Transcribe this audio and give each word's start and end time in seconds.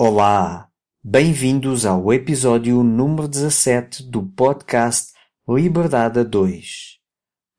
Olá, 0.00 0.70
bem-vindos 1.02 1.84
ao 1.84 2.12
episódio 2.12 2.84
número 2.84 3.26
17 3.26 4.04
do 4.04 4.24
podcast 4.24 5.12
Liberdade 5.48 6.20
a 6.20 6.22
2. 6.22 7.00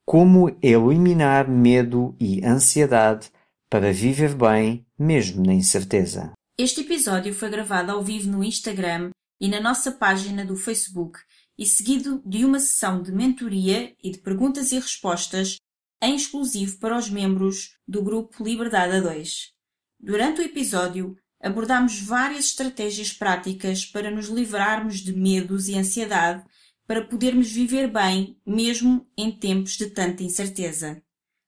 Como 0.05 0.57
eliminar 0.63 1.49
medo 1.49 2.15
e 2.17 2.41
ansiedade 2.45 3.29
para 3.69 3.91
viver 3.91 4.35
bem 4.35 4.87
mesmo 4.97 5.45
na 5.45 5.53
incerteza. 5.53 6.31
Este 6.57 6.79
episódio 6.79 7.33
foi 7.33 7.49
gravado 7.49 7.91
ao 7.91 8.01
vivo 8.01 8.31
no 8.31 8.41
Instagram 8.41 9.09
e 9.41 9.49
na 9.49 9.59
nossa 9.59 9.91
página 9.91 10.45
do 10.45 10.55
Facebook 10.55 11.19
e 11.57 11.65
seguido 11.65 12.23
de 12.25 12.45
uma 12.45 12.61
sessão 12.61 13.01
de 13.03 13.11
mentoria 13.11 13.93
e 14.01 14.11
de 14.11 14.17
perguntas 14.19 14.71
e 14.71 14.75
respostas 14.75 15.57
em 16.01 16.15
exclusivo 16.15 16.79
para 16.79 16.97
os 16.97 17.09
membros 17.09 17.75
do 17.85 18.01
grupo 18.01 18.41
Liberdade 18.41 18.95
a 18.95 19.01
2. 19.01 19.51
Durante 19.99 20.39
o 20.39 20.45
episódio, 20.45 21.17
abordamos 21.41 21.99
várias 22.01 22.45
estratégias 22.45 23.13
práticas 23.13 23.85
para 23.85 24.11
nos 24.11 24.27
livrarmos 24.27 24.97
de 24.97 25.13
medos 25.13 25.67
e 25.67 25.77
ansiedade 25.77 26.43
para 26.85 27.05
podermos 27.05 27.51
viver 27.51 27.87
bem 27.87 28.39
mesmo 28.45 29.07
em 29.17 29.31
tempos 29.31 29.77
de 29.77 29.91
tanta 29.91 30.23
incerteza. 30.23 31.01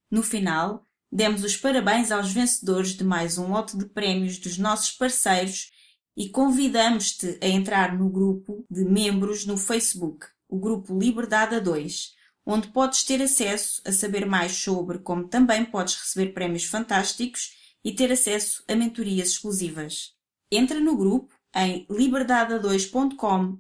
No 0.10 0.22
final, 0.22 0.86
demos 1.12 1.44
os 1.44 1.58
parabéns 1.58 2.12
aos 2.12 2.32
vencedores 2.32 2.96
de 2.96 3.04
mais 3.04 3.38
um 3.38 3.48
lote 3.48 3.78
de 3.78 3.86
prémios 3.86 4.38
dos 4.38 4.58
nossos 4.58 4.92
parceiros 4.92 5.72
e 6.16 6.30
convidamos-te 6.30 7.38
a 7.42 7.48
entrar 7.48 7.98
no 7.98 8.10
grupo 8.10 8.66
de 8.70 8.84
membros 8.84 9.46
no 9.46 9.58
Facebook, 9.58 10.28
o 10.48 10.60
grupo 10.60 10.98
Liberdade 10.98 11.56
a 11.56 11.60
2, 11.60 12.14
onde 12.46 12.68
podes 12.70 13.04
ter 13.04 13.22
acesso 13.22 13.82
a 13.86 13.92
saber 13.92 14.26
mais 14.26 14.52
sobre 14.52 15.00
como 15.00 15.28
também 15.28 15.66
podes 15.66 15.96
receber 15.96 16.34
prémios 16.34 16.66
fantásticos 16.66 17.61
e 17.84 17.92
ter 17.92 18.12
acesso 18.12 18.64
a 18.68 18.76
mentorias 18.76 19.30
exclusivas. 19.30 20.14
Entra 20.52 20.80
no 20.80 20.96
grupo 20.96 21.34
em 21.56 21.86
liberdade2.com 21.88 23.58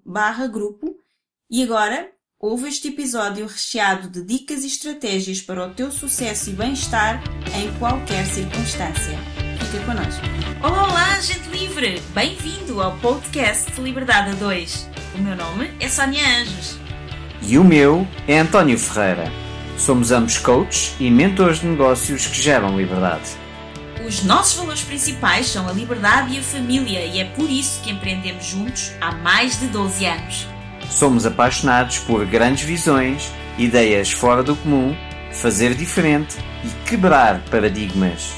grupo 0.52 0.98
e 1.50 1.64
agora 1.64 2.10
ouve 2.40 2.68
este 2.68 2.88
episódio 2.90 3.46
recheado 3.46 4.10
de 4.10 4.24
dicas 4.24 4.64
e 4.64 4.68
estratégias 4.68 5.42
para 5.42 5.68
o 5.68 5.74
teu 5.74 5.92
sucesso 5.92 6.50
e 6.50 6.54
bem-estar 6.54 7.22
em 7.56 7.72
qualquer 7.78 8.26
circunstância. 8.26 9.18
Fica 9.60 9.86
connosco. 9.86 10.22
Olá, 10.64 10.88
olá, 10.88 11.20
gente 11.20 11.50
livre! 11.50 12.02
Bem-vindo 12.14 12.82
ao 12.82 12.98
podcast 12.98 13.80
Liberdade 13.80 14.32
a 14.32 14.36
2. 14.36 14.90
O 15.16 15.22
meu 15.22 15.36
nome 15.36 15.72
é 15.80 15.88
Sónia 15.88 16.24
Anjos. 16.42 16.78
E 17.48 17.58
o 17.58 17.64
meu 17.64 18.08
é 18.28 18.40
António 18.40 18.78
Ferreira. 18.78 19.32
Somos 19.78 20.12
ambos 20.12 20.38
coaches 20.38 20.96
e 21.00 21.10
mentores 21.10 21.60
de 21.60 21.68
negócios 21.68 22.28
que 22.28 22.40
geram 22.40 22.78
liberdade. 22.78 23.41
Os 24.12 24.24
nossos 24.24 24.56
valores 24.56 24.82
principais 24.82 25.48
são 25.48 25.70
a 25.70 25.72
liberdade 25.72 26.36
e 26.36 26.40
a 26.40 26.44
família 26.44 27.06
e 27.06 27.22
é 27.22 27.24
por 27.24 27.50
isso 27.50 27.80
que 27.82 27.92
empreendemos 27.92 28.46
juntos 28.46 28.92
há 29.00 29.14
mais 29.14 29.58
de 29.58 29.68
12 29.68 30.06
anos. 30.06 30.48
Somos 30.90 31.26
apaixonados 31.26 32.00
por 32.00 32.26
grandes 32.26 32.66
visões, 32.66 33.32
ideias 33.58 34.12
fora 34.12 34.44
do 34.44 34.54
comum, 34.54 34.94
fazer 35.32 35.74
diferente 35.76 36.36
e 36.62 36.90
quebrar 36.90 37.40
paradigmas. 37.50 38.34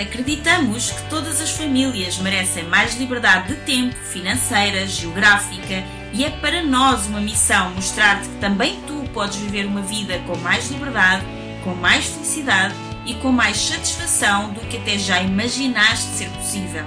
Acreditamos 0.00 0.90
que 0.90 1.10
todas 1.10 1.38
as 1.38 1.50
famílias 1.50 2.16
merecem 2.16 2.64
mais 2.64 2.96
liberdade 2.96 3.48
de 3.48 3.56
tempo, 3.60 3.94
financeira, 3.96 4.86
geográfica 4.86 5.84
e 6.14 6.24
é 6.24 6.30
para 6.30 6.62
nós 6.62 7.06
uma 7.08 7.20
missão 7.20 7.72
mostrar-te 7.72 8.26
que 8.26 8.36
também 8.36 8.80
tu 8.86 9.04
podes 9.12 9.36
viver 9.36 9.66
uma 9.66 9.82
vida 9.82 10.18
com 10.20 10.34
mais 10.38 10.70
liberdade, 10.70 11.22
com 11.62 11.74
mais 11.74 12.06
felicidade 12.06 12.74
e 13.10 13.14
com 13.14 13.32
mais 13.32 13.56
satisfação 13.56 14.52
do 14.52 14.60
que 14.60 14.76
até 14.76 14.96
já 14.96 15.20
imaginaste 15.20 16.06
ser 16.16 16.28
possível. 16.30 16.84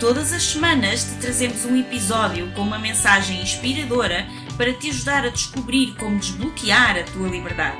Todas 0.00 0.32
as 0.32 0.42
semanas 0.42 1.04
te 1.04 1.14
trazemos 1.20 1.66
um 1.66 1.76
episódio 1.76 2.50
com 2.52 2.62
uma 2.62 2.78
mensagem 2.78 3.42
inspiradora 3.42 4.26
para 4.56 4.72
te 4.72 4.88
ajudar 4.88 5.26
a 5.26 5.28
descobrir 5.28 5.94
como 5.98 6.18
desbloquear 6.18 6.96
a 6.96 7.02
tua 7.02 7.28
liberdade. 7.28 7.76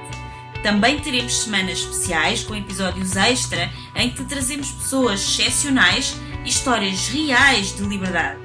Também 0.63 1.01
teremos 1.01 1.45
semanas 1.45 1.79
especiais 1.79 2.43
com 2.43 2.55
episódios 2.55 3.17
extra 3.17 3.71
em 3.95 4.11
que 4.11 4.17
te 4.17 4.25
trazemos 4.25 4.71
pessoas 4.71 5.21
excepcionais 5.23 6.15
e 6.45 6.49
histórias 6.51 7.09
reais 7.09 7.75
de 7.75 7.85
liberdade. 7.85 8.39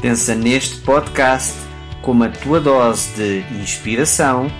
Pensa 0.00 0.34
neste 0.34 0.76
podcast 0.78 1.52
como 2.00 2.24
a 2.24 2.30
tua 2.30 2.60
dose 2.60 3.10
de 3.14 3.44
inspiração, 3.60 4.50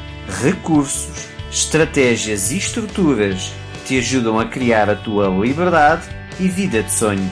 recursos, 0.43 1.27
estratégias 1.50 2.50
e 2.50 2.59
estruturas 2.59 3.53
te 3.86 3.98
ajudam 3.98 4.41
a 4.41 4.48
criar 4.48 4.91
a 4.91 4.97
tua 4.97 5.28
liberdade 5.28 6.08
e 6.41 6.48
vida 6.48 6.82
de 6.82 6.91
sonho. 6.91 7.30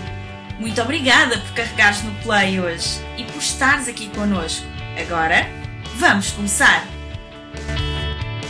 Muito 0.60 0.80
obrigada 0.80 1.36
por 1.38 1.52
carregares 1.52 2.00
no 2.04 2.14
play 2.22 2.60
hoje 2.60 3.00
e 3.18 3.24
por 3.24 3.38
estares 3.38 3.88
aqui 3.88 4.08
connosco. 4.10 4.64
Agora, 4.96 5.48
vamos 5.96 6.30
começar! 6.30 6.86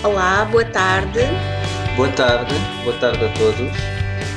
Olá, 0.02 0.44
boa 0.44 0.66
tarde. 0.66 1.20
Boa 1.96 2.12
tarde, 2.12 2.54
boa 2.84 2.98
tarde 2.98 3.24
a 3.24 3.32
todos. 3.32 3.72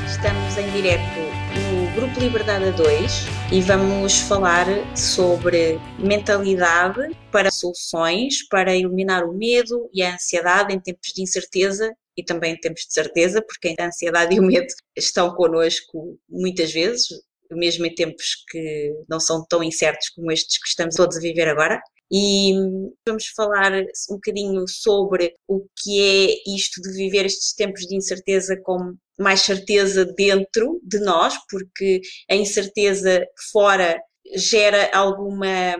Estamos 0.10 0.58
em 0.58 0.70
direto 0.72 1.20
no 1.58 1.92
Grupo 1.94 2.22
Liberdade 2.22 2.70
a 2.70 2.72
2 2.72 3.28
e 3.52 3.62
vamos 3.62 4.22
falar 4.22 4.66
sobre 4.96 5.78
mentalidade 6.00 7.14
para 7.34 7.52
soluções, 7.52 8.48
para 8.48 8.74
eliminar 8.74 9.26
o 9.26 9.34
medo 9.34 9.90
e 9.94 10.02
a 10.04 10.14
ansiedade 10.14 10.74
em 10.74 10.80
tempos 10.80 11.12
de 11.14 11.22
incerteza 11.22 11.94
e 12.18 12.24
também 12.24 12.54
em 12.54 12.60
tempos 12.60 12.84
de 12.88 12.94
certeza, 12.94 13.42
porque 13.42 13.76
a 13.80 13.86
ansiedade 13.86 14.36
e 14.36 14.40
o 14.40 14.44
medo 14.44 14.68
estão 14.96 15.34
connosco 15.36 16.20
muitas 16.28 16.72
vezes, 16.72 17.08
mesmo 17.52 17.86
em 17.86 17.94
tempos 17.94 18.44
que 18.50 18.94
não 19.08 19.20
são 19.20 19.46
tão 19.48 19.64
incertos 19.64 20.10
como 20.10 20.32
estes 20.32 20.58
que 20.58 20.68
estamos 20.68 20.96
todos 20.96 21.18
a 21.18 21.22
viver 21.22 21.48
agora. 21.48 21.80
E 22.12 22.54
vamos 23.06 23.28
falar 23.36 23.74
um 24.10 24.16
bocadinho 24.16 24.66
sobre 24.68 25.34
o 25.48 25.66
que 25.76 26.02
é 26.02 26.56
isto 26.56 26.82
de 26.82 26.94
viver 26.94 27.26
estes 27.26 27.54
tempos 27.54 27.82
de 27.82 27.96
incerteza 27.96 28.58
com 28.64 28.96
mais 29.20 29.42
certeza 29.42 30.06
dentro 30.06 30.80
de 30.84 31.00
nós, 31.00 31.36
porque 31.50 32.02
a 32.30 32.36
incerteza 32.36 33.26
fora 33.52 34.00
gera 34.36 34.90
alguma 34.94 35.76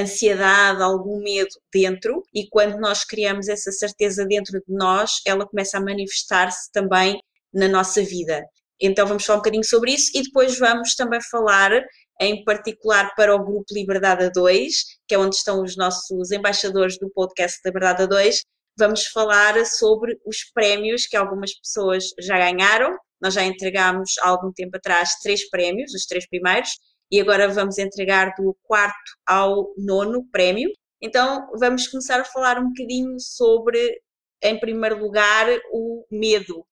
ansiedade, 0.00 0.82
algum 0.82 1.22
medo 1.22 1.50
dentro, 1.72 2.22
e 2.34 2.48
quando 2.48 2.78
nós 2.78 3.04
criamos 3.04 3.48
essa 3.48 3.72
certeza 3.72 4.24
dentro 4.26 4.58
de 4.60 4.74
nós, 4.74 5.20
ela 5.26 5.46
começa 5.46 5.78
a 5.78 5.80
manifestar-se 5.80 6.70
também 6.72 7.20
na 7.52 7.68
nossa 7.68 8.02
vida. 8.02 8.44
Então 8.80 9.06
vamos 9.06 9.24
falar 9.24 9.38
um 9.38 9.40
bocadinho 9.40 9.64
sobre 9.64 9.92
isso 9.92 10.10
e 10.14 10.22
depois 10.22 10.58
vamos 10.58 10.94
também 10.94 11.20
falar 11.20 11.72
em 12.20 12.44
particular 12.44 13.14
para 13.14 13.34
o 13.34 13.44
grupo 13.44 13.72
Liberdade 13.72 14.24
a 14.24 14.28
2, 14.28 14.72
que 15.06 15.14
é 15.14 15.18
onde 15.18 15.36
estão 15.36 15.62
os 15.62 15.76
nossos 15.76 16.30
embaixadores 16.30 16.98
do 16.98 17.10
podcast 17.10 17.58
Liberdade 17.64 18.02
a 18.02 18.06
2, 18.06 18.42
vamos 18.78 19.06
falar 19.06 19.64
sobre 19.66 20.16
os 20.24 20.44
prémios 20.52 21.06
que 21.06 21.16
algumas 21.16 21.52
pessoas 21.58 22.04
já 22.20 22.38
ganharam. 22.38 22.96
Nós 23.20 23.34
já 23.34 23.44
entregámos 23.44 24.12
há 24.20 24.28
algum 24.28 24.52
tempo 24.52 24.76
atrás 24.76 25.14
três 25.20 25.48
prémios, 25.50 25.92
os 25.92 26.06
três 26.06 26.28
primeiros, 26.28 26.70
e 27.10 27.20
agora 27.20 27.48
vamos 27.48 27.78
entregar 27.78 28.34
do 28.36 28.56
quarto 28.62 29.12
ao 29.26 29.72
nono 29.76 30.24
prémio. 30.30 30.70
Então 31.00 31.48
vamos 31.58 31.86
começar 31.88 32.20
a 32.20 32.24
falar 32.24 32.58
um 32.58 32.68
bocadinho 32.68 33.18
sobre, 33.18 34.00
em 34.42 34.58
primeiro 34.58 34.98
lugar, 34.98 35.46
o 35.72 36.04
medo. 36.10 36.64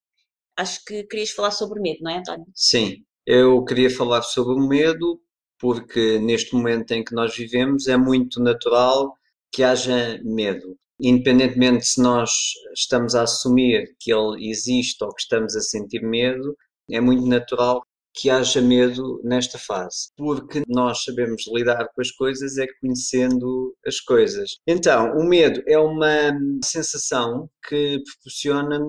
Acho 0.56 0.84
que 0.84 1.04
querias 1.04 1.30
falar 1.30 1.50
sobre 1.50 1.80
medo, 1.80 1.98
não 2.02 2.10
é, 2.10 2.18
António? 2.18 2.46
Sim, 2.54 3.04
eu 3.24 3.64
queria 3.64 3.90
falar 3.90 4.22
sobre 4.22 4.54
o 4.54 4.66
medo 4.66 5.20
porque 5.58 6.18
neste 6.18 6.54
momento 6.54 6.92
em 6.92 7.02
que 7.02 7.14
nós 7.14 7.34
vivemos 7.34 7.86
é 7.88 7.96
muito 7.96 8.42
natural 8.42 9.14
que 9.50 9.62
haja 9.62 10.20
medo. 10.22 10.76
Independentemente 11.00 11.86
se 11.86 12.00
nós 12.00 12.30
estamos 12.74 13.14
a 13.14 13.22
assumir 13.22 13.94
que 13.98 14.12
ele 14.12 14.48
existe 14.48 15.02
ou 15.04 15.14
que 15.14 15.22
estamos 15.22 15.54
a 15.54 15.60
sentir 15.60 16.02
medo, 16.02 16.56
é 16.90 17.00
muito 17.00 17.26
natural 17.26 17.82
que 18.16 18.30
haja 18.30 18.62
medo 18.62 19.20
nesta 19.22 19.58
fase, 19.58 20.08
porque 20.16 20.62
nós 20.66 21.04
sabemos 21.04 21.44
lidar 21.52 21.86
com 21.94 22.00
as 22.00 22.10
coisas 22.10 22.56
é 22.56 22.66
conhecendo 22.80 23.76
as 23.86 24.00
coisas. 24.00 24.56
Então, 24.66 25.12
o 25.18 25.24
medo 25.28 25.62
é 25.68 25.78
uma 25.78 26.32
sensação 26.64 27.48
que 27.68 28.02
proporciona 28.02 28.80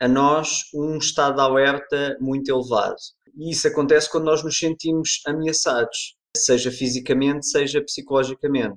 a 0.00 0.08
nós 0.08 0.62
um 0.74 0.96
estado 0.96 1.36
de 1.36 1.40
alerta 1.42 2.16
muito 2.18 2.50
elevado. 2.50 2.96
E 3.36 3.52
isso 3.52 3.68
acontece 3.68 4.10
quando 4.10 4.24
nós 4.24 4.42
nos 4.42 4.56
sentimos 4.56 5.20
ameaçados, 5.26 6.16
seja 6.36 6.70
fisicamente, 6.70 7.46
seja 7.46 7.82
psicologicamente. 7.82 8.74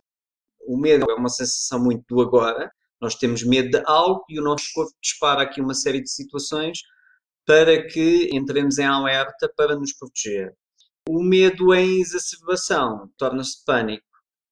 O 0.67 0.77
medo 0.77 1.09
é 1.09 1.13
uma 1.15 1.29
sensação 1.29 1.79
muito 1.81 2.03
do 2.09 2.21
agora, 2.21 2.69
nós 3.01 3.15
temos 3.15 3.43
medo 3.43 3.69
de 3.69 3.83
algo 3.85 4.23
e 4.29 4.39
o 4.39 4.43
nosso 4.43 4.65
corpo 4.73 4.91
dispara 5.01 5.43
aqui 5.43 5.61
uma 5.61 5.73
série 5.73 6.01
de 6.01 6.09
situações 6.09 6.79
para 7.45 7.87
que 7.87 8.29
entremos 8.33 8.77
em 8.77 8.85
alerta 8.85 9.51
para 9.55 9.75
nos 9.75 9.93
proteger. 9.93 10.53
O 11.07 11.21
medo 11.21 11.73
em 11.73 12.01
exacerbação 12.01 13.09
torna-se 13.17 13.63
pânico. 13.63 14.03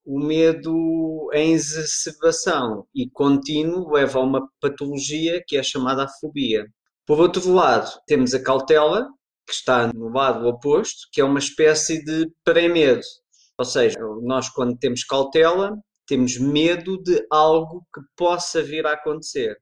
O 0.05 0.19
medo 0.19 1.29
em 1.33 1.53
exacerbação 1.53 2.85
e 2.93 3.09
contínuo 3.09 3.93
leva 3.93 4.19
a 4.19 4.23
uma 4.23 4.47
patologia 4.61 5.43
que 5.47 5.57
é 5.57 5.63
chamada 5.63 6.03
a 6.03 6.09
fobia. 6.19 6.67
Por 7.05 7.19
outro 7.19 7.51
lado, 7.51 7.89
temos 8.05 8.33
a 8.33 8.43
cautela, 8.43 9.07
que 9.47 9.53
está 9.53 9.91
no 9.93 10.09
lado 10.09 10.47
oposto, 10.47 11.07
que 11.11 11.19
é 11.19 11.23
uma 11.23 11.39
espécie 11.39 12.03
de 12.03 12.29
pré-medo. 12.43 13.01
Ou 13.57 13.65
seja, 13.65 13.97
nós 14.21 14.49
quando 14.49 14.77
temos 14.77 15.03
cautela, 15.03 15.77
temos 16.05 16.37
medo 16.37 17.01
de 17.01 17.25
algo 17.31 17.85
que 17.93 18.01
possa 18.15 18.61
vir 18.61 18.85
a 18.85 18.93
acontecer. 18.93 19.57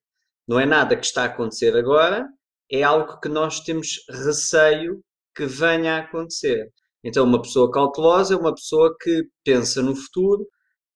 Não 0.47 0.59
é 0.59 0.65
nada 0.65 0.95
que 0.95 1.05
está 1.05 1.23
a 1.23 1.27
acontecer 1.27 1.75
agora, 1.75 2.27
é 2.71 2.83
algo 2.83 3.19
que 3.19 3.29
nós 3.29 3.59
temos 3.59 4.03
receio 4.09 5.03
que 5.35 5.45
venha 5.45 5.95
a 5.95 5.99
acontecer. 5.99 6.71
Então, 7.03 7.25
uma 7.25 7.41
pessoa 7.41 7.71
cautelosa 7.71 8.33
é 8.35 8.37
uma 8.37 8.53
pessoa 8.53 8.95
que 8.99 9.23
pensa 9.43 9.81
no 9.81 9.95
futuro, 9.95 10.47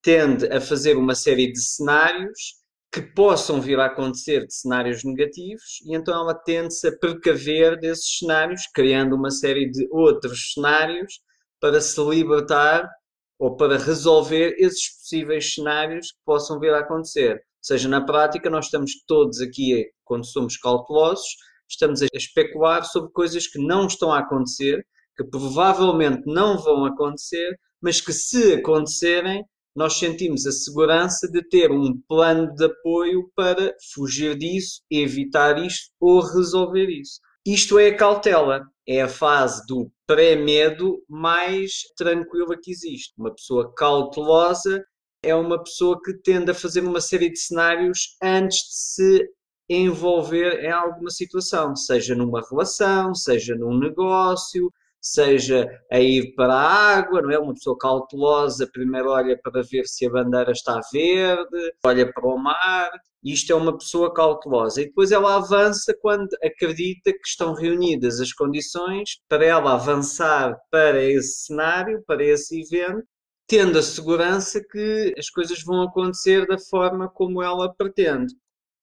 tende 0.02 0.46
a 0.48 0.62
fazer 0.62 0.98
uma 0.98 1.16
série 1.16 1.52
de 1.52 1.60
cenários 1.62 2.64
que 2.92 3.02
possam 3.02 3.60
vir 3.60 3.78
a 3.80 3.88
acontecer 3.88 4.46
de 4.46 4.54
cenários 4.54 5.04
negativos 5.04 5.82
e 5.86 5.94
então 5.96 6.14
ela 6.14 6.34
tende-se 6.34 6.88
a 6.88 6.98
precaver 6.98 7.78
desses 7.78 8.20
cenários, 8.20 8.62
criando 8.74 9.16
uma 9.16 9.32
série 9.32 9.70
de 9.70 9.86
outros 9.92 10.54
cenários 10.54 11.20
para 11.60 11.82
se 11.82 12.00
libertar 12.02 12.90
ou 13.38 13.58
para 13.58 13.78
resolver 13.78 14.56
esses 14.58 14.96
possíveis 14.96 15.56
cenários 15.56 16.12
que 16.12 16.20
possam 16.24 16.60
vir 16.60 16.74
a 16.74 16.80
acontecer. 16.80 17.34
Ou 17.34 17.64
seja, 17.64 17.90
na 17.90 18.00
prática, 18.06 18.50
nós 18.50 18.66
estamos 18.66 18.92
todos 19.06 19.42
aqui, 19.42 19.92
quando 20.06 20.26
somos 20.26 20.56
cautelosos, 20.56 21.36
estamos 21.70 22.02
a 22.02 22.08
especular 22.14 22.84
sobre 22.86 23.12
coisas 23.12 23.48
que 23.48 23.60
não 23.60 23.88
estão 23.88 24.12
a 24.12 24.20
acontecer, 24.20 24.86
que 25.18 25.24
provavelmente 25.24 26.24
não 26.26 26.58
vão 26.58 26.86
acontecer, 26.86 27.58
mas 27.82 28.02
que 28.02 28.14
se 28.14 28.54
acontecerem, 28.54 29.44
nós 29.76 29.98
sentimos 29.98 30.46
a 30.46 30.52
segurança 30.52 31.30
de 31.30 31.42
ter 31.48 31.72
um 31.72 32.00
plano 32.08 32.54
de 32.56 32.66
apoio 32.66 33.30
para 33.36 33.74
fugir 33.94 34.38
disso, 34.38 34.82
evitar 34.90 35.64
isto 35.64 35.92
ou 36.00 36.22
resolver 36.22 36.88
isso. 36.90 37.20
Isto 37.46 37.78
é 37.78 37.90
a 37.90 37.96
cautela, 37.96 38.62
é 38.88 39.02
a 39.02 39.08
fase 39.08 39.62
do 39.68 39.92
pré-medo 40.08 41.04
mais 41.10 41.72
tranquila 41.98 42.58
que 42.62 42.72
existe. 42.72 43.14
Uma 43.18 43.36
pessoa 43.36 43.74
cautelosa 43.76 44.84
é 45.22 45.36
uma 45.36 45.62
pessoa 45.62 46.00
que 46.04 46.14
tende 46.22 46.52
a 46.52 46.56
fazer 46.56 46.82
uma 46.82 47.02
série 47.02 47.30
de 47.30 47.40
cenários 47.40 48.16
antes 48.22 48.58
de 48.58 48.74
se 48.74 49.30
envolver 49.70 50.64
em 50.64 50.72
alguma 50.72 51.10
situação, 51.10 51.76
seja 51.76 52.16
numa 52.16 52.42
relação, 52.50 53.14
seja 53.16 53.56
num 53.56 53.78
negócio, 53.78 54.72
seja 55.02 55.70
a 55.92 56.00
ir 56.00 56.34
para 56.36 56.54
a 56.54 56.98
água, 56.98 57.22
não 57.22 57.32
é? 57.32 57.38
Uma 57.38 57.54
pessoa 57.54 57.78
cautelosa 57.78 58.68
primeiro 58.72 59.10
olha 59.10 59.40
para 59.42 59.62
ver 59.62 59.86
se 59.86 60.06
a 60.08 60.10
bandeira 60.10 60.52
está 60.52 60.80
verde, 60.92 61.74
olha 61.86 62.12
para 62.12 62.28
o 62.28 62.38
mar, 62.38 62.90
isto 63.24 63.52
é 63.52 63.56
uma 63.56 63.78
pessoa 63.78 64.14
cautelosa. 64.14 64.82
E 64.82 64.86
depois 64.86 65.12
ela 65.12 65.36
avança 65.36 65.96
quando 66.02 66.30
acredita 66.44 67.12
que 67.12 67.28
estão 67.28 67.54
reunidas 67.54 68.20
as 68.20 68.34
condições 68.34 69.20
para 69.28 69.46
ela 69.46 69.74
avançar 69.74 70.56
para 70.72 71.04
esse 71.04 71.46
cenário, 71.46 72.04
para 72.08 72.24
esse 72.24 72.62
evento, 72.62 73.04
tendo 73.48 73.78
a 73.78 73.84
segurança 73.84 74.60
que 74.72 75.14
as 75.18 75.30
coisas 75.30 75.64
vão 75.64 75.84
acontecer 75.84 76.48
da 76.48 76.58
forma 76.58 77.08
como 77.10 77.44
ela 77.44 77.72
pretende. 77.74 78.34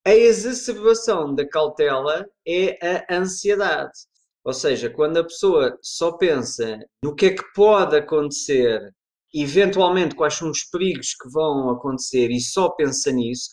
A 0.04 0.12
exacerbação 0.12 1.32
da 1.32 1.48
cautela 1.48 2.26
é 2.46 3.06
a 3.08 3.18
ansiedade. 3.18 3.92
Ou 4.44 4.52
seja, 4.52 4.90
quando 4.90 5.18
a 5.18 5.24
pessoa 5.24 5.78
só 5.80 6.10
pensa 6.12 6.80
no 7.04 7.14
que 7.14 7.26
é 7.26 7.34
que 7.34 7.44
pode 7.54 7.96
acontecer, 7.96 8.80
eventualmente 9.32 10.16
quais 10.16 10.34
são 10.34 10.50
os 10.50 10.64
perigos 10.64 11.14
que 11.14 11.30
vão 11.30 11.70
acontecer 11.70 12.32
e 12.32 12.40
só 12.40 12.68
pensa 12.70 13.12
nisso, 13.12 13.50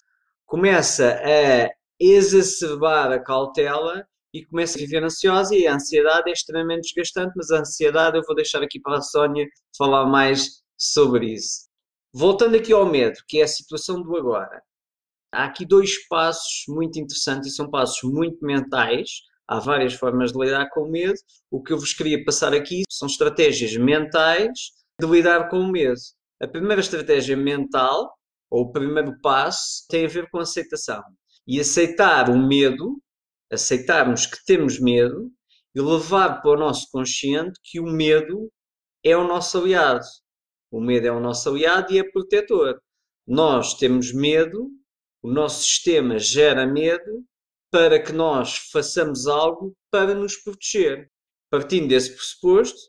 começa 0.48 1.22
a 1.24 1.69
exacerbar 2.00 3.12
a 3.12 3.19
cautela 3.19 4.04
e 4.34 4.44
começa 4.44 4.75
a 4.75 4.81
viver 4.81 5.04
ansiosa 5.04 5.56
e 5.56 5.68
a 5.68 5.75
ansiedade 5.75 6.31
é 6.31 6.34
extremamente 6.34 6.81
desgastante, 6.81 7.34
mas 7.36 7.52
a 7.52 7.60
ansiedade 7.60 8.18
eu 8.18 8.24
vou 8.25 8.36
deixar 8.36 8.63
aqui 8.63 8.80
para 8.80 8.98
a 8.98 9.02
Sónia 9.02 9.45
falar 9.78 10.07
mais 10.07 10.63
sobre 10.75 11.34
isso. 11.34 11.68
Voltando 12.12 12.56
aqui 12.56 12.74
ao 12.74 12.88
medo, 12.88 13.19
que 13.28 13.40
é 13.40 13.44
a 13.44 13.48
situação 13.48 14.02
do 14.02 14.18
agora. 14.18 14.63
Há 15.31 15.46
aqui 15.46 15.64
dois 15.64 16.08
passos 16.08 16.64
muito 16.68 17.00
interessantes 17.00 17.52
e 17.52 17.56
são 17.56 17.70
passos 17.70 18.02
muito 18.04 18.44
mentais. 18.44 19.22
Há 19.48 19.60
várias 19.60 19.94
formas 19.94 20.31
de 20.31 20.40
lidar 20.40 20.70
com 20.72 20.81
o 20.81 20.92
medo. 20.92 21.20
O 21.52 21.62
que 21.62 21.72
eu 21.72 21.78
vos 21.78 21.94
queria 21.94 22.24
passar 22.24 22.54
aqui 22.54 22.81
são 22.90 23.08
estratégias 23.08 23.76
mentais 23.78 24.50
de 25.00 25.06
lidar 25.06 25.48
com 25.50 25.60
o 25.60 25.72
medo. 25.72 26.00
A 26.42 26.48
primeira 26.48 26.81
estratégia 26.81 27.38
mental, 27.38 28.12
ou 28.50 28.64
o 28.64 28.72
primeiro 28.72 29.20
passo, 29.22 29.86
tem 29.88 30.06
a 30.06 30.10
ver 30.10 30.30
com 30.31 30.40
aceitação. 30.40 31.04
E 31.48 31.60
aceitar 31.60 32.30
o 32.30 32.38
medo, 32.38 33.00
aceitarmos 33.52 34.26
que 34.26 34.44
temos 34.46 34.80
medo 34.80 35.31
e 35.76 35.81
levar 35.81 36.42
para 36.42 36.52
o 36.52 36.60
nosso 36.60 36.88
consciente 36.92 37.60
que 37.64 37.80
o 37.80 37.86
medo 37.86 38.52
é 39.04 39.16
o 39.16 39.28
nosso 39.28 39.60
aliado. 39.60 40.06
O 40.72 40.81
medo 40.81 41.06
é 41.06 41.12
o 41.12 41.20
nosso 41.20 41.50
aliado 41.50 41.94
e 41.94 42.00
é 42.00 42.04
protetor. 42.04 42.80
Nós 43.28 43.76
temos 43.76 44.12
medo 44.12 44.72
o 45.21 45.31
nosso 45.31 45.63
sistema 45.63 46.18
gera 46.18 46.66
medo 46.66 47.24
para 47.71 48.01
que 48.01 48.12
nós 48.12 48.69
façamos 48.71 49.27
algo 49.27 49.74
para 49.92 50.13
nos 50.13 50.36
proteger. 50.38 51.10
Partindo 51.51 51.88
desse 51.88 52.13
pressuposto, 52.13 52.80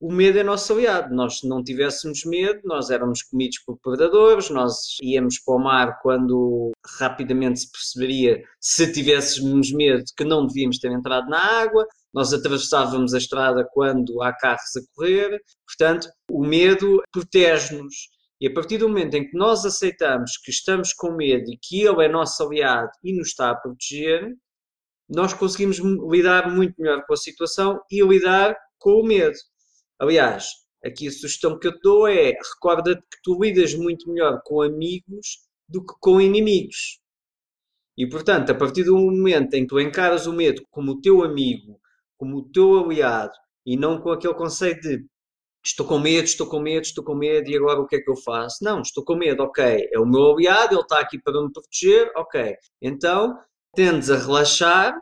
o 0.00 0.10
medo 0.12 0.38
é 0.38 0.42
nosso 0.42 0.72
aliado. 0.72 1.14
Nós, 1.14 1.40
se 1.40 1.48
não 1.48 1.62
tivéssemos 1.62 2.24
medo, 2.24 2.60
nós 2.64 2.90
éramos 2.90 3.22
comidos 3.22 3.58
por 3.58 3.78
predadores, 3.78 4.48
nós 4.48 4.96
íamos 5.02 5.38
para 5.38 5.54
o 5.54 5.58
mar 5.58 6.00
quando 6.00 6.72
rapidamente 6.98 7.60
se 7.60 7.70
perceberia, 7.70 8.42
se 8.58 8.90
tivéssemos 8.92 9.70
medo, 9.72 10.04
que 10.16 10.24
não 10.24 10.46
devíamos 10.46 10.78
ter 10.78 10.90
entrado 10.90 11.28
na 11.28 11.38
água, 11.38 11.86
nós 12.14 12.32
atravessávamos 12.32 13.14
a 13.14 13.18
estrada 13.18 13.68
quando 13.72 14.22
há 14.22 14.32
carros 14.32 14.76
a 14.76 14.80
correr. 14.94 15.40
Portanto, 15.66 16.08
o 16.30 16.44
medo 16.44 17.02
protege-nos 17.12 17.94
e 18.40 18.46
a 18.46 18.54
partir 18.54 18.78
do 18.78 18.88
momento 18.88 19.14
em 19.14 19.28
que 19.28 19.36
nós 19.36 19.66
aceitamos 19.66 20.38
que 20.38 20.50
estamos 20.50 20.94
com 20.94 21.12
medo 21.12 21.50
e 21.52 21.58
que 21.60 21.82
ele 21.82 22.04
é 22.04 22.08
nosso 22.08 22.42
aliado 22.42 22.90
e 23.04 23.12
nos 23.12 23.28
está 23.28 23.50
a 23.50 23.54
proteger, 23.54 24.34
nós 25.08 25.34
conseguimos 25.34 25.78
lidar 25.78 26.50
muito 26.50 26.74
melhor 26.80 27.04
com 27.04 27.12
a 27.12 27.16
situação 27.16 27.80
e 27.90 28.02
lidar 28.02 28.56
com 28.78 28.92
o 28.92 29.04
medo. 29.04 29.36
Aliás, 29.98 30.46
aqui 30.82 31.08
a 31.08 31.10
sugestão 31.10 31.58
que 31.58 31.66
eu 31.66 31.72
te 31.72 31.80
dou 31.82 32.08
é 32.08 32.30
recorda-te 32.30 33.02
que 33.02 33.18
tu 33.22 33.38
lidas 33.42 33.74
muito 33.74 34.10
melhor 34.10 34.40
com 34.44 34.62
amigos 34.62 35.40
do 35.68 35.84
que 35.84 35.92
com 36.00 36.20
inimigos. 36.20 36.98
E 37.98 38.08
portanto, 38.08 38.50
a 38.50 38.54
partir 38.54 38.84
do 38.84 38.96
momento 38.96 39.52
em 39.52 39.62
que 39.62 39.68
tu 39.68 39.78
encaras 39.78 40.26
o 40.26 40.32
medo 40.32 40.62
como 40.70 40.92
o 40.92 41.00
teu 41.02 41.22
amigo, 41.22 41.78
como 42.16 42.38
o 42.38 42.50
teu 42.50 42.84
aliado, 42.84 43.34
e 43.66 43.76
não 43.76 44.00
com 44.00 44.10
aquele 44.10 44.32
conceito 44.32 44.80
de 44.80 45.04
estou 45.64 45.86
com 45.86 45.98
medo, 45.98 46.24
estou 46.24 46.46
com 46.46 46.60
medo, 46.60 46.82
estou 46.82 47.04
com 47.04 47.14
medo 47.14 47.50
e 47.50 47.56
agora 47.56 47.80
o 47.80 47.86
que 47.86 47.96
é 47.96 48.00
que 48.00 48.10
eu 48.10 48.16
faço? 48.16 48.64
Não, 48.64 48.80
estou 48.80 49.04
com 49.04 49.14
medo, 49.14 49.42
ok, 49.42 49.88
é 49.92 49.98
o 49.98 50.06
meu 50.06 50.32
aliado, 50.32 50.74
ele 50.74 50.82
está 50.82 51.00
aqui 51.00 51.18
para 51.18 51.40
me 51.42 51.52
proteger, 51.52 52.10
ok. 52.16 52.56
Então 52.80 53.38
tendes 53.74 54.10
a 54.10 54.16
relaxar 54.16 54.98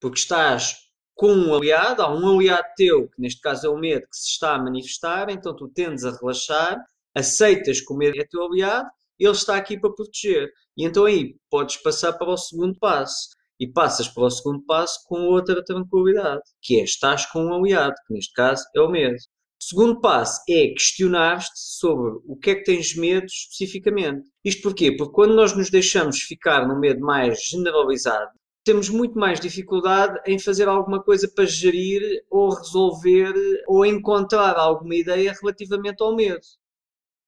porque 0.00 0.18
estás 0.18 0.76
com 1.14 1.32
um 1.32 1.54
aliado, 1.54 2.02
há 2.02 2.14
um 2.14 2.36
aliado 2.36 2.66
teu, 2.76 3.08
que 3.08 3.20
neste 3.20 3.40
caso 3.40 3.66
é 3.66 3.70
o 3.70 3.76
medo 3.76 4.02
que 4.02 4.16
se 4.16 4.28
está 4.28 4.54
a 4.54 4.62
manifestar, 4.62 5.28
então 5.30 5.54
tu 5.54 5.68
tendes 5.68 6.04
a 6.04 6.16
relaxar, 6.16 6.78
aceitas 7.14 7.80
que 7.80 7.92
o 7.92 7.96
medo 7.96 8.20
é 8.20 8.24
teu 8.24 8.44
aliado, 8.44 8.88
ele 9.18 9.32
está 9.32 9.56
aqui 9.56 9.78
para 9.78 9.92
proteger. 9.92 10.50
E 10.76 10.84
então 10.84 11.04
aí 11.04 11.34
podes 11.50 11.76
passar 11.78 12.12
para 12.12 12.30
o 12.30 12.36
segundo 12.36 12.78
passo. 12.78 13.30
E 13.60 13.66
passas 13.66 14.08
para 14.08 14.22
o 14.22 14.30
segundo 14.30 14.64
passo 14.64 15.00
com 15.06 15.22
outra 15.22 15.64
tranquilidade, 15.64 16.42
que 16.62 16.78
é 16.78 16.84
estás 16.84 17.26
com 17.26 17.46
um 17.46 17.54
aliado, 17.54 17.96
que 18.06 18.14
neste 18.14 18.32
caso 18.32 18.64
é 18.74 18.80
o 18.80 18.88
medo. 18.88 19.16
Segundo 19.60 20.00
passo 20.00 20.40
é 20.48 20.68
questionar-te 20.68 21.50
sobre 21.54 22.20
o 22.26 22.36
que 22.36 22.50
é 22.50 22.54
que 22.54 22.64
tens 22.64 22.94
medo 22.94 23.26
especificamente. 23.26 24.30
Isto 24.44 24.62
porquê? 24.62 24.96
Porque 24.96 25.12
quando 25.12 25.34
nós 25.34 25.56
nos 25.56 25.68
deixamos 25.68 26.20
ficar 26.20 26.66
no 26.66 26.78
medo 26.78 27.00
mais 27.00 27.42
generalizado, 27.42 28.30
temos 28.64 28.88
muito 28.88 29.18
mais 29.18 29.40
dificuldade 29.40 30.20
em 30.26 30.38
fazer 30.38 30.68
alguma 30.68 31.02
coisa 31.02 31.26
para 31.34 31.44
gerir 31.44 32.02
ou 32.30 32.50
resolver 32.50 33.34
ou 33.66 33.84
encontrar 33.84 34.56
alguma 34.56 34.94
ideia 34.94 35.34
relativamente 35.40 36.02
ao 36.02 36.14
medo. 36.14 36.46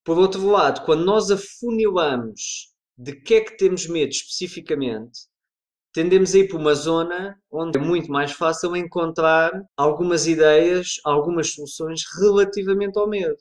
Por 0.03 0.17
outro 0.17 0.47
lado, 0.47 0.85
quando 0.85 1.03
nós 1.03 1.29
afunilamos 1.31 2.71
de 2.97 3.13
que 3.13 3.35
é 3.35 3.41
que 3.41 3.57
temos 3.57 3.87
medo 3.87 4.11
especificamente, 4.11 5.30
tendemos 5.93 6.33
a 6.33 6.39
ir 6.39 6.47
para 6.47 6.57
uma 6.57 6.73
zona 6.73 7.37
onde 7.51 7.77
é 7.77 7.81
muito 7.81 8.11
mais 8.11 8.31
fácil 8.31 8.75
encontrar 8.75 9.51
algumas 9.75 10.27
ideias, 10.27 10.99
algumas 11.03 11.53
soluções 11.53 12.01
relativamente 12.19 12.97
ao 12.97 13.09
medo. 13.09 13.37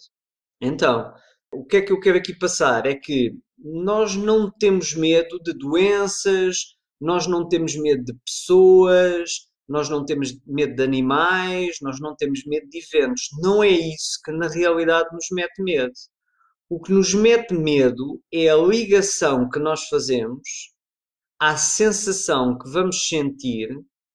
Então, 0.61 1.13
o 1.53 1.65
que 1.65 1.79
é 1.79 1.83
que 1.83 1.93
eu 1.93 2.01
quero 2.01 2.19
aqui 2.19 2.35
passar? 2.39 2.87
É 2.87 2.95
que 2.95 3.33
nós 3.59 4.17
não 4.17 4.51
temos 4.51 4.95
medo 4.95 5.39
de 5.43 5.53
doenças, 5.53 6.77
nós 7.01 7.27
não 7.27 7.49
temos 7.49 7.77
medo 7.77 8.05
de 8.05 8.15
pessoas, 8.27 9.31
nós 9.69 9.89
não 9.89 10.05
temos 10.05 10.37
medo 10.47 10.75
de 10.75 10.83
animais, 10.83 11.77
nós 11.81 12.01
não 12.01 12.15
temos 12.17 12.45
medo 12.45 12.69
de 12.69 12.79
eventos. 12.79 13.29
Não 13.41 13.63
é 13.63 13.69
isso 13.69 14.19
que 14.25 14.33
na 14.33 14.49
realidade 14.49 15.09
nos 15.13 15.27
mete 15.31 15.63
medo. 15.63 15.93
O 16.69 16.81
que 16.81 16.93
nos 16.93 17.15
mete 17.15 17.55
medo 17.55 18.21
é 18.33 18.49
a 18.49 18.57
ligação 18.57 19.49
que 19.49 19.59
nós 19.59 19.89
fazemos 19.89 20.43
à 21.41 21.57
sensação 21.57 22.59
que 22.59 22.69
vamos 22.71 23.09
sentir 23.09 23.69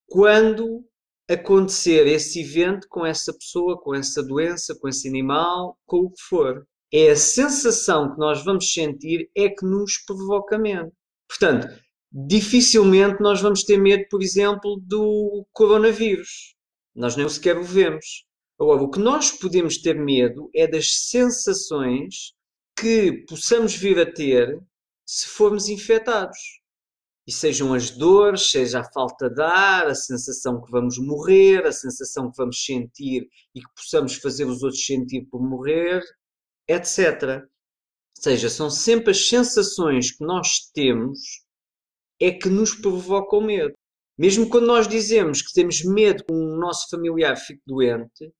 quando 0.07 0.85
acontecer 1.27 2.05
esse 2.05 2.41
evento 2.41 2.87
com 2.87 3.03
essa 3.03 3.33
pessoa, 3.33 3.81
com 3.81 3.95
essa 3.95 4.21
doença, 4.21 4.77
com 4.79 4.87
esse 4.87 5.07
animal, 5.07 5.77
com 5.85 5.97
o 6.01 6.11
que 6.11 6.21
for. 6.21 6.65
É 6.93 7.09
a 7.09 7.15
sensação 7.15 8.13
que 8.13 8.19
nós 8.19 8.45
vamos 8.45 8.71
sentir 8.71 9.29
é 9.35 9.49
que 9.49 9.65
nos 9.65 9.97
provoca 10.05 10.57
medo. 10.57 10.91
Portanto, 11.27 11.67
dificilmente 12.11 13.21
nós 13.21 13.41
vamos 13.41 13.63
ter 13.63 13.77
medo, 13.77 14.05
por 14.09 14.21
exemplo, 14.21 14.79
do 14.85 15.45
coronavírus. 15.51 16.55
Nós 16.95 17.15
nem 17.15 17.27
sequer 17.27 17.57
o 17.57 17.63
vemos. 17.63 18.23
Agora, 18.59 18.83
o 18.83 18.89
que 18.89 18.99
nós 18.99 19.31
podemos 19.31 19.79
ter 19.79 19.95
medo 19.95 20.49
é 20.53 20.67
das 20.67 21.09
sensações 21.09 22.33
que 22.77 23.25
possamos 23.27 23.75
vir 23.75 23.99
a 23.99 24.05
ter 24.05 24.61
se 25.05 25.27
formos 25.27 25.67
infectados. 25.67 26.37
E 27.27 27.31
sejam 27.31 27.73
as 27.73 27.89
dores, 27.89 28.51
seja 28.51 28.81
a 28.81 28.91
falta 28.91 29.29
de 29.29 29.41
ar, 29.41 29.87
a 29.87 29.95
sensação 29.95 30.61
que 30.61 30.71
vamos 30.71 30.99
morrer, 30.99 31.65
a 31.65 31.71
sensação 31.71 32.29
que 32.29 32.37
vamos 32.37 32.63
sentir 32.63 33.27
e 33.53 33.61
que 33.61 33.73
possamos 33.75 34.15
fazer 34.15 34.45
os 34.45 34.61
outros 34.61 34.85
sentir 34.85 35.25
por 35.25 35.41
morrer, 35.41 36.03
etc. 36.67 37.41
Ou 38.17 38.23
seja, 38.23 38.49
são 38.49 38.69
sempre 38.69 39.11
as 39.11 39.27
sensações 39.27 40.11
que 40.11 40.23
nós 40.23 40.69
temos 40.73 41.19
é 42.19 42.31
que 42.31 42.47
nos 42.47 42.75
provocam 42.75 43.41
medo. 43.41 43.73
Mesmo 44.17 44.49
quando 44.49 44.67
nós 44.67 44.87
dizemos 44.87 45.41
que 45.41 45.53
temos 45.53 45.83
medo 45.83 46.23
que 46.23 46.33
o 46.33 46.57
nosso 46.57 46.89
familiar 46.89 47.35
fique 47.37 47.61
doente, 47.65 48.31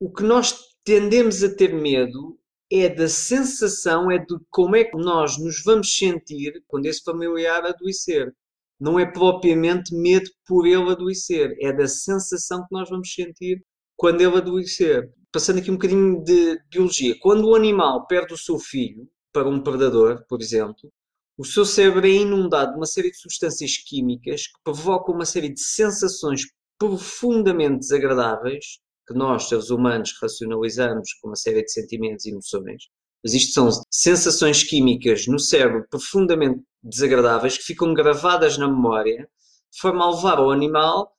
o 0.00 0.12
que 0.12 0.22
nós 0.22 0.58
tendemos 0.84 1.42
a 1.42 1.54
ter 1.54 1.74
medo 1.74 2.38
é 2.70 2.88
da 2.88 3.08
sensação, 3.08 4.10
é 4.10 4.18
de 4.18 4.36
como 4.50 4.76
é 4.76 4.84
que 4.84 4.96
nós 4.96 5.38
nos 5.38 5.62
vamos 5.62 5.96
sentir 5.96 6.62
quando 6.66 6.86
esse 6.86 7.02
familiar 7.02 7.64
adoecer. 7.64 8.34
Não 8.78 8.98
é 8.98 9.06
propriamente 9.06 9.94
medo 9.94 10.30
por 10.46 10.66
ele 10.66 10.90
adoecer, 10.90 11.56
é 11.60 11.72
da 11.72 11.88
sensação 11.88 12.60
que 12.60 12.72
nós 12.72 12.88
vamos 12.88 13.12
sentir 13.12 13.64
quando 13.96 14.20
ele 14.20 14.36
adoecer. 14.36 15.10
Passando 15.32 15.58
aqui 15.58 15.70
um 15.70 15.74
bocadinho 15.74 16.22
de 16.22 16.58
biologia. 16.70 17.16
Quando 17.20 17.48
o 17.48 17.54
animal 17.54 18.06
perde 18.06 18.34
o 18.34 18.38
seu 18.38 18.58
filho 18.58 19.08
para 19.32 19.48
um 19.48 19.60
predador, 19.60 20.24
por 20.28 20.40
exemplo, 20.40 20.90
o 21.36 21.44
seu 21.44 21.64
cérebro 21.64 22.06
é 22.06 22.10
inundado 22.10 22.72
de 22.72 22.76
uma 22.78 22.86
série 22.86 23.10
de 23.10 23.18
substâncias 23.18 23.76
químicas 23.76 24.46
que 24.46 24.58
provocam 24.64 25.14
uma 25.14 25.24
série 25.24 25.48
de 25.48 25.60
sensações 25.60 26.42
profundamente 26.78 27.80
desagradáveis 27.80 28.78
que 29.08 29.14
nós, 29.14 29.48
seres 29.48 29.70
humanos, 29.70 30.12
racionalizamos 30.20 31.14
com 31.14 31.28
uma 31.28 31.36
série 31.36 31.64
de 31.64 31.72
sentimentos 31.72 32.26
e 32.26 32.30
emoções. 32.30 32.84
Mas 33.24 33.32
isto 33.32 33.54
são 33.54 33.68
sensações 33.90 34.62
químicas 34.62 35.26
no 35.26 35.38
cérebro 35.38 35.86
profundamente 35.90 36.62
desagradáveis 36.82 37.56
que 37.56 37.64
ficam 37.64 37.94
gravadas 37.94 38.58
na 38.58 38.68
memória, 38.68 39.28
de 39.72 39.80
forma 39.80 40.04
a 40.04 40.14
levar 40.14 40.40
o 40.40 40.50
animal 40.50 41.10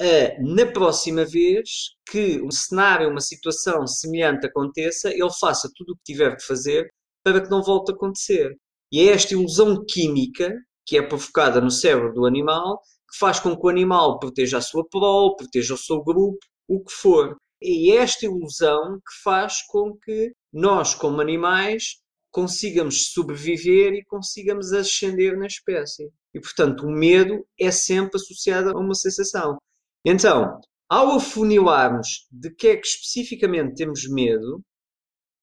a, 0.00 0.42
na 0.42 0.66
próxima 0.66 1.24
vez 1.24 1.94
que 2.10 2.42
um 2.42 2.50
cenário, 2.50 3.08
uma 3.08 3.20
situação 3.20 3.86
semelhante 3.86 4.46
aconteça, 4.46 5.08
ele 5.08 5.32
faça 5.40 5.70
tudo 5.74 5.92
o 5.92 5.96
que 5.96 6.12
tiver 6.12 6.36
de 6.36 6.44
fazer 6.44 6.92
para 7.24 7.40
que 7.40 7.50
não 7.50 7.62
volte 7.62 7.92
a 7.92 7.94
acontecer. 7.94 8.56
E 8.92 9.00
é 9.00 9.12
esta 9.12 9.34
ilusão 9.34 9.84
química 9.86 10.52
que 10.84 10.98
é 10.98 11.02
provocada 11.02 11.60
no 11.60 11.70
cérebro 11.70 12.12
do 12.12 12.26
animal 12.26 12.80
que 13.10 13.18
faz 13.18 13.40
com 13.40 13.56
que 13.56 13.66
o 13.66 13.68
animal 13.68 14.18
proteja 14.18 14.58
a 14.58 14.60
sua 14.60 14.86
prole, 14.88 15.36
proteja 15.36 15.74
o 15.74 15.78
seu 15.78 16.02
grupo, 16.02 16.38
o 16.68 16.82
que 16.82 16.92
for. 16.92 17.36
É 17.62 17.96
esta 17.96 18.26
ilusão 18.26 18.96
que 18.96 19.22
faz 19.22 19.62
com 19.62 19.96
que 19.96 20.32
nós, 20.52 20.94
como 20.94 21.20
animais, 21.20 21.96
consigamos 22.30 23.12
sobreviver 23.12 23.94
e 23.94 24.04
consigamos 24.04 24.72
ascender 24.72 25.38
na 25.38 25.46
espécie. 25.46 26.10
E, 26.34 26.40
portanto, 26.40 26.86
o 26.86 26.90
medo 26.90 27.46
é 27.58 27.70
sempre 27.70 28.16
associado 28.16 28.70
a 28.70 28.78
uma 28.78 28.94
sensação. 28.94 29.56
Então, 30.04 30.60
ao 30.88 31.16
afunilarmos 31.16 32.28
de 32.30 32.54
que 32.54 32.68
é 32.68 32.76
que 32.76 32.86
especificamente 32.86 33.74
temos 33.74 34.06
medo, 34.08 34.62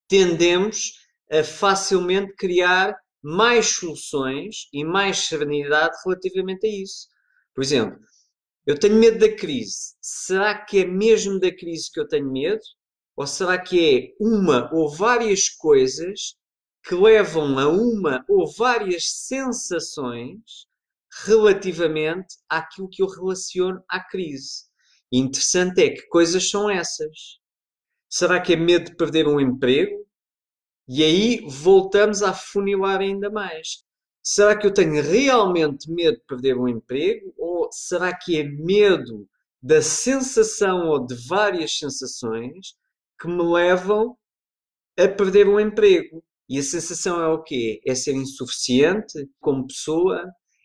tendemos 0.07 0.93
a 1.31 1.43
facilmente 1.43 2.33
criar 2.35 2.95
mais 3.23 3.67
soluções 3.67 4.67
e 4.71 4.83
mais 4.83 5.25
serenidade 5.27 5.95
relativamente 6.05 6.67
a 6.67 6.69
isso. 6.69 7.07
Por 7.55 7.63
exemplo, 7.63 7.99
eu 8.65 8.79
tenho 8.79 8.95
medo 8.95 9.19
da 9.19 9.35
crise. 9.35 9.95
Será 10.01 10.57
que 10.57 10.79
é 10.79 10.85
mesmo 10.85 11.39
da 11.39 11.53
crise 11.53 11.91
que 11.91 11.99
eu 11.99 12.07
tenho 12.07 12.31
medo? 12.31 12.61
Ou 13.15 13.27
será 13.27 13.61
que 13.61 13.95
é 13.95 14.23
uma 14.23 14.73
ou 14.73 14.89
várias 14.89 15.49
coisas 15.49 16.35
que 16.83 16.95
levam 16.95 17.59
a 17.59 17.67
uma 17.67 18.25
ou 18.27 18.51
várias 18.51 19.09
sensações 19.09 20.65
relativamente 21.25 22.35
àquilo 22.49 22.89
que 22.89 23.03
eu 23.03 23.07
relaciono 23.07 23.83
à 23.89 23.99
crise? 23.99 24.63
E 25.11 25.19
interessante 25.19 25.83
é 25.83 25.89
que 25.89 26.07
coisas 26.07 26.49
são 26.49 26.69
essas. 26.69 27.39
Será 28.09 28.41
que 28.41 28.53
é 28.53 28.55
medo 28.55 28.91
de 28.91 28.95
perder 28.95 29.27
um 29.27 29.39
emprego? 29.39 30.03
E 30.87 31.03
aí 31.03 31.45
voltamos 31.47 32.23
a 32.23 32.33
funilar 32.33 32.99
ainda 32.99 33.29
mais. 33.29 33.83
Será 34.23 34.55
que 34.55 34.65
eu 34.65 34.73
tenho 34.73 35.03
realmente 35.03 35.91
medo 35.91 36.17
de 36.17 36.23
perder 36.25 36.57
um 36.57 36.69
emprego? 36.69 37.33
Ou 37.37 37.69
será 37.71 38.15
que 38.15 38.39
é 38.39 38.43
medo 38.43 39.27
da 39.61 39.81
sensação 39.81 40.87
ou 40.87 41.05
de 41.05 41.13
várias 41.27 41.77
sensações 41.77 42.73
que 43.19 43.27
me 43.27 43.43
levam 43.43 44.15
a 44.97 45.09
perder 45.09 45.49
um 45.49 45.59
emprego? 45.59 46.23
E 46.47 46.57
a 46.57 46.63
sensação 46.63 47.21
é 47.21 47.27
o 47.27 47.43
quê? 47.43 47.81
É 47.85 47.93
ser 47.93 48.13
insuficiente 48.13 49.27
como 49.41 49.67
pessoa? 49.67 50.23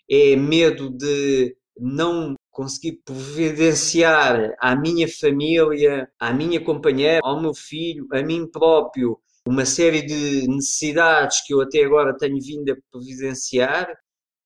É 0.09 0.37
medo 0.37 0.91
de 0.91 1.57
não 1.77 2.37
conseguir 2.51 3.01
providenciar 3.05 4.55
à 4.61 4.77
minha 4.77 5.09
família, 5.09 6.09
à 6.19 6.33
minha 6.33 6.63
companheira, 6.63 7.21
ao 7.25 7.41
meu 7.41 7.55
filho, 7.55 8.07
a 8.13 8.23
mim 8.23 8.49
próprio, 8.51 9.19
uma 9.49 9.65
série 9.65 10.03
de 10.03 10.47
necessidades 10.47 11.41
que 11.47 11.55
eu 11.55 11.63
até 11.63 11.83
agora 11.83 12.15
tenho 12.15 12.39
vindo 12.39 12.71
a 12.71 12.77
providenciar, 12.91 13.89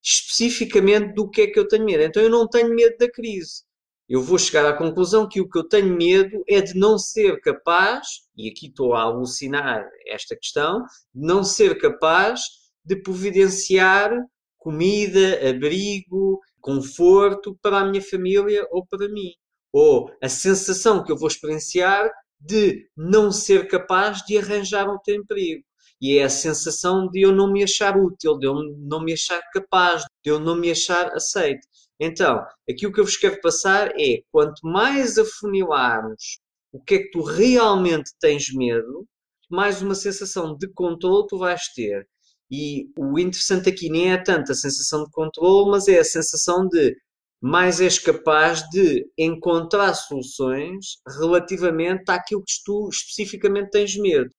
especificamente 0.01 1.13
do 1.13 1.29
que 1.29 1.43
é 1.43 1.47
que 1.49 1.59
eu 1.59 1.67
tenho 1.67 1.85
medo. 1.85 2.05
Então 2.05 2.23
eu 2.23 2.31
não 2.31 2.49
tenho 2.49 2.73
medo 2.73 2.97
da 2.97 3.11
crise. 3.11 3.65
Eu 4.09 4.23
vou 4.23 4.39
chegar 4.39 4.65
à 4.65 4.73
conclusão 4.73 5.29
que 5.29 5.41
o 5.41 5.49
que 5.49 5.59
eu 5.59 5.69
tenho 5.69 5.97
medo 5.97 6.45
é 6.49 6.61
de 6.61 6.79
não 6.79 6.99
ser 6.99 7.41
capaz, 7.41 8.07
e 8.37 8.49
aqui 8.49 8.69
estou 8.69 8.95
a 8.95 9.03
alucinar 9.03 9.85
esta 10.07 10.37
questão, 10.37 10.85
de 11.13 11.27
não 11.27 11.43
ser 11.43 11.81
capaz 11.81 12.41
de 12.85 12.95
providenciar 12.95 14.13
comida, 14.57 15.51
abrigo, 15.51 16.39
conforto 16.61 17.59
para 17.61 17.81
a 17.81 17.85
minha 17.85 18.03
família 18.03 18.65
ou 18.71 18.87
para 18.87 19.09
mim. 19.09 19.33
Ou 19.73 20.13
a 20.23 20.29
sensação 20.29 21.03
que 21.03 21.11
eu 21.11 21.17
vou 21.17 21.27
experienciar 21.27 22.09
de 22.45 22.89
não 22.97 23.31
ser 23.31 23.69
capaz 23.69 24.23
de 24.23 24.37
arranjar 24.39 24.89
um 24.89 24.99
emprego. 25.09 25.63
E 26.01 26.19
é 26.19 26.25
a 26.25 26.29
sensação 26.29 27.09
de 27.09 27.23
eu 27.23 27.33
não 27.33 27.53
me 27.53 27.63
achar 27.63 27.97
útil, 27.97 28.37
de 28.37 28.47
eu 28.47 28.57
não 28.79 29.05
me 29.05 29.13
achar 29.13 29.41
capaz, 29.53 30.03
de 30.25 30.31
eu 30.31 30.41
não 30.41 30.57
me 30.57 30.71
achar 30.71 31.13
aceito. 31.15 31.67
Então, 32.01 32.45
aqui 32.69 32.87
o 32.87 32.93
que 32.93 32.99
eu 32.99 33.05
vos 33.05 33.17
quero 33.17 33.41
passar 33.41 33.93
é, 33.97 34.23
quanto 34.33 34.67
mais 34.67 35.17
afunilarmos 35.17 36.41
o 36.73 36.83
que 36.83 36.95
é 36.95 36.99
que 36.99 37.11
tu 37.11 37.23
realmente 37.23 38.11
tens 38.19 38.53
medo, 38.53 39.07
mais 39.49 39.83
uma 39.83 39.95
sensação 39.95 40.57
de 40.57 40.67
controle 40.73 41.27
tu 41.29 41.39
vais 41.39 41.63
ter. 41.75 42.09
E 42.51 42.89
o 42.99 43.19
interessante 43.19 43.69
aqui 43.69 43.89
nem 43.89 44.13
é 44.13 44.19
tanto 44.19 44.53
a 44.53 44.55
sensação 44.55 45.05
de 45.05 45.11
controle, 45.11 45.71
mas 45.71 45.87
é 45.87 45.99
a 45.99 46.05
sensação 46.05 46.67
de 46.67 46.97
mais 47.43 47.81
és 47.81 47.99
capaz 47.99 48.63
de 48.71 49.05
encontrar 49.19 49.93
soluções 49.95 50.99
relativamente 51.19 52.09
àquilo 52.09 52.45
que 52.45 52.53
tu 52.65 52.89
especificamente 52.89 53.71
tens 53.71 53.97
medo. 53.97 54.31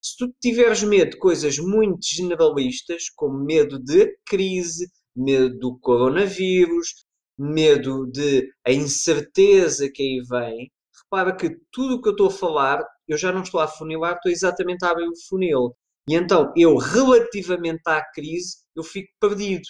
Se 0.00 0.16
tu 0.16 0.32
tiveres 0.40 0.82
medo 0.84 1.10
de 1.10 1.18
coisas 1.18 1.58
muito 1.58 2.06
generalistas, 2.06 3.10
como 3.16 3.44
medo 3.44 3.80
de 3.80 4.16
crise, 4.24 4.88
medo 5.14 5.58
do 5.58 5.76
coronavírus, 5.80 7.04
medo 7.36 8.06
de 8.06 8.48
a 8.64 8.70
incerteza 8.70 9.90
que 9.92 10.02
aí 10.02 10.22
vem, 10.28 10.70
repara 11.04 11.34
que 11.34 11.56
tudo 11.72 11.96
o 11.96 12.02
que 12.02 12.08
eu 12.10 12.12
estou 12.12 12.28
a 12.28 12.30
falar, 12.30 12.84
eu 13.08 13.18
já 13.18 13.32
não 13.32 13.42
estou 13.42 13.60
a 13.60 13.66
funilar, 13.66 14.14
estou 14.14 14.30
exatamente 14.30 14.84
a 14.84 14.90
abrir 14.90 15.08
o 15.08 15.28
funil. 15.28 15.74
E 16.08 16.14
então, 16.14 16.52
eu, 16.56 16.76
relativamente 16.76 17.82
à 17.86 18.02
crise, 18.12 18.58
eu 18.76 18.84
fico 18.84 19.08
perdido 19.20 19.62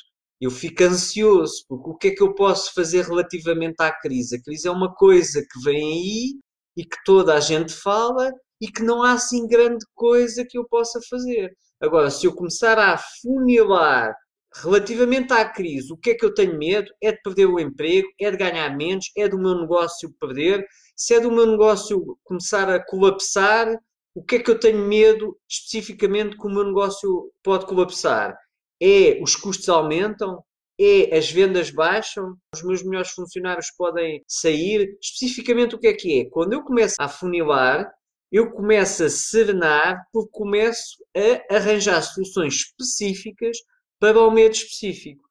eu 0.43 0.51
fico 0.51 0.83
ansioso, 0.83 1.65
porque 1.69 1.91
o 1.91 1.95
que 1.95 2.09
é 2.09 2.11
que 2.17 2.23
eu 2.23 2.35
posso 2.35 2.75
fazer 2.75 3.05
relativamente 3.05 3.77
à 3.79 3.93
crise? 3.93 4.35
A 4.35 4.43
crise 4.43 4.67
é 4.67 4.73
uma 4.73 4.93
coisa 4.93 5.41
que 5.41 5.61
vem 5.63 5.77
aí 5.77 6.41
e 6.77 6.85
que 6.85 6.97
toda 7.05 7.35
a 7.35 7.39
gente 7.39 7.73
fala 7.73 8.29
e 8.61 8.67
que 8.67 8.83
não 8.83 9.05
há 9.05 9.13
assim 9.13 9.47
grande 9.47 9.85
coisa 9.95 10.45
que 10.45 10.59
eu 10.59 10.67
possa 10.69 10.99
fazer. 11.09 11.57
Agora, 11.81 12.11
se 12.11 12.27
eu 12.27 12.35
começar 12.35 12.77
a 12.77 12.99
funilar 12.99 14.13
relativamente 14.57 15.33
à 15.33 15.49
crise, 15.49 15.93
o 15.93 15.97
que 15.97 16.11
é 16.11 16.15
que 16.17 16.25
eu 16.25 16.35
tenho 16.35 16.59
medo? 16.59 16.91
É 17.01 17.13
de 17.13 17.23
perder 17.23 17.47
o 17.47 17.61
emprego, 17.61 18.09
é 18.21 18.29
de 18.29 18.37
ganhar 18.37 18.77
menos, 18.77 19.13
é 19.17 19.29
do 19.29 19.39
meu 19.39 19.55
negócio 19.61 20.13
perder, 20.19 20.67
se 20.97 21.15
é 21.15 21.21
do 21.21 21.31
meu 21.31 21.47
negócio 21.47 22.19
começar 22.25 22.69
a 22.69 22.85
colapsar, 22.85 23.79
o 24.13 24.25
que 24.25 24.37
é 24.37 24.39
que 24.41 24.51
eu 24.51 24.59
tenho 24.59 24.87
medo 24.89 25.39
especificamente 25.49 26.37
que 26.37 26.47
o 26.49 26.51
meu 26.51 26.65
negócio 26.65 27.31
pode 27.45 27.65
colapsar? 27.65 28.37
É 28.83 29.23
os 29.23 29.37
custos 29.37 29.69
aumentam? 29.69 30.43
É 30.81 31.17
as 31.17 31.31
vendas 31.31 31.71
baixam? 31.71 32.35
Os 32.53 32.65
meus 32.65 32.83
melhores 32.83 33.13
funcionários 33.13 33.71
podem 33.79 34.25
sair? 34.27 34.99
Especificamente 35.01 35.77
o 35.77 35.79
que 35.79 35.87
é 35.87 35.93
que 35.93 36.21
é? 36.21 36.25
Quando 36.25 36.55
eu 36.55 36.65
começo 36.65 36.97
a 36.99 37.09
funilar, 37.09 37.89
eu 38.33 38.51
começo 38.51 39.05
a 39.05 39.09
serenar 39.09 40.05
porque 40.13 40.31
começo 40.33 40.97
a 41.17 41.55
arranjar 41.55 42.03
soluções 42.03 42.55
específicas 42.55 43.57
para 44.01 44.19
o 44.19 44.31
medo 44.33 44.55
específico. 44.55 45.23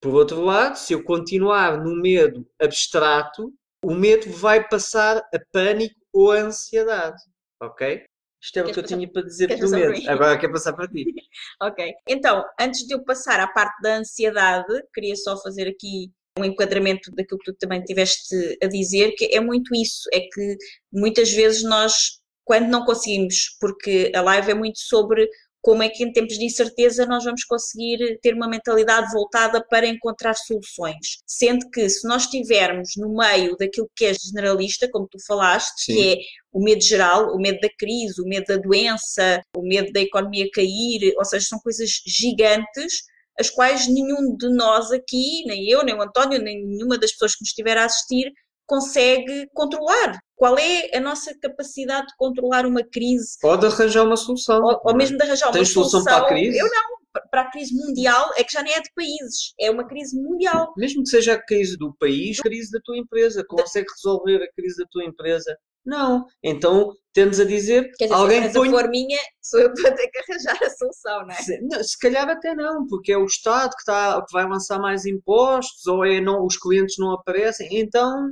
Por 0.00 0.14
outro 0.14 0.42
lado, 0.42 0.76
se 0.76 0.92
eu 0.92 1.02
continuar 1.02 1.82
no 1.82 2.00
medo 2.00 2.46
abstrato, 2.60 3.52
o 3.84 3.94
medo 3.94 4.30
vai 4.30 4.68
passar 4.68 5.16
a 5.16 5.38
pânico 5.50 5.96
ou 6.12 6.30
a 6.30 6.36
ansiedade. 6.36 7.20
Ok? 7.60 8.04
Isto 8.46 8.58
é 8.58 8.62
o 8.62 8.64
que 8.66 8.70
eu 8.78 8.82
passar- 8.82 8.96
tinha 8.96 9.08
para 9.12 9.22
dizer 9.22 9.58
do 9.58 9.68
medo. 9.70 10.08
Agora 10.10 10.38
quer 10.38 10.48
passar 10.52 10.72
para 10.72 10.86
ti. 10.88 11.04
Ok. 11.60 11.92
Então, 12.08 12.44
antes 12.60 12.86
de 12.86 12.94
eu 12.94 13.02
passar 13.04 13.40
à 13.40 13.46
parte 13.48 13.80
da 13.82 13.96
ansiedade, 13.98 14.72
queria 14.94 15.16
só 15.16 15.36
fazer 15.42 15.66
aqui 15.68 16.10
um 16.38 16.44
enquadramento 16.44 17.10
daquilo 17.12 17.38
que 17.40 17.50
tu 17.52 17.56
também 17.58 17.82
tiveste 17.82 18.34
a 18.62 18.66
dizer, 18.66 19.12
que 19.16 19.24
é 19.34 19.40
muito 19.40 19.74
isso, 19.74 20.08
é 20.12 20.20
que 20.20 20.56
muitas 20.92 21.32
vezes 21.32 21.62
nós, 21.64 22.20
quando 22.44 22.68
não 22.68 22.84
conseguimos, 22.84 23.56
porque 23.60 24.12
a 24.14 24.20
live 24.20 24.50
é 24.50 24.54
muito 24.54 24.78
sobre 24.78 25.28
como 25.66 25.82
é 25.82 25.88
que 25.88 26.04
em 26.04 26.12
tempos 26.12 26.38
de 26.38 26.44
incerteza 26.44 27.04
nós 27.06 27.24
vamos 27.24 27.42
conseguir 27.42 28.20
ter 28.22 28.34
uma 28.34 28.46
mentalidade 28.46 29.10
voltada 29.12 29.60
para 29.68 29.84
encontrar 29.84 30.34
soluções. 30.34 31.18
Sendo 31.26 31.68
que 31.70 31.88
se 31.90 32.06
nós 32.06 32.22
estivermos 32.22 32.90
no 32.96 33.12
meio 33.12 33.56
daquilo 33.56 33.90
que 33.96 34.04
é 34.04 34.14
generalista, 34.14 34.88
como 34.88 35.08
tu 35.08 35.18
falaste, 35.26 35.86
Sim. 35.86 35.94
que 35.94 36.12
é 36.12 36.16
o 36.52 36.62
medo 36.62 36.84
geral, 36.84 37.34
o 37.34 37.40
medo 37.40 37.58
da 37.58 37.68
crise, 37.76 38.22
o 38.22 38.28
medo 38.28 38.44
da 38.46 38.58
doença, 38.58 39.42
o 39.56 39.62
medo 39.62 39.92
da 39.92 40.00
economia 40.00 40.48
cair, 40.54 41.12
ou 41.18 41.24
seja, 41.24 41.46
são 41.46 41.58
coisas 41.58 41.90
gigantes, 42.06 43.02
as 43.36 43.50
quais 43.50 43.88
nenhum 43.88 44.36
de 44.36 44.48
nós 44.50 44.92
aqui, 44.92 45.42
nem 45.46 45.68
eu, 45.68 45.84
nem 45.84 45.96
o 45.96 46.02
António, 46.02 46.40
nem 46.40 46.64
nenhuma 46.64 46.96
das 46.96 47.10
pessoas 47.10 47.34
que 47.34 47.42
nos 47.42 47.48
estiver 47.48 47.76
a 47.76 47.86
assistir, 47.86 48.32
consegue 48.66 49.48
controlar. 49.54 50.18
Qual 50.34 50.58
é 50.58 50.94
a 50.94 51.00
nossa 51.00 51.32
capacidade 51.40 52.08
de 52.08 52.14
controlar 52.18 52.66
uma 52.66 52.82
crise? 52.84 53.38
Pode 53.40 53.64
arranjar 53.64 54.04
uma 54.04 54.16
solução. 54.16 54.62
Ou, 54.62 54.80
ou 54.84 54.92
é? 54.92 54.94
mesmo 54.94 55.16
de 55.16 55.22
arranjar 55.24 55.46
uma 55.46 55.52
Tens 55.52 55.72
solução 55.72 56.00
solução. 56.00 56.18
para 56.18 56.26
a 56.26 56.28
crise? 56.28 56.58
Eu 56.58 56.66
não. 56.66 56.96
Para 57.30 57.42
a 57.42 57.50
crise 57.50 57.74
mundial 57.74 58.30
é 58.36 58.44
que 58.44 58.52
já 58.52 58.62
nem 58.62 58.74
é 58.74 58.80
de 58.82 58.90
países, 58.94 59.54
é 59.58 59.70
uma 59.70 59.86
crise 59.86 60.14
mundial. 60.20 60.74
Mesmo 60.76 61.02
que 61.02 61.08
seja 61.08 61.32
a 61.32 61.42
crise 61.42 61.74
do 61.78 61.94
país, 61.98 62.38
a 62.40 62.42
crise 62.42 62.70
da 62.70 62.78
tua 62.84 62.98
empresa. 62.98 63.42
Consegue 63.48 63.86
resolver 63.90 64.42
a 64.44 64.52
crise 64.52 64.76
da 64.76 64.84
tua 64.90 65.02
empresa? 65.02 65.56
Não. 65.86 66.26
Então, 66.42 66.92
temos 67.14 67.38
a 67.38 67.44
dizer, 67.44 67.90
Quer 67.96 68.06
dizer, 68.06 68.14
alguém 68.14 68.42
se 68.42 68.48
a 68.48 68.52
põe... 68.52 68.70
for 68.70 68.88
minha, 68.90 69.18
sou 69.40 69.60
eu 69.60 69.72
que 69.72 69.80
vou 69.80 69.94
ter 69.94 70.08
que 70.08 70.18
arranjar 70.18 70.58
a 70.62 70.70
solução, 70.70 71.20
não 71.22 71.30
é? 71.30 71.34
Se, 71.36 71.60
não, 71.62 71.82
se 71.82 71.98
calhar 71.98 72.28
até 72.28 72.54
não, 72.54 72.86
porque 72.88 73.12
é 73.12 73.16
o 73.16 73.24
Estado 73.24 73.70
que, 73.70 73.80
está, 73.80 74.20
que 74.20 74.32
vai 74.32 74.46
lançar 74.46 74.80
mais 74.80 75.06
impostos 75.06 75.86
ou 75.86 76.04
é 76.04 76.20
não, 76.20 76.44
os 76.44 76.58
clientes 76.58 76.96
não 76.98 77.12
aparecem. 77.12 77.68
Então, 77.70 78.30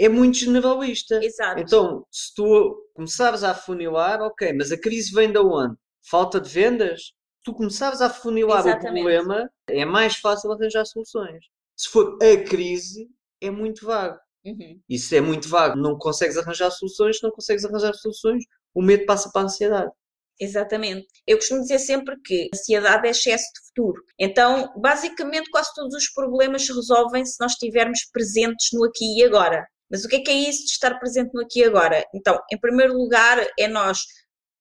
é 0.00 0.08
muito 0.08 0.38
generalista. 0.38 1.22
Exato. 1.22 1.60
Então, 1.60 2.06
se 2.10 2.34
tu 2.34 2.90
começares 2.94 3.44
a 3.44 3.50
afunilar, 3.50 4.22
ok, 4.22 4.52
mas 4.54 4.72
a 4.72 4.80
crise 4.80 5.12
vem 5.12 5.30
de 5.30 5.38
onde? 5.38 5.76
Falta 6.08 6.40
de 6.40 6.48
vendas? 6.48 7.12
Tu 7.44 7.52
começares 7.52 8.00
a 8.00 8.06
afunilar 8.06 8.64
o 8.64 8.68
Exatamente. 8.68 9.02
problema, 9.02 9.50
é 9.68 9.84
mais 9.84 10.16
fácil 10.16 10.50
arranjar 10.52 10.86
soluções. 10.86 11.44
Se 11.76 11.88
for 11.90 12.18
a 12.22 12.48
crise, 12.48 13.08
é 13.42 13.50
muito 13.50 13.84
vago. 13.84 14.18
Uhum. 14.44 14.80
E 14.88 14.98
se 14.98 15.16
é 15.16 15.20
muito 15.20 15.48
vago, 15.48 15.76
não 15.76 15.98
consegues 15.98 16.38
arranjar 16.38 16.70
soluções, 16.70 17.18
não 17.22 17.30
consegues 17.30 17.64
arranjar 17.64 17.92
soluções, 17.94 18.42
o 18.74 18.80
medo 18.82 19.04
passa 19.04 19.30
para 19.30 19.42
a 19.42 19.44
ansiedade. 19.44 19.92
Exatamente. 20.40 21.06
Eu 21.26 21.36
costumo 21.36 21.60
dizer 21.60 21.78
sempre 21.78 22.16
que 22.24 22.48
ansiedade 22.54 23.06
é 23.06 23.10
excesso 23.10 23.44
de 23.52 23.66
futuro. 23.68 24.02
Então, 24.18 24.72
basicamente, 24.80 25.50
quase 25.50 25.74
todos 25.74 25.94
os 25.94 26.10
problemas 26.10 26.64
se 26.64 26.72
resolvem 26.72 27.26
se 27.26 27.36
nós 27.38 27.52
estivermos 27.52 28.06
presentes 28.10 28.68
no 28.72 28.84
aqui 28.84 29.18
e 29.18 29.24
agora. 29.24 29.66
Mas 29.90 30.04
o 30.04 30.08
que 30.08 30.16
é 30.16 30.20
que 30.20 30.30
é 30.30 30.34
isso 30.34 30.64
de 30.64 30.70
estar 30.70 30.98
presente 30.98 31.32
no 31.34 31.42
aqui 31.42 31.60
e 31.60 31.64
agora? 31.64 32.04
Então, 32.14 32.38
em 32.52 32.58
primeiro 32.58 32.94
lugar, 32.94 33.44
é 33.58 33.66
nós 33.66 34.00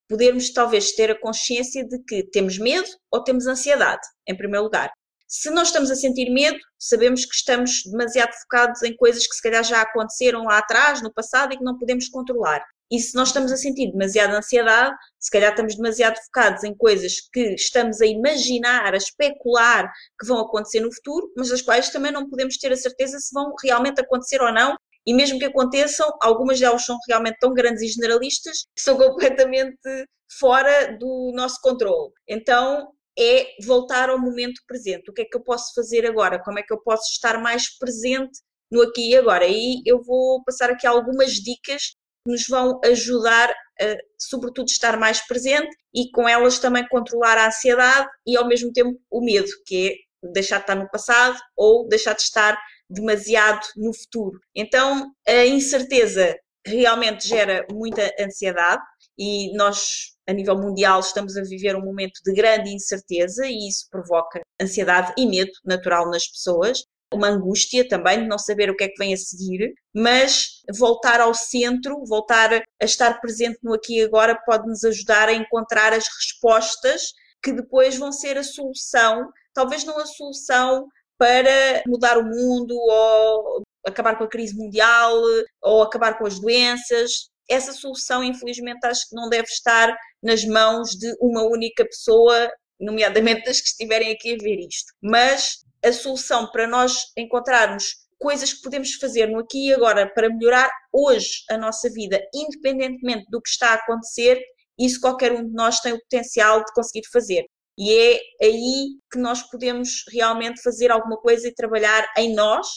podermos 0.09 0.51
talvez 0.51 0.91
ter 0.93 1.11
a 1.11 1.19
consciência 1.19 1.85
de 1.87 1.99
que 2.03 2.23
temos 2.23 2.57
medo 2.57 2.89
ou 3.11 3.23
temos 3.23 3.45
ansiedade, 3.45 4.01
em 4.27 4.35
primeiro 4.35 4.63
lugar. 4.63 4.91
Se 5.27 5.51
nós 5.51 5.67
estamos 5.67 5.91
a 5.91 5.95
sentir 5.95 6.31
medo, 6.31 6.57
sabemos 6.79 7.23
que 7.23 7.35
estamos 7.35 7.83
demasiado 7.85 8.33
focados 8.41 8.81
em 8.81 8.95
coisas 8.97 9.27
que 9.27 9.35
se 9.35 9.41
calhar 9.43 9.63
já 9.63 9.79
aconteceram 9.83 10.45
lá 10.45 10.57
atrás, 10.57 11.03
no 11.03 11.13
passado, 11.13 11.53
e 11.53 11.57
que 11.57 11.63
não 11.63 11.77
podemos 11.77 12.09
controlar. 12.09 12.65
E 12.91 12.99
se 12.99 13.13
nós 13.13 13.27
estamos 13.27 13.51
a 13.51 13.57
sentir 13.57 13.91
demasiada 13.91 14.35
ansiedade, 14.35 14.95
se 15.19 15.29
calhar 15.29 15.51
estamos 15.51 15.75
demasiado 15.75 16.17
focados 16.25 16.63
em 16.63 16.75
coisas 16.75 17.17
que 17.31 17.53
estamos 17.53 18.01
a 18.01 18.07
imaginar, 18.07 18.95
a 18.95 18.97
especular 18.97 19.91
que 20.19 20.25
vão 20.25 20.39
acontecer 20.39 20.79
no 20.79 20.91
futuro, 20.91 21.31
mas 21.37 21.49
das 21.49 21.61
quais 21.61 21.89
também 21.89 22.11
não 22.11 22.27
podemos 22.27 22.57
ter 22.57 22.71
a 22.71 22.75
certeza 22.75 23.19
se 23.19 23.31
vão 23.31 23.53
realmente 23.61 24.01
acontecer 24.01 24.41
ou 24.41 24.51
não. 24.51 24.75
E 25.05 25.13
mesmo 25.13 25.39
que 25.39 25.45
aconteçam, 25.45 26.09
algumas 26.21 26.59
delas 26.59 26.85
são 26.85 26.97
realmente 27.07 27.37
tão 27.39 27.53
grandes 27.53 27.81
e 27.81 27.87
generalistas 27.87 28.65
que 28.75 28.81
são 28.81 28.97
completamente 28.97 30.05
fora 30.39 30.97
do 30.97 31.31
nosso 31.33 31.59
controle. 31.61 32.11
Então, 32.27 32.91
é 33.17 33.47
voltar 33.65 34.09
ao 34.09 34.19
momento 34.19 34.61
presente. 34.65 35.09
O 35.09 35.13
que 35.13 35.23
é 35.23 35.25
que 35.25 35.35
eu 35.35 35.43
posso 35.43 35.73
fazer 35.73 36.05
agora? 36.05 36.41
Como 36.41 36.59
é 36.59 36.63
que 36.63 36.73
eu 36.73 36.81
posso 36.81 37.11
estar 37.11 37.41
mais 37.41 37.77
presente 37.77 38.39
no 38.71 38.81
aqui 38.81 39.11
e 39.11 39.17
agora? 39.17 39.45
E 39.47 39.81
eu 39.85 40.01
vou 40.01 40.43
passar 40.43 40.69
aqui 40.69 40.87
algumas 40.87 41.33
dicas 41.33 41.95
que 42.23 42.31
nos 42.31 42.47
vão 42.47 42.79
ajudar 42.85 43.49
a, 43.49 43.97
sobretudo, 44.17 44.67
estar 44.69 44.97
mais 44.97 45.25
presente 45.27 45.75
e 45.93 46.09
com 46.11 46.29
elas 46.29 46.59
também 46.59 46.87
controlar 46.87 47.37
a 47.37 47.47
ansiedade 47.47 48.07
e 48.25 48.37
ao 48.37 48.47
mesmo 48.47 48.71
tempo 48.71 48.97
o 49.09 49.21
medo, 49.21 49.49
que 49.65 49.89
é 49.89 50.29
deixar 50.31 50.57
de 50.57 50.63
estar 50.63 50.75
no 50.75 50.89
passado 50.89 51.37
ou 51.57 51.87
deixar 51.87 52.13
de 52.13 52.21
estar 52.21 52.57
demasiado 52.89 53.65
no 53.75 53.93
futuro. 53.93 54.39
Então, 54.55 55.11
a 55.27 55.45
incerteza 55.45 56.35
realmente 56.65 57.27
gera 57.27 57.65
muita 57.71 58.11
ansiedade 58.19 58.81
e 59.17 59.55
nós, 59.55 60.13
a 60.27 60.33
nível 60.33 60.55
mundial, 60.57 60.99
estamos 60.99 61.35
a 61.37 61.43
viver 61.43 61.75
um 61.75 61.83
momento 61.83 62.21
de 62.23 62.33
grande 62.33 62.71
incerteza 62.71 63.45
e 63.47 63.67
isso 63.67 63.87
provoca 63.89 64.41
ansiedade 64.61 65.13
e 65.17 65.25
medo 65.25 65.51
natural 65.65 66.09
nas 66.09 66.27
pessoas. 66.27 66.83
Uma 67.11 67.29
angústia 67.29 67.87
também 67.87 68.21
de 68.21 68.27
não 68.27 68.37
saber 68.37 68.69
o 68.69 68.75
que 68.75 68.83
é 68.83 68.87
que 68.87 68.97
vem 68.99 69.13
a 69.13 69.17
seguir, 69.17 69.73
mas 69.93 70.61
voltar 70.77 71.19
ao 71.19 71.33
centro, 71.33 72.03
voltar 72.05 72.53
a 72.53 72.85
estar 72.85 73.19
presente 73.19 73.57
no 73.63 73.73
aqui 73.73 73.99
e 73.99 74.03
agora 74.03 74.39
pode 74.45 74.67
nos 74.67 74.83
ajudar 74.83 75.27
a 75.27 75.33
encontrar 75.33 75.91
as 75.91 76.07
respostas 76.07 77.11
que 77.41 77.51
depois 77.51 77.97
vão 77.97 78.11
ser 78.11 78.37
a 78.37 78.43
solução, 78.43 79.29
talvez 79.53 79.83
não 79.83 79.97
a 79.97 80.05
solução 80.05 80.87
para 81.19 81.83
mudar 81.85 82.17
o 82.17 82.23
mundo 82.23 82.73
ou 82.73 83.61
acabar 83.85 84.17
com 84.17 84.23
a 84.23 84.29
crise 84.29 84.55
mundial 84.55 85.21
ou 85.61 85.83
acabar 85.83 86.17
com 86.17 86.25
as 86.25 86.39
doenças. 86.39 87.29
Essa 87.49 87.73
solução, 87.73 88.23
infelizmente, 88.23 88.85
acho 88.85 89.09
que 89.09 89.15
não 89.15 89.29
deve 89.29 89.47
estar 89.47 89.93
nas 90.23 90.45
mãos 90.45 90.91
de 90.91 91.13
uma 91.19 91.43
única 91.43 91.83
pessoa, 91.83 92.49
nomeadamente 92.79 93.43
das 93.43 93.59
que 93.59 93.67
estiverem 93.67 94.13
aqui 94.13 94.33
a 94.33 94.37
ver 94.37 94.59
isto. 94.59 94.93
Mas 95.01 95.57
a 95.83 95.91
solução 95.91 96.49
para 96.51 96.67
nós 96.67 97.11
encontrarmos 97.17 98.07
coisas 98.17 98.53
que 98.53 98.61
podemos 98.61 98.93
fazer 98.95 99.27
no 99.27 99.39
aqui 99.39 99.67
e 99.67 99.73
agora 99.73 100.11
para 100.13 100.29
melhorar 100.29 100.69
hoje 100.93 101.43
a 101.49 101.57
nossa 101.57 101.89
vida, 101.89 102.21
independentemente 102.33 103.25
do 103.29 103.41
que 103.41 103.49
está 103.49 103.71
a 103.71 103.75
acontecer, 103.75 104.39
isso 104.77 104.99
qualquer 104.99 105.31
um 105.33 105.45
de 105.45 105.53
nós 105.53 105.79
tem 105.79 105.93
o 105.93 105.99
potencial 105.99 106.63
de 106.63 106.73
conseguir 106.73 107.07
fazer. 107.11 107.45
E 107.79 107.97
é 107.97 108.19
aí 108.45 108.97
que 109.09 109.17
nós 109.17 109.41
podemos 109.43 110.03
realmente 110.11 110.61
fazer 110.61 110.91
alguma 110.91 111.15
coisa 111.15 111.47
e 111.47 111.53
trabalhar 111.53 112.05
em 112.17 112.35
nós 112.35 112.67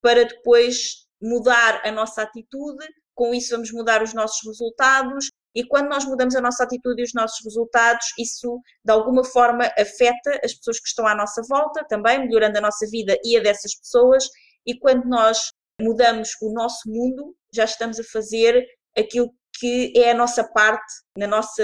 para 0.00 0.24
depois 0.24 1.04
mudar 1.20 1.82
a 1.84 1.90
nossa 1.90 2.22
atitude, 2.22 2.86
com 3.12 3.34
isso 3.34 3.50
vamos 3.50 3.72
mudar 3.72 4.04
os 4.04 4.14
nossos 4.14 4.38
resultados. 4.46 5.26
E 5.52 5.66
quando 5.66 5.88
nós 5.88 6.04
mudamos 6.04 6.36
a 6.36 6.40
nossa 6.40 6.62
atitude 6.62 7.02
e 7.02 7.04
os 7.04 7.12
nossos 7.12 7.44
resultados, 7.44 8.06
isso 8.16 8.60
de 8.84 8.92
alguma 8.92 9.24
forma 9.24 9.64
afeta 9.76 10.40
as 10.44 10.54
pessoas 10.54 10.78
que 10.78 10.88
estão 10.88 11.08
à 11.08 11.14
nossa 11.14 11.42
volta 11.48 11.84
também, 11.88 12.20
melhorando 12.20 12.58
a 12.58 12.60
nossa 12.60 12.86
vida 12.88 13.18
e 13.24 13.36
a 13.36 13.40
dessas 13.40 13.74
pessoas. 13.74 14.24
E 14.64 14.78
quando 14.78 15.04
nós 15.06 15.50
mudamos 15.80 16.30
o 16.40 16.52
nosso 16.52 16.88
mundo, 16.88 17.34
já 17.52 17.64
estamos 17.64 17.98
a 17.98 18.04
fazer 18.04 18.64
aquilo 18.96 19.28
que 19.58 19.92
é 19.96 20.12
a 20.12 20.14
nossa 20.14 20.44
parte 20.44 20.92
na 21.18 21.26
nossa 21.26 21.62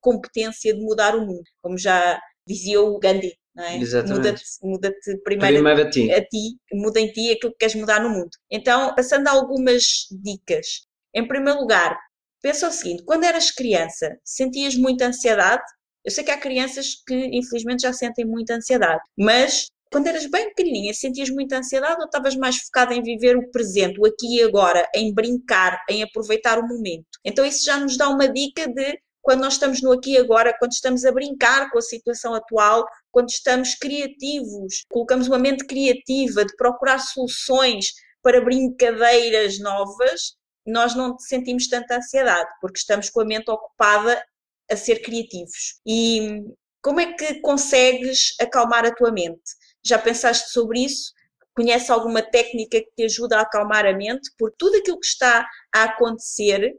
competência 0.00 0.74
de 0.74 0.80
mudar 0.80 1.14
o 1.16 1.24
mundo, 1.24 1.44
como 1.62 1.78
já 1.78 2.20
dizia 2.46 2.80
o 2.80 2.98
Gandhi, 2.98 3.36
não 3.54 3.64
é? 3.64 3.78
Muda-te 3.78 4.42
muda 4.62 4.94
primeiro, 5.24 5.54
Primeiro 5.54 5.82
a 5.82 5.90
ti. 5.90 6.12
a 6.12 6.24
ti, 6.24 6.56
muda 6.72 7.00
em 7.00 7.12
ti 7.12 7.30
aquilo 7.30 7.52
que 7.52 7.58
queres 7.58 7.74
mudar 7.74 8.00
no 8.00 8.10
mundo. 8.10 8.30
Então, 8.50 8.94
passando 8.94 9.28
a 9.28 9.32
algumas 9.32 10.06
dicas. 10.10 10.86
Em 11.14 11.26
primeiro 11.26 11.60
lugar, 11.60 11.98
pensa 12.42 12.68
o 12.68 12.72
seguinte: 12.72 13.04
quando 13.04 13.24
eras 13.24 13.50
criança, 13.50 14.16
sentias 14.24 14.74
muita 14.76 15.06
ansiedade? 15.06 15.62
Eu 16.04 16.10
sei 16.10 16.24
que 16.24 16.30
há 16.30 16.38
crianças 16.38 16.96
que, 17.06 17.14
infelizmente, 17.14 17.82
já 17.82 17.92
sentem 17.92 18.24
muita 18.24 18.54
ansiedade, 18.56 19.00
mas 19.16 19.66
quando 19.92 20.06
eras 20.06 20.26
bem 20.26 20.48
pequenininha, 20.48 20.92
sentias 20.94 21.28
muita 21.30 21.58
ansiedade 21.58 22.00
ou 22.00 22.06
estavas 22.06 22.34
mais 22.34 22.56
focada 22.56 22.94
em 22.94 23.02
viver 23.02 23.36
o 23.36 23.50
presente, 23.50 24.00
o 24.00 24.06
aqui 24.06 24.38
e 24.38 24.42
agora, 24.42 24.88
em 24.96 25.12
brincar, 25.14 25.78
em 25.88 26.02
aproveitar 26.02 26.58
o 26.58 26.66
momento? 26.66 27.04
Então, 27.24 27.44
isso 27.44 27.64
já 27.64 27.78
nos 27.78 27.96
dá 27.98 28.08
uma 28.08 28.26
dica 28.26 28.66
de 28.66 28.98
quando 29.22 29.40
nós 29.40 29.54
estamos 29.54 29.80
no 29.80 29.92
aqui 29.92 30.12
e 30.12 30.18
agora, 30.18 30.54
quando 30.58 30.72
estamos 30.72 31.04
a 31.04 31.12
brincar 31.12 31.70
com 31.70 31.78
a 31.78 31.82
situação 31.82 32.34
atual, 32.34 32.84
quando 33.10 33.30
estamos 33.30 33.74
criativos, 33.76 34.84
colocamos 34.90 35.28
uma 35.28 35.38
mente 35.38 35.64
criativa 35.64 36.44
de 36.44 36.54
procurar 36.56 36.98
soluções 36.98 37.92
para 38.20 38.40
brincadeiras 38.40 39.58
novas, 39.60 40.36
nós 40.66 40.94
não 40.94 41.18
sentimos 41.18 41.68
tanta 41.68 41.96
ansiedade, 41.96 42.48
porque 42.60 42.78
estamos 42.78 43.10
com 43.10 43.20
a 43.20 43.24
mente 43.24 43.50
ocupada 43.50 44.22
a 44.70 44.76
ser 44.76 45.00
criativos. 45.02 45.80
E 45.86 46.42
como 46.82 47.00
é 47.00 47.12
que 47.12 47.40
consegues 47.40 48.34
acalmar 48.40 48.84
a 48.84 48.94
tua 48.94 49.12
mente? 49.12 49.40
Já 49.84 49.98
pensaste 49.98 50.50
sobre 50.50 50.84
isso? 50.84 51.12
Conhece 51.54 51.92
alguma 51.92 52.22
técnica 52.22 52.80
que 52.80 52.90
te 52.96 53.04
ajuda 53.04 53.38
a 53.38 53.42
acalmar 53.42 53.86
a 53.86 53.92
mente? 53.92 54.30
Porque 54.38 54.56
tudo 54.58 54.78
aquilo 54.78 54.98
que 54.98 55.06
está 55.06 55.46
a 55.74 55.84
acontecer, 55.84 56.74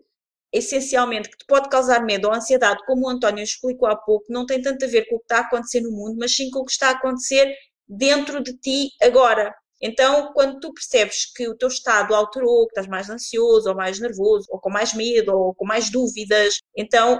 essencialmente, 0.54 1.30
que 1.30 1.38
te 1.38 1.46
pode 1.48 1.68
causar 1.68 2.06
medo 2.06 2.28
ou 2.28 2.34
ansiedade, 2.34 2.80
como 2.86 3.08
o 3.08 3.10
António 3.10 3.44
explicou 3.44 3.88
há 3.90 3.96
pouco, 3.96 4.26
não 4.30 4.46
tem 4.46 4.62
tanto 4.62 4.86
a 4.86 4.88
ver 4.88 5.08
com 5.10 5.16
o 5.16 5.20
que 5.20 5.26
está 5.26 5.38
a 5.40 5.42
acontecer 5.42 5.82
no 5.82 5.92
mundo, 5.92 6.16
mas 6.20 6.36
sim 6.36 6.50
com 6.52 6.60
o 6.60 6.66
que 6.66 6.72
está 6.72 6.90
a 6.90 6.92
acontecer 6.92 7.54
dentro 7.88 8.42
de 8.42 8.56
ti 8.58 8.90
agora. 9.02 9.54
Então, 9.82 10.32
quando 10.34 10.60
tu 10.60 10.72
percebes 10.72 11.26
que 11.34 11.50
o 11.50 11.58
teu 11.58 11.68
estado 11.68 12.16
alterou, 12.16 12.68
que 12.68 12.72
estás 12.72 12.88
mais 12.88 13.10
ansioso, 13.10 13.68
ou 13.68 13.76
mais 13.76 14.00
nervoso, 14.00 14.46
ou 14.50 14.60
com 14.60 14.70
mais 14.70 14.94
medo, 14.94 15.36
ou 15.36 15.54
com 15.56 15.66
mais 15.66 15.90
dúvidas, 15.90 16.60
então 16.78 17.20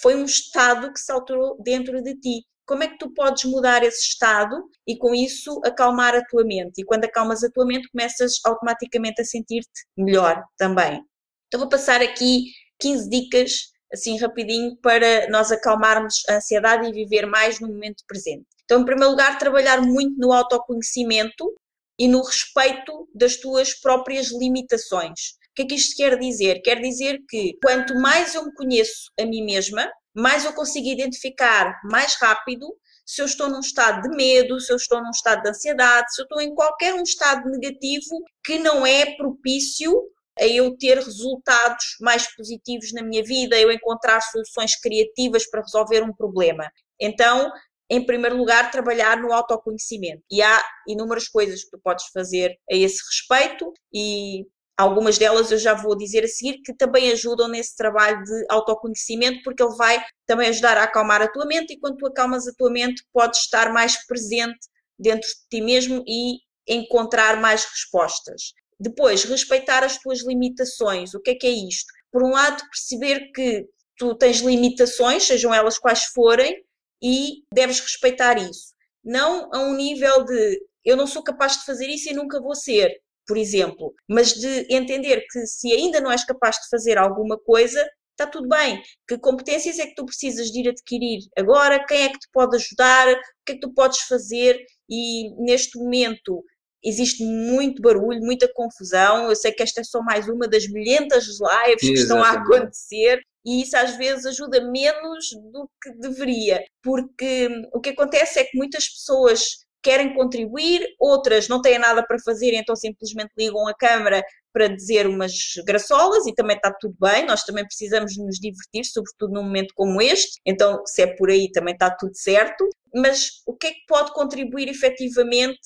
foi 0.00 0.14
um 0.14 0.24
estado 0.24 0.92
que 0.92 1.00
se 1.00 1.12
alterou 1.12 1.60
dentro 1.62 2.00
de 2.02 2.14
ti. 2.18 2.44
Como 2.64 2.82
é 2.82 2.88
que 2.88 2.98
tu 2.98 3.12
podes 3.12 3.44
mudar 3.44 3.82
esse 3.82 4.00
estado 4.08 4.56
e 4.86 4.96
com 4.96 5.14
isso 5.14 5.60
acalmar 5.64 6.14
a 6.14 6.24
tua 6.24 6.44
mente? 6.44 6.80
E 6.80 6.84
quando 6.84 7.04
acalmas 7.04 7.42
a 7.42 7.50
tua 7.50 7.66
mente, 7.66 7.88
começas 7.90 8.34
automaticamente 8.44 9.20
a 9.20 9.24
sentir-te 9.24 9.86
melhor 9.96 10.42
também. 10.56 11.02
Então 11.48 11.60
vou 11.60 11.68
passar 11.68 12.02
aqui 12.02 12.44
15 12.80 13.08
dicas 13.08 13.50
assim 13.92 14.18
rapidinho 14.18 14.76
para 14.82 15.28
nós 15.30 15.50
acalmarmos 15.50 16.22
a 16.28 16.36
ansiedade 16.36 16.88
e 16.88 16.92
viver 16.92 17.26
mais 17.26 17.58
no 17.58 17.68
momento 17.68 18.04
presente. 18.06 18.46
Então, 18.64 18.82
em 18.82 18.84
primeiro 18.84 19.10
lugar, 19.10 19.38
trabalhar 19.38 19.80
muito 19.80 20.18
no 20.18 20.32
autoconhecimento 20.32 21.54
e 21.98 22.06
no 22.06 22.22
respeito 22.22 23.08
das 23.14 23.36
tuas 23.36 23.74
próprias 23.74 24.30
limitações. 24.30 25.38
O 25.50 25.54
que 25.56 25.62
é 25.62 25.66
que 25.66 25.74
isto 25.74 25.96
quer 25.96 26.18
dizer? 26.18 26.60
Quer 26.60 26.80
dizer 26.80 27.18
que 27.28 27.54
quanto 27.62 27.94
mais 27.94 28.34
eu 28.34 28.44
me 28.44 28.54
conheço 28.54 29.10
a 29.18 29.24
mim 29.24 29.44
mesma, 29.44 29.90
mais 30.14 30.44
eu 30.44 30.52
consigo 30.52 30.86
identificar 30.86 31.80
mais 31.84 32.14
rápido 32.14 32.66
se 33.04 33.22
eu 33.22 33.26
estou 33.26 33.48
num 33.48 33.60
estado 33.60 34.02
de 34.02 34.14
medo, 34.14 34.60
se 34.60 34.70
eu 34.70 34.76
estou 34.76 35.02
num 35.02 35.10
estado 35.10 35.42
de 35.42 35.48
ansiedade, 35.48 36.14
se 36.14 36.20
eu 36.20 36.24
estou 36.24 36.42
em 36.42 36.54
qualquer 36.54 36.92
um 36.94 37.02
estado 37.02 37.48
negativo 37.48 38.22
que 38.44 38.58
não 38.58 38.86
é 38.86 39.16
propício 39.16 39.90
a 40.38 40.46
eu 40.46 40.76
ter 40.76 40.96
resultados 40.98 41.96
mais 42.00 42.34
positivos 42.34 42.92
na 42.92 43.02
minha 43.02 43.22
vida, 43.22 43.58
eu 43.58 43.70
encontrar 43.70 44.20
soluções 44.20 44.78
criativas 44.80 45.48
para 45.50 45.62
resolver 45.62 46.02
um 46.02 46.12
problema. 46.12 46.70
Então, 47.00 47.50
em 47.90 48.04
primeiro 48.04 48.36
lugar, 48.36 48.70
trabalhar 48.70 49.16
no 49.16 49.32
autoconhecimento. 49.32 50.22
E 50.30 50.42
há 50.42 50.62
inúmeras 50.86 51.28
coisas 51.28 51.64
que 51.64 51.70
tu 51.70 51.80
podes 51.82 52.06
fazer 52.12 52.50
a 52.70 52.74
esse 52.74 53.02
respeito 53.06 53.72
e 53.92 54.44
algumas 54.76 55.18
delas 55.18 55.50
eu 55.50 55.58
já 55.58 55.74
vou 55.74 55.96
dizer 55.96 56.24
a 56.24 56.28
seguir 56.28 56.60
que 56.62 56.74
também 56.74 57.10
ajudam 57.10 57.48
nesse 57.48 57.74
trabalho 57.76 58.22
de 58.22 58.46
autoconhecimento, 58.50 59.42
porque 59.42 59.62
ele 59.62 59.74
vai 59.74 60.02
também 60.26 60.48
ajudar 60.50 60.76
a 60.76 60.84
acalmar 60.84 61.22
a 61.22 61.28
tua 61.28 61.46
mente 61.46 61.72
e 61.72 61.80
quando 61.80 61.96
tu 61.96 62.06
acalmas 62.06 62.46
a 62.46 62.52
tua 62.56 62.70
mente, 62.70 63.02
podes 63.12 63.40
estar 63.40 63.72
mais 63.72 64.06
presente 64.06 64.58
dentro 64.98 65.26
de 65.26 65.48
ti 65.50 65.60
mesmo 65.60 66.04
e 66.06 66.38
encontrar 66.68 67.40
mais 67.40 67.64
respostas. 67.64 68.52
Depois, 68.80 69.24
respeitar 69.24 69.82
as 69.82 69.98
tuas 69.98 70.24
limitações. 70.24 71.14
O 71.14 71.20
que 71.20 71.30
é 71.30 71.34
que 71.34 71.46
é 71.46 71.50
isto? 71.50 71.92
Por 72.12 72.24
um 72.24 72.30
lado, 72.30 72.62
perceber 72.70 73.32
que 73.32 73.66
tu 73.96 74.14
tens 74.14 74.38
limitações, 74.38 75.24
sejam 75.24 75.52
elas 75.52 75.78
quais 75.78 76.04
forem, 76.04 76.64
e 77.02 77.42
deves 77.52 77.80
respeitar 77.80 78.38
isso. 78.38 78.72
Não 79.04 79.50
a 79.52 79.60
um 79.60 79.74
nível 79.74 80.24
de 80.24 80.60
eu 80.84 80.96
não 80.96 81.06
sou 81.06 81.22
capaz 81.22 81.58
de 81.58 81.64
fazer 81.64 81.86
isso 81.88 82.08
e 82.08 82.14
nunca 82.14 82.40
vou 82.40 82.54
ser, 82.54 82.90
por 83.26 83.36
exemplo, 83.36 83.94
mas 84.08 84.32
de 84.32 84.66
entender 84.70 85.26
que 85.30 85.46
se 85.46 85.72
ainda 85.72 86.00
não 86.00 86.10
és 86.10 86.24
capaz 86.24 86.56
de 86.56 86.68
fazer 86.70 86.96
alguma 86.96 87.38
coisa, 87.38 87.86
está 88.12 88.26
tudo 88.26 88.48
bem. 88.48 88.82
Que 89.06 89.18
competências 89.18 89.78
é 89.78 89.86
que 89.86 89.94
tu 89.94 90.06
precisas 90.06 90.50
de 90.50 90.60
ir 90.60 90.68
adquirir 90.68 91.20
agora? 91.36 91.84
Quem 91.86 92.04
é 92.04 92.08
que 92.08 92.18
te 92.18 92.28
pode 92.32 92.56
ajudar? 92.56 93.06
O 93.08 93.20
que 93.44 93.52
é 93.52 93.54
que 93.54 93.60
tu 93.60 93.72
podes 93.72 94.00
fazer? 94.02 94.58
E 94.88 95.30
neste 95.44 95.78
momento 95.78 96.42
existe 96.82 97.24
muito 97.24 97.82
barulho, 97.82 98.20
muita 98.20 98.50
confusão. 98.52 99.28
Eu 99.28 99.36
sei 99.36 99.52
que 99.52 99.62
esta 99.62 99.80
é 99.80 99.84
só 99.84 100.00
mais 100.02 100.28
uma 100.28 100.46
das 100.46 100.68
milhentas 100.68 101.26
lives 101.26 101.80
que 101.80 101.92
estão 101.92 102.22
a 102.22 102.32
acontecer 102.32 103.20
e 103.44 103.62
isso 103.62 103.76
às 103.76 103.96
vezes 103.96 104.26
ajuda 104.26 104.60
menos 104.70 105.30
do 105.52 105.70
que 105.82 105.90
deveria, 105.98 106.62
porque 106.82 107.48
o 107.72 107.80
que 107.80 107.90
acontece 107.90 108.38
é 108.38 108.44
que 108.44 108.56
muitas 108.56 108.88
pessoas 108.88 109.40
querem 109.82 110.12
contribuir, 110.12 110.86
outras 110.98 111.48
não 111.48 111.62
têm 111.62 111.78
nada 111.78 112.04
para 112.04 112.18
fazer, 112.18 112.52
então 112.54 112.74
simplesmente 112.74 113.30
ligam 113.38 113.66
a 113.66 113.74
câmara 113.74 114.22
para 114.52 114.68
dizer 114.68 115.06
umas 115.06 115.32
graçolas 115.64 116.26
e 116.26 116.34
também 116.34 116.56
está 116.56 116.70
tudo 116.78 116.94
bem, 117.00 117.24
nós 117.24 117.44
também 117.44 117.64
precisamos 117.64 118.16
nos 118.18 118.38
divertir, 118.38 118.84
sobretudo 118.84 119.32
num 119.32 119.44
momento 119.44 119.72
como 119.74 120.02
este, 120.02 120.40
então 120.44 120.82
se 120.84 121.02
é 121.02 121.06
por 121.06 121.30
aí 121.30 121.50
também 121.52 121.74
está 121.74 121.90
tudo 121.90 122.14
certo, 122.14 122.68
mas 122.94 123.42
o 123.46 123.54
que 123.54 123.68
é 123.68 123.70
que 123.70 123.86
pode 123.86 124.12
contribuir 124.12 124.68
efetivamente 124.68 125.58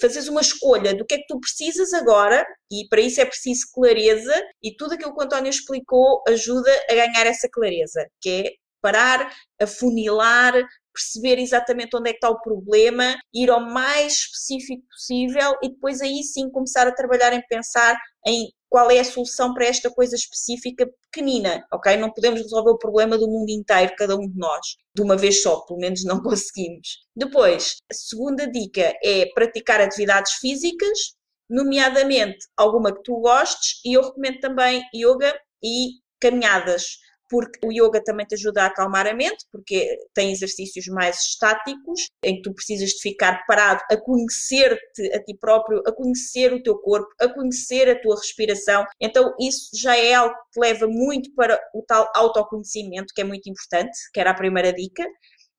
fazes 0.00 0.28
uma 0.28 0.40
escolha 0.40 0.94
do 0.94 1.04
que 1.04 1.14
é 1.14 1.18
que 1.18 1.26
tu 1.26 1.38
precisas 1.40 1.92
agora, 1.92 2.44
e 2.70 2.86
para 2.88 3.00
isso 3.00 3.20
é 3.20 3.24
preciso 3.24 3.66
clareza, 3.72 4.34
e 4.62 4.74
tudo 4.76 4.94
aquilo 4.94 5.14
que 5.14 5.20
o 5.20 5.24
António 5.24 5.50
explicou 5.50 6.22
ajuda 6.28 6.70
a 6.90 6.94
ganhar 6.94 7.26
essa 7.26 7.48
clareza, 7.50 8.06
que 8.20 8.30
é 8.30 8.50
parar, 8.80 9.32
afunilar, 9.60 10.52
perceber 10.94 11.40
exatamente 11.40 11.96
onde 11.96 12.10
é 12.10 12.12
que 12.12 12.18
está 12.18 12.30
o 12.30 12.40
problema, 12.40 13.16
ir 13.34 13.50
ao 13.50 13.60
mais 13.60 14.12
específico 14.12 14.86
possível 14.88 15.56
e 15.62 15.70
depois 15.70 16.00
aí 16.00 16.22
sim 16.22 16.50
começar 16.50 16.86
a 16.86 16.94
trabalhar 16.94 17.32
em 17.32 17.42
pensar 17.48 17.98
em 18.26 18.52
qual 18.74 18.90
é 18.90 18.98
a 18.98 19.04
solução 19.04 19.54
para 19.54 19.66
esta 19.66 19.88
coisa 19.88 20.16
específica 20.16 20.84
pequenina, 21.04 21.64
ok? 21.72 21.96
Não 21.96 22.10
podemos 22.10 22.42
resolver 22.42 22.70
o 22.70 22.76
problema 22.76 23.16
do 23.16 23.28
mundo 23.28 23.48
inteiro, 23.48 23.94
cada 23.96 24.16
um 24.16 24.28
de 24.28 24.36
nós, 24.36 24.66
de 24.92 25.00
uma 25.00 25.16
vez 25.16 25.42
só, 25.42 25.60
pelo 25.60 25.78
menos 25.78 26.02
não 26.04 26.18
conseguimos. 26.20 26.98
Depois, 27.14 27.76
a 27.88 27.94
segunda 27.94 28.50
dica 28.50 28.92
é 29.00 29.26
praticar 29.32 29.80
atividades 29.80 30.32
físicas, 30.40 31.14
nomeadamente 31.48 32.38
alguma 32.56 32.92
que 32.92 33.04
tu 33.04 33.20
gostes, 33.20 33.80
e 33.84 33.92
eu 33.92 34.02
recomendo 34.02 34.40
também 34.40 34.82
yoga 34.92 35.32
e 35.62 35.90
caminhadas 36.20 36.98
porque 37.28 37.58
o 37.64 37.72
yoga 37.72 38.02
também 38.02 38.26
te 38.26 38.34
ajuda 38.34 38.62
a 38.62 38.66
acalmar 38.66 39.06
a 39.06 39.14
mente, 39.14 39.44
porque 39.50 39.98
tem 40.14 40.32
exercícios 40.32 40.86
mais 40.86 41.18
estáticos, 41.20 42.08
em 42.22 42.36
que 42.36 42.42
tu 42.42 42.54
precisas 42.54 42.90
de 42.90 43.00
ficar 43.00 43.44
parado, 43.46 43.80
a 43.90 43.96
conhecer-te 43.96 45.12
a 45.12 45.22
ti 45.22 45.36
próprio, 45.38 45.82
a 45.86 45.92
conhecer 45.92 46.52
o 46.52 46.62
teu 46.62 46.76
corpo, 46.78 47.08
a 47.20 47.28
conhecer 47.28 47.88
a 47.88 48.00
tua 48.00 48.16
respiração. 48.16 48.84
Então, 49.00 49.34
isso 49.40 49.70
já 49.74 49.96
é 49.96 50.14
algo 50.14 50.34
que 50.52 50.60
leva 50.60 50.86
muito 50.86 51.32
para 51.34 51.58
o 51.74 51.82
tal 51.82 52.10
autoconhecimento, 52.14 53.12
que 53.14 53.20
é 53.20 53.24
muito 53.24 53.48
importante, 53.48 53.96
que 54.12 54.20
era 54.20 54.30
a 54.30 54.34
primeira 54.34 54.72
dica. 54.72 55.04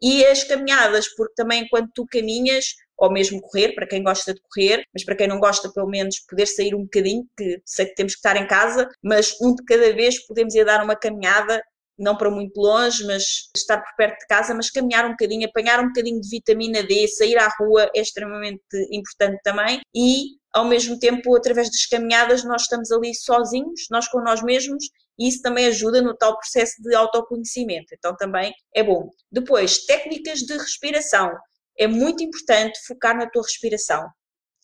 E 0.02 0.26
as 0.26 0.44
caminhadas, 0.44 1.08
porque 1.16 1.34
também 1.36 1.68
quando 1.70 1.90
tu 1.94 2.06
caminhas, 2.06 2.66
ou 2.98 3.12
mesmo 3.12 3.42
correr, 3.42 3.74
para 3.74 3.88
quem 3.88 4.04
gosta 4.04 4.34
de 4.34 4.42
correr, 4.42 4.84
mas 4.94 5.04
para 5.04 5.16
quem 5.16 5.28
não 5.28 5.40
gosta, 5.40 5.72
pelo 5.72 5.88
menos 5.88 6.20
poder 6.28 6.46
sair 6.46 6.74
um 6.76 6.84
bocadinho, 6.84 7.26
que 7.38 7.62
sei 7.66 7.86
que 7.86 7.96
temos 7.96 8.14
que 8.14 8.20
estar 8.20 8.38
em 8.38 8.48
casa, 8.48 8.90
mas 9.04 9.36
um 9.42 9.54
de 9.54 9.64
cada 9.66 9.94
vez 9.94 10.26
podemos 10.26 10.54
ir 10.56 10.66
dar 10.66 10.84
uma 10.84 10.96
caminhada, 10.96 11.62
não 11.98 12.18
para 12.18 12.30
muito 12.30 12.58
longe, 12.60 13.06
mas 13.06 13.24
estar 13.56 13.78
por 13.78 13.96
perto 13.96 14.20
de 14.20 14.28
casa, 14.28 14.54
mas 14.54 14.70
caminhar 14.70 15.06
um 15.06 15.12
bocadinho, 15.12 15.48
apanhar 15.48 15.80
um 15.80 15.88
bocadinho 15.88 16.20
de 16.20 16.30
vitamina 16.30 16.84
D, 16.84 17.08
sair 17.08 17.38
à 17.38 17.50
rua 17.60 17.90
é 17.96 18.02
extremamente 18.02 18.62
importante 18.92 19.40
também 19.44 19.80
e 19.96 20.36
ao 20.56 20.64
mesmo 20.64 20.98
tempo, 20.98 21.36
através 21.36 21.70
das 21.70 21.86
caminhadas, 21.86 22.46
nós 22.46 22.62
estamos 22.62 22.90
ali 22.90 23.14
sozinhos, 23.14 23.88
nós 23.92 24.08
com 24.08 24.22
nós 24.22 24.42
mesmos, 24.42 24.86
e 25.20 25.28
isso 25.28 25.42
também 25.42 25.66
ajuda 25.66 26.02
no 26.02 26.16
tal 26.16 26.38
processo 26.38 26.82
de 26.82 26.96
autoconhecimento. 26.96 27.88
Então 27.94 28.16
também 28.16 28.54
é 28.74 28.82
bom. 28.82 29.10
Depois, 29.30 29.86
técnicas 29.86 30.40
de 30.40 30.54
respiração 30.54 31.30
é 31.78 31.88
muito 31.88 32.24
importante 32.24 32.80
focar 32.86 33.16
na 33.18 33.30
tua 33.30 33.44
respiração. 33.44 34.08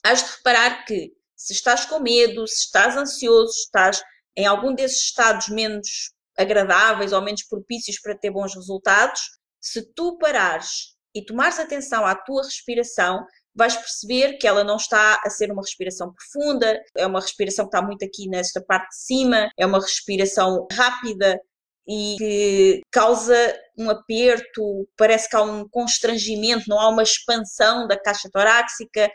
Has 0.04 0.24
de 0.24 0.32
reparar 0.38 0.86
que 0.86 1.12
se 1.36 1.54
estás 1.54 1.86
com 1.86 2.00
medo, 2.00 2.48
se 2.48 2.66
estás 2.66 2.96
ansioso, 2.96 3.52
se 3.54 3.62
estás 3.62 4.04
em 4.36 4.46
algum 4.46 4.74
desses 4.74 5.02
estados 5.02 5.50
menos 5.50 6.14
agradáveis 6.38 7.12
ou 7.12 7.22
menos 7.22 7.44
propícios 7.44 8.00
para 8.00 8.18
ter 8.18 8.32
bons 8.32 8.56
resultados, 8.56 9.22
se 9.60 9.82
tu 9.94 10.18
parares 10.18 10.96
e 11.14 11.24
tomares 11.24 11.60
atenção 11.60 12.06
à 12.06 12.16
tua 12.16 12.44
respiração, 12.44 13.26
vais 13.54 13.76
perceber 13.76 14.38
que 14.38 14.48
ela 14.48 14.64
não 14.64 14.78
está 14.78 15.22
a 15.26 15.30
ser 15.30 15.52
uma 15.52 15.62
respiração 15.62 16.14
profunda, 16.14 16.82
é 16.96 17.06
uma 17.06 17.20
respiração 17.20 17.66
que 17.66 17.76
está 17.76 17.86
muito 17.86 18.06
aqui 18.06 18.28
nesta 18.30 18.62
parte 18.62 18.90
de 18.90 19.04
cima, 19.04 19.52
é 19.58 19.66
uma 19.66 19.80
respiração 19.80 20.68
rápida, 20.72 21.40
e 21.88 22.16
que 22.18 22.82
causa 22.92 23.36
um 23.78 23.90
aperto, 23.90 24.88
parece 24.98 25.30
que 25.30 25.36
há 25.36 25.42
um 25.42 25.68
constrangimento, 25.68 26.66
não 26.68 26.80
há 26.80 26.90
uma 26.90 27.04
expansão 27.04 27.88
da 27.88 28.00
caixa 28.00 28.30
torácica 28.32 29.10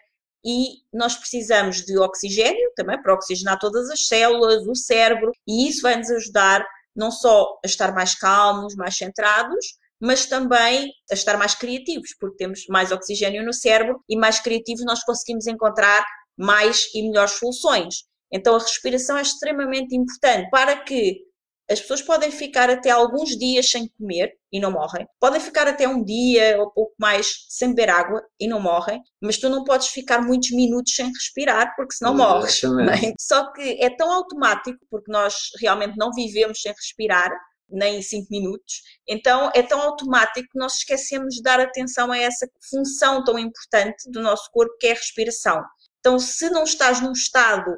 e 0.45 0.83
nós 0.93 1.17
precisamos 1.17 1.85
de 1.85 1.99
oxigênio 1.99 2.73
também 2.77 3.01
para 3.01 3.15
oxigenar 3.15 3.59
todas 3.59 3.91
as 3.91 4.07
células, 4.07 4.67
o 4.67 4.75
cérebro, 4.75 5.33
e 5.47 5.69
isso 5.69 5.83
vai 5.83 5.97
nos 5.97 6.11
ajudar 6.11 6.65
não 6.95 7.11
só 7.11 7.59
a 7.65 7.67
estar 7.67 7.93
mais 7.93 8.15
calmos, 8.15 8.75
mais 8.75 8.97
centrados, 8.97 9.77
mas 10.01 10.27
também 10.27 10.91
a 11.11 11.15
estar 11.15 11.37
mais 11.37 11.55
criativos, 11.55 12.15
porque 12.19 12.37
temos 12.37 12.67
mais 12.69 12.93
oxigênio 12.93 13.45
no 13.45 13.53
cérebro 13.53 14.03
e 14.09 14.17
mais 14.17 14.41
criativos 14.41 14.85
nós 14.85 15.03
conseguimos 15.03 15.47
encontrar 15.47 16.05
mais 16.37 16.87
e 16.95 17.03
melhores 17.03 17.33
soluções. 17.33 18.05
Então 18.33 18.57
a 18.57 18.59
respiração 18.59 19.17
é 19.17 19.23
extremamente 19.23 19.97
importante 19.97 20.49
para 20.51 20.77
que 20.77 21.23
as 21.69 21.81
pessoas 21.81 22.03
podem 22.03 22.31
ficar 22.31 22.71
até 22.71 22.91
alguns 22.91 23.31
dias 23.37 23.71
sem 23.71 23.89
comer 23.89 24.33
e 24.53 24.61
não 24.61 24.71
morrem. 24.71 25.07
Podem 25.21 25.41
ficar 25.41 25.67
até 25.67 25.89
um 25.89 26.03
dia 26.03 26.57
ou 26.61 26.71
pouco 26.71 26.95
mais 26.99 27.47
sem 27.49 27.71
beber 27.71 27.91
água 27.91 28.23
e 28.39 28.47
não 28.47 28.61
morrem. 28.61 29.03
Mas 29.21 29.39
tu 29.39 29.49
não 29.49 29.65
podes 29.65 29.89
ficar 29.89 30.23
muitos 30.23 30.51
minutos 30.53 30.95
sem 30.95 31.09
respirar 31.09 31.75
porque 31.77 31.95
senão 31.97 32.15
morres. 32.15 32.63
É? 32.65 33.13
Só 33.21 33.53
que 33.53 33.83
é 33.83 33.91
tão 33.91 34.11
automático 34.13 34.79
porque 34.91 35.11
nós 35.11 35.35
realmente 35.61 35.97
não 35.97 36.13
vivemos 36.13 36.61
sem 36.61 36.73
respirar 36.73 37.31
nem 37.69 38.01
5 38.01 38.29
minutos. 38.31 38.83
Então 39.09 39.51
é 39.53 39.63
tão 39.63 39.81
automático 39.81 40.49
que 40.53 40.59
nós 40.59 40.75
esquecemos 40.75 41.35
de 41.35 41.43
dar 41.43 41.59
atenção 41.59 42.13
a 42.13 42.19
essa 42.19 42.47
função 42.71 43.25
tão 43.25 43.37
importante 43.39 44.09
do 44.11 44.23
nosso 44.23 44.49
corpo 44.53 44.77
que 44.79 44.87
é 44.87 44.93
a 44.93 44.95
respiração. 44.95 45.63
Então, 45.99 46.21
se 46.21 46.49
não 46.51 46.63
estás 46.63 47.01
num 47.01 47.11
estado 47.11 47.77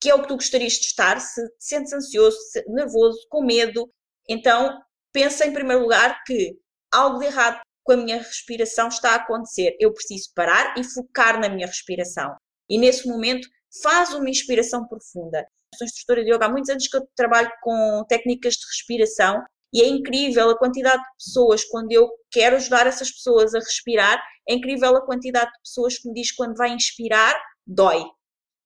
que 0.00 0.10
é 0.10 0.14
o 0.14 0.22
que 0.22 0.28
tu 0.28 0.34
gostarias 0.34 0.74
de 0.74 0.86
estar, 0.86 1.20
se 1.20 1.42
te 1.42 1.54
sentes 1.58 1.92
ansioso, 1.92 2.36
nervoso, 2.68 3.18
com 3.28 3.44
medo, 3.44 3.90
então 4.28 4.78
pensa 5.12 5.46
em 5.46 5.52
primeiro 5.52 5.82
lugar 5.82 6.22
que 6.24 6.56
algo 6.92 7.18
de 7.18 7.26
errado 7.26 7.60
com 7.82 7.92
a 7.92 7.96
minha 7.96 8.18
respiração 8.18 8.88
está 8.88 9.12
a 9.12 9.16
acontecer. 9.16 9.76
Eu 9.80 9.92
preciso 9.92 10.30
parar 10.34 10.74
e 10.76 10.84
focar 10.84 11.40
na 11.40 11.48
minha 11.48 11.66
respiração. 11.66 12.34
E 12.68 12.78
nesse 12.78 13.08
momento 13.08 13.48
faz 13.82 14.12
uma 14.12 14.28
inspiração 14.28 14.86
profunda. 14.86 15.46
Sou 15.76 15.84
instrutora 15.84 16.24
de 16.24 16.32
yoga 16.32 16.46
há 16.46 16.48
muitos 16.48 16.70
anos 16.70 16.88
que 16.88 16.96
eu 16.96 17.06
trabalho 17.14 17.50
com 17.62 18.04
técnicas 18.08 18.54
de 18.54 18.66
respiração 18.66 19.42
e 19.72 19.82
é 19.82 19.86
incrível 19.86 20.50
a 20.50 20.58
quantidade 20.58 21.02
de 21.02 21.08
pessoas, 21.18 21.64
quando 21.64 21.92
eu 21.92 22.08
quero 22.30 22.56
ajudar 22.56 22.86
essas 22.86 23.10
pessoas 23.10 23.54
a 23.54 23.58
respirar, 23.58 24.22
é 24.48 24.54
incrível 24.54 24.96
a 24.96 25.04
quantidade 25.04 25.50
de 25.52 25.58
pessoas 25.60 25.98
que 25.98 26.08
me 26.08 26.14
diz 26.14 26.32
quando 26.32 26.56
vai 26.56 26.70
inspirar, 26.70 27.34
dói. 27.66 28.04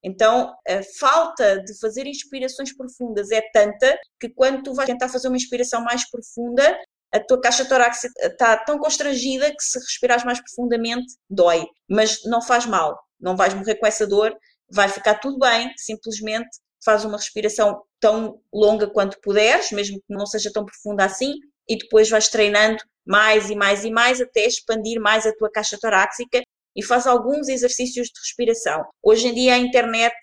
Então, 0.02 0.54
a 0.66 0.82
falta 0.98 1.62
de 1.62 1.78
fazer 1.78 2.06
inspirações 2.06 2.74
profundas 2.74 3.30
é 3.30 3.42
tanta 3.52 3.98
que 4.18 4.28
quando 4.30 4.62
tu 4.62 4.74
vais 4.74 4.88
tentar 4.88 5.08
fazer 5.08 5.28
uma 5.28 5.36
inspiração 5.36 5.82
mais 5.82 6.08
profunda, 6.10 6.78
a 7.12 7.20
tua 7.20 7.40
caixa 7.40 7.64
torácica 7.64 8.12
está 8.22 8.56
tão 8.56 8.78
constrangida 8.78 9.50
que 9.50 9.62
se 9.62 9.78
respirares 9.78 10.24
mais 10.24 10.40
profundamente, 10.40 11.14
dói. 11.28 11.66
Mas 11.88 12.22
não 12.24 12.40
faz 12.40 12.66
mal, 12.66 12.98
não 13.20 13.36
vais 13.36 13.52
morrer 13.52 13.74
com 13.76 13.86
essa 13.86 14.06
dor, 14.06 14.34
vai 14.70 14.88
ficar 14.88 15.16
tudo 15.16 15.38
bem, 15.38 15.72
simplesmente 15.76 16.48
faz 16.82 17.04
uma 17.04 17.18
respiração 17.18 17.82
tão 17.98 18.40
longa 18.52 18.88
quanto 18.88 19.20
puderes, 19.20 19.70
mesmo 19.70 19.98
que 19.98 20.14
não 20.14 20.24
seja 20.24 20.50
tão 20.52 20.64
profunda 20.64 21.04
assim, 21.04 21.34
e 21.68 21.76
depois 21.76 22.08
vais 22.08 22.28
treinando 22.28 22.82
mais 23.04 23.50
e 23.50 23.54
mais 23.54 23.84
e 23.84 23.90
mais 23.90 24.20
até 24.20 24.46
expandir 24.46 25.00
mais 25.00 25.26
a 25.26 25.34
tua 25.34 25.50
caixa 25.50 25.76
torácica 25.78 26.42
e 26.76 26.85
faz 26.85 27.06
alguns 27.06 27.48
exercícios 27.48 28.09
de 28.09 28.20
respiração. 28.20 28.85
Hoje 29.02 29.28
em 29.28 29.35
dia 29.35 29.54
a 29.54 29.59
internet 29.59 30.14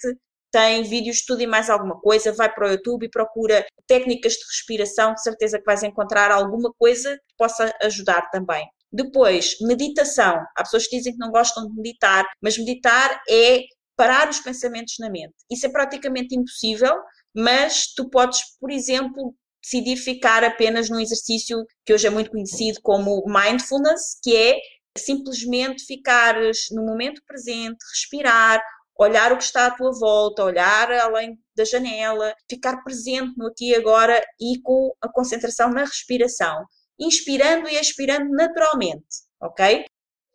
tem 0.52 0.84
vídeos 0.84 1.18
de 1.18 1.26
tudo 1.26 1.42
e 1.42 1.48
mais 1.48 1.70
alguma 1.70 2.00
coisa, 2.00 2.32
vai 2.32 2.54
para 2.54 2.68
o 2.68 2.72
YouTube 2.72 3.06
e 3.06 3.10
procura 3.10 3.66
técnicas 3.86 4.34
de 4.34 4.46
respiração, 4.46 5.14
de 5.14 5.22
certeza 5.22 5.60
que 5.60 5.66
vais 5.66 5.84
encontrar 5.84 6.32
alguma 6.32 6.72
coisa 6.78 7.16
que 7.16 7.36
possa 7.38 7.74
ajudar 7.82 8.30
também. 8.32 8.66
Depois, 8.92 9.58
meditação. 9.62 10.42
Há 10.56 10.64
pessoas 10.64 10.88
que 10.88 10.98
dizem 10.98 11.14
que 11.14 11.20
não 11.20 11.32
gostam 11.32 11.68
de 11.68 11.76
meditar, 11.76 12.26
mas 12.42 12.58
meditar 12.58 13.22
é 13.30 13.64
parar 13.96 14.30
os 14.30 14.40
pensamentos 14.40 14.96
na 15.00 15.10
mente. 15.10 15.34
Isso 15.52 15.66
é 15.66 15.70
praticamente 15.70 16.36
impossível, 16.36 16.96
mas 17.36 17.94
tu 17.94 18.10
podes, 18.10 18.40
por 18.60 18.72
exemplo, 18.72 19.36
decidir 19.62 19.98
ficar 19.98 20.44
apenas 20.44 20.90
num 20.90 21.00
exercício 21.00 21.66
que 21.86 21.94
hoje 21.94 22.08
é 22.08 22.10
muito 22.10 22.32
conhecido 22.32 22.80
como 22.82 23.24
mindfulness, 23.26 24.18
que 24.24 24.36
é 24.36 24.56
simplesmente 24.98 25.86
ficares 25.86 26.68
no 26.72 26.84
momento 26.84 27.22
presente, 27.26 27.78
respirar, 27.94 28.62
olhar 28.98 29.32
o 29.32 29.38
que 29.38 29.44
está 29.44 29.68
à 29.68 29.72
tua 29.72 29.92
volta, 29.92 30.44
olhar 30.44 30.92
além 30.92 31.38
da 31.56 31.64
janela, 31.64 32.34
ficar 32.50 32.84
presente 32.84 33.34
no 33.38 33.48
aqui 33.48 33.70
e 33.70 33.76
agora 33.76 34.24
e 34.40 34.60
com 34.62 34.92
a 35.02 35.08
concentração 35.12 35.70
na 35.70 35.82
respiração, 35.82 36.66
inspirando 37.00 37.68
e 37.68 37.76
expirando 37.76 38.30
naturalmente, 38.32 39.06
ok? 39.42 39.86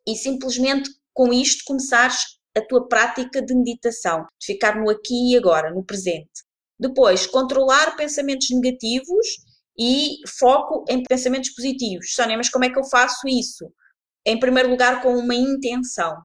E 0.06 0.16
simplesmente 0.16 0.90
com 1.12 1.32
isto 1.32 1.64
começares 1.66 2.38
a 2.56 2.60
tua 2.60 2.86
prática 2.88 3.42
de 3.42 3.54
meditação, 3.54 4.26
de 4.40 4.46
ficar 4.46 4.76
no 4.76 4.90
aqui 4.90 5.32
e 5.32 5.36
agora, 5.36 5.72
no 5.72 5.84
presente. 5.84 6.42
Depois, 6.78 7.26
controlar 7.26 7.96
pensamentos 7.96 8.48
negativos 8.50 9.26
e 9.78 10.16
foco 10.38 10.84
em 10.88 11.02
pensamentos 11.02 11.50
positivos. 11.50 12.14
Sónia, 12.14 12.36
mas 12.36 12.50
como 12.50 12.64
é 12.64 12.70
que 12.70 12.78
eu 12.78 12.84
faço 12.84 13.26
isso? 13.26 13.72
Em 14.24 14.38
primeiro 14.38 14.70
lugar, 14.70 15.02
com 15.02 15.16
uma 15.16 15.34
intenção. 15.34 16.22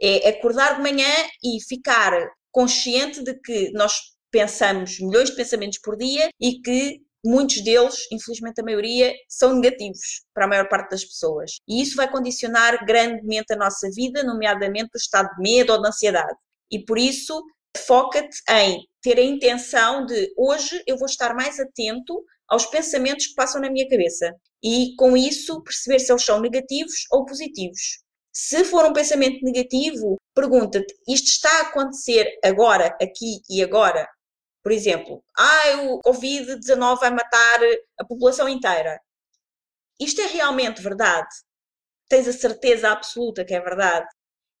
É 0.00 0.28
acordar 0.28 0.76
de 0.76 0.82
manhã 0.82 1.08
e 1.42 1.62
ficar 1.66 2.12
consciente 2.50 3.22
de 3.22 3.34
que 3.34 3.70
nós 3.72 3.94
pensamos 4.30 4.98
milhões 5.00 5.30
de 5.30 5.36
pensamentos 5.36 5.78
por 5.78 5.96
dia 5.96 6.28
e 6.40 6.60
que 6.60 7.00
muitos 7.24 7.62
deles, 7.62 8.06
infelizmente 8.12 8.60
a 8.60 8.64
maioria, 8.64 9.12
são 9.28 9.54
negativos 9.54 10.22
para 10.34 10.44
a 10.44 10.48
maior 10.48 10.68
parte 10.68 10.90
das 10.90 11.04
pessoas. 11.04 11.58
E 11.68 11.82
isso 11.82 11.96
vai 11.96 12.10
condicionar 12.10 12.84
grandemente 12.86 13.52
a 13.52 13.56
nossa 13.56 13.88
vida, 13.90 14.22
nomeadamente 14.22 14.90
o 14.94 14.98
estado 14.98 15.28
de 15.34 15.42
medo 15.42 15.72
ou 15.72 15.82
de 15.82 15.88
ansiedade. 15.88 16.36
E 16.70 16.84
por 16.84 16.98
isso, 16.98 17.42
foca-te 17.76 18.40
em 18.50 18.86
ter 19.02 19.18
a 19.18 19.24
intenção 19.24 20.06
de 20.06 20.32
hoje 20.36 20.82
eu 20.86 20.96
vou 20.96 21.06
estar 21.06 21.34
mais 21.34 21.60
atento 21.60 22.24
aos 22.48 22.66
pensamentos 22.66 23.26
que 23.28 23.34
passam 23.34 23.60
na 23.60 23.70
minha 23.70 23.88
cabeça 23.88 24.34
e, 24.62 24.94
com 24.96 25.16
isso, 25.16 25.62
perceber 25.62 25.98
se 25.98 26.12
eles 26.12 26.24
são 26.24 26.40
negativos 26.40 27.04
ou 27.10 27.24
positivos. 27.24 28.02
Se 28.32 28.64
for 28.64 28.84
um 28.84 28.92
pensamento 28.92 29.42
negativo, 29.42 30.16
pergunta-te: 30.34 30.94
isto 31.08 31.28
está 31.28 31.50
a 31.58 31.62
acontecer 31.62 32.38
agora, 32.44 32.96
aqui 33.00 33.40
e 33.48 33.62
agora? 33.62 34.08
Por 34.62 34.72
exemplo, 34.72 35.24
ah, 35.38 35.82
o 35.82 36.00
Covid-19 36.02 37.00
vai 37.00 37.10
matar 37.10 37.60
a 37.98 38.04
população 38.04 38.48
inteira. 38.48 39.00
Isto 39.98 40.20
é 40.20 40.26
realmente 40.26 40.82
verdade? 40.82 41.28
Tens 42.08 42.28
a 42.28 42.32
certeza 42.32 42.90
absoluta 42.90 43.44
que 43.44 43.54
é 43.54 43.60
verdade? 43.60 44.06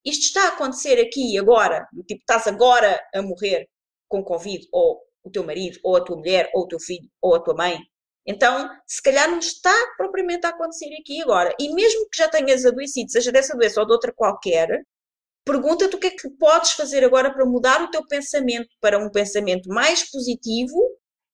Isto 0.04 0.26
está 0.26 0.44
a 0.44 0.48
acontecer 0.48 1.00
aqui 1.00 1.34
e 1.34 1.38
agora? 1.38 1.86
Tipo, 2.06 2.20
estás 2.20 2.46
agora 2.46 3.04
a 3.14 3.20
morrer 3.20 3.68
com 4.08 4.22
Covid, 4.24 4.66
ou 4.72 5.02
o 5.26 5.30
teu 5.30 5.44
marido, 5.44 5.78
ou 5.82 5.96
a 5.96 6.04
tua 6.04 6.16
mulher, 6.16 6.50
ou 6.54 6.64
o 6.64 6.68
teu 6.68 6.78
filho, 6.80 7.08
ou 7.20 7.34
a 7.34 7.40
tua 7.40 7.54
mãe. 7.54 7.78
Então, 8.26 8.68
se 8.86 9.00
calhar 9.00 9.30
não 9.30 9.38
está 9.38 9.74
propriamente 9.96 10.46
a 10.46 10.50
acontecer 10.50 10.90
aqui 11.00 11.22
agora. 11.22 11.54
E 11.60 11.72
mesmo 11.72 12.08
que 12.10 12.18
já 12.18 12.28
tenhas 12.28 12.64
adoecido, 12.64 13.10
seja 13.10 13.30
dessa 13.30 13.56
doença 13.56 13.80
ou 13.80 13.86
de 13.86 13.92
outra 13.92 14.12
qualquer, 14.12 14.68
pergunta-te 15.44 15.94
o 15.94 15.98
que 15.98 16.08
é 16.08 16.10
que 16.10 16.28
podes 16.30 16.72
fazer 16.72 17.04
agora 17.04 17.32
para 17.32 17.46
mudar 17.46 17.82
o 17.82 17.90
teu 17.90 18.04
pensamento 18.06 18.68
para 18.80 18.98
um 18.98 19.10
pensamento 19.10 19.68
mais 19.68 20.10
positivo, 20.10 20.76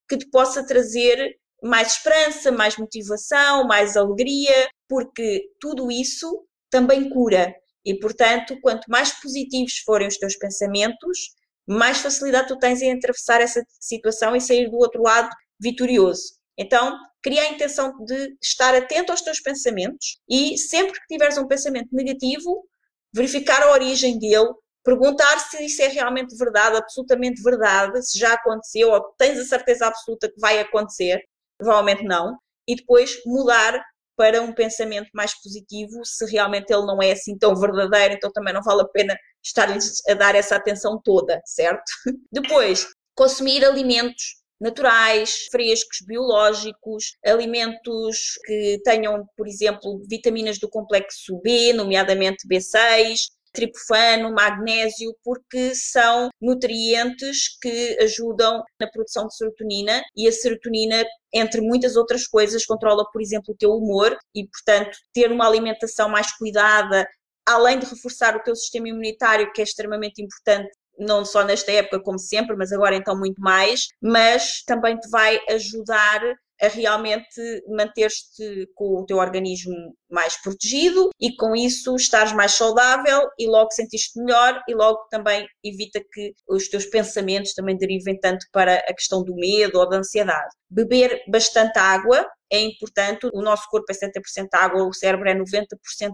que 0.08 0.18
te 0.18 0.28
possa 0.30 0.66
trazer 0.66 1.34
mais 1.62 1.92
esperança, 1.92 2.52
mais 2.52 2.76
motivação, 2.76 3.66
mais 3.66 3.96
alegria, 3.96 4.68
porque 4.88 5.48
tudo 5.58 5.90
isso 5.90 6.46
também 6.68 7.08
cura. 7.08 7.54
E, 7.84 7.98
portanto, 7.98 8.60
quanto 8.60 8.90
mais 8.90 9.12
positivos 9.20 9.78
forem 9.78 10.08
os 10.08 10.18
teus 10.18 10.36
pensamentos, 10.36 11.34
mais 11.66 11.98
facilidade 11.98 12.48
tu 12.48 12.58
tens 12.58 12.82
em 12.82 12.92
atravessar 12.92 13.40
essa 13.40 13.64
situação 13.80 14.34
e 14.34 14.40
sair 14.40 14.70
do 14.70 14.76
outro 14.76 15.02
lado 15.02 15.28
vitorioso. 15.60 16.34
Então, 16.58 16.96
cria 17.22 17.42
a 17.42 17.50
intenção 17.50 17.96
de 18.04 18.36
estar 18.42 18.74
atento 18.74 19.12
aos 19.12 19.22
teus 19.22 19.40
pensamentos 19.40 20.18
e 20.28 20.58
sempre 20.58 20.92
que 21.00 21.06
tiveres 21.06 21.38
um 21.38 21.46
pensamento 21.46 21.88
negativo, 21.92 22.66
verificar 23.14 23.62
a 23.62 23.72
origem 23.72 24.18
dele, 24.18 24.52
perguntar 24.84 25.38
se 25.38 25.64
isso 25.64 25.80
é 25.82 25.88
realmente 25.88 26.36
verdade, 26.36 26.76
absolutamente 26.76 27.42
verdade, 27.42 28.02
se 28.02 28.18
já 28.18 28.32
aconteceu 28.34 28.90
ou 28.90 29.00
tens 29.16 29.38
a 29.38 29.44
certeza 29.44 29.86
absoluta 29.86 30.28
que 30.28 30.40
vai 30.40 30.58
acontecer, 30.58 31.22
provavelmente 31.56 32.02
não, 32.04 32.36
e 32.66 32.74
depois 32.74 33.14
mudar 33.24 33.82
para 34.16 34.42
um 34.42 34.52
pensamento 34.52 35.08
mais 35.14 35.34
positivo, 35.42 36.04
se 36.04 36.24
realmente 36.30 36.72
ele 36.72 36.86
não 36.86 37.02
é 37.02 37.12
assim 37.12 37.36
tão 37.36 37.54
verdadeiro, 37.56 38.14
então 38.14 38.30
também 38.32 38.52
não 38.52 38.62
vale 38.62 38.82
a 38.82 38.88
pena 38.88 39.16
estar-lhes 39.42 40.00
a 40.08 40.14
dar 40.14 40.34
essa 40.34 40.56
atenção 40.56 41.00
toda, 41.02 41.40
certo? 41.44 41.84
Depois, 42.30 42.86
consumir 43.14 43.64
alimentos 43.64 44.42
naturais, 44.60 45.48
frescos, 45.50 45.98
biológicos, 46.06 47.16
alimentos 47.26 48.38
que 48.46 48.80
tenham, 48.84 49.26
por 49.36 49.48
exemplo, 49.48 50.00
vitaminas 50.08 50.58
do 50.58 50.68
complexo 50.68 51.40
B, 51.42 51.72
nomeadamente 51.72 52.46
B6, 52.46 53.18
triptofano, 53.52 54.32
magnésio, 54.32 55.14
porque 55.22 55.74
são 55.74 56.30
nutrientes 56.40 57.56
que 57.60 57.96
ajudam 58.00 58.62
na 58.80 58.88
produção 58.88 59.26
de 59.26 59.36
serotonina 59.36 60.02
e 60.16 60.26
a 60.26 60.32
serotonina, 60.32 61.04
entre 61.32 61.60
muitas 61.60 61.96
outras 61.96 62.26
coisas, 62.26 62.64
controla, 62.64 63.04
por 63.12 63.20
exemplo, 63.20 63.54
o 63.54 63.56
teu 63.56 63.70
humor 63.70 64.16
e, 64.34 64.46
portanto, 64.48 64.96
ter 65.12 65.30
uma 65.30 65.46
alimentação 65.46 66.08
mais 66.08 66.32
cuidada, 66.36 67.06
além 67.46 67.78
de 67.78 67.86
reforçar 67.86 68.36
o 68.36 68.42
teu 68.42 68.54
sistema 68.54 68.88
imunitário, 68.88 69.52
que 69.52 69.60
é 69.60 69.64
extremamente 69.64 70.22
importante 70.22 70.70
não 70.98 71.24
só 71.24 71.42
nesta 71.42 71.72
época 71.72 72.00
como 72.02 72.18
sempre, 72.18 72.54
mas 72.56 72.72
agora 72.72 72.94
então 72.94 73.18
muito 73.18 73.40
mais, 73.40 73.88
mas 74.00 74.62
também 74.64 74.96
te 74.96 75.08
vai 75.08 75.40
ajudar 75.48 76.20
a 76.62 76.68
realmente 76.68 77.40
manter-te 77.68 78.68
com 78.74 79.00
o 79.00 79.04
teu 79.04 79.16
organismo 79.16 79.74
mais 80.08 80.40
protegido 80.40 81.10
e 81.20 81.34
com 81.34 81.56
isso 81.56 81.96
estares 81.96 82.32
mais 82.32 82.52
saudável 82.52 83.28
e 83.36 83.48
logo 83.48 83.72
sentiste 83.72 84.16
melhor 84.20 84.62
e 84.68 84.74
logo 84.74 85.00
também 85.10 85.44
evita 85.64 86.00
que 86.12 86.32
os 86.48 86.68
teus 86.68 86.86
pensamentos 86.86 87.52
também 87.52 87.76
derivem 87.76 88.18
tanto 88.20 88.46
para 88.52 88.76
a 88.76 88.94
questão 88.94 89.24
do 89.24 89.34
medo 89.34 89.80
ou 89.80 89.88
da 89.88 89.96
ansiedade. 89.96 90.54
Beber 90.70 91.24
bastante 91.28 91.78
água 91.78 92.24
é 92.50 92.60
importante, 92.60 93.28
o 93.32 93.42
nosso 93.42 93.68
corpo 93.68 93.86
é 93.90 93.94
70% 93.94 94.46
água, 94.52 94.86
o 94.86 94.92
cérebro 94.92 95.28
é 95.28 95.34
90% 95.34 95.66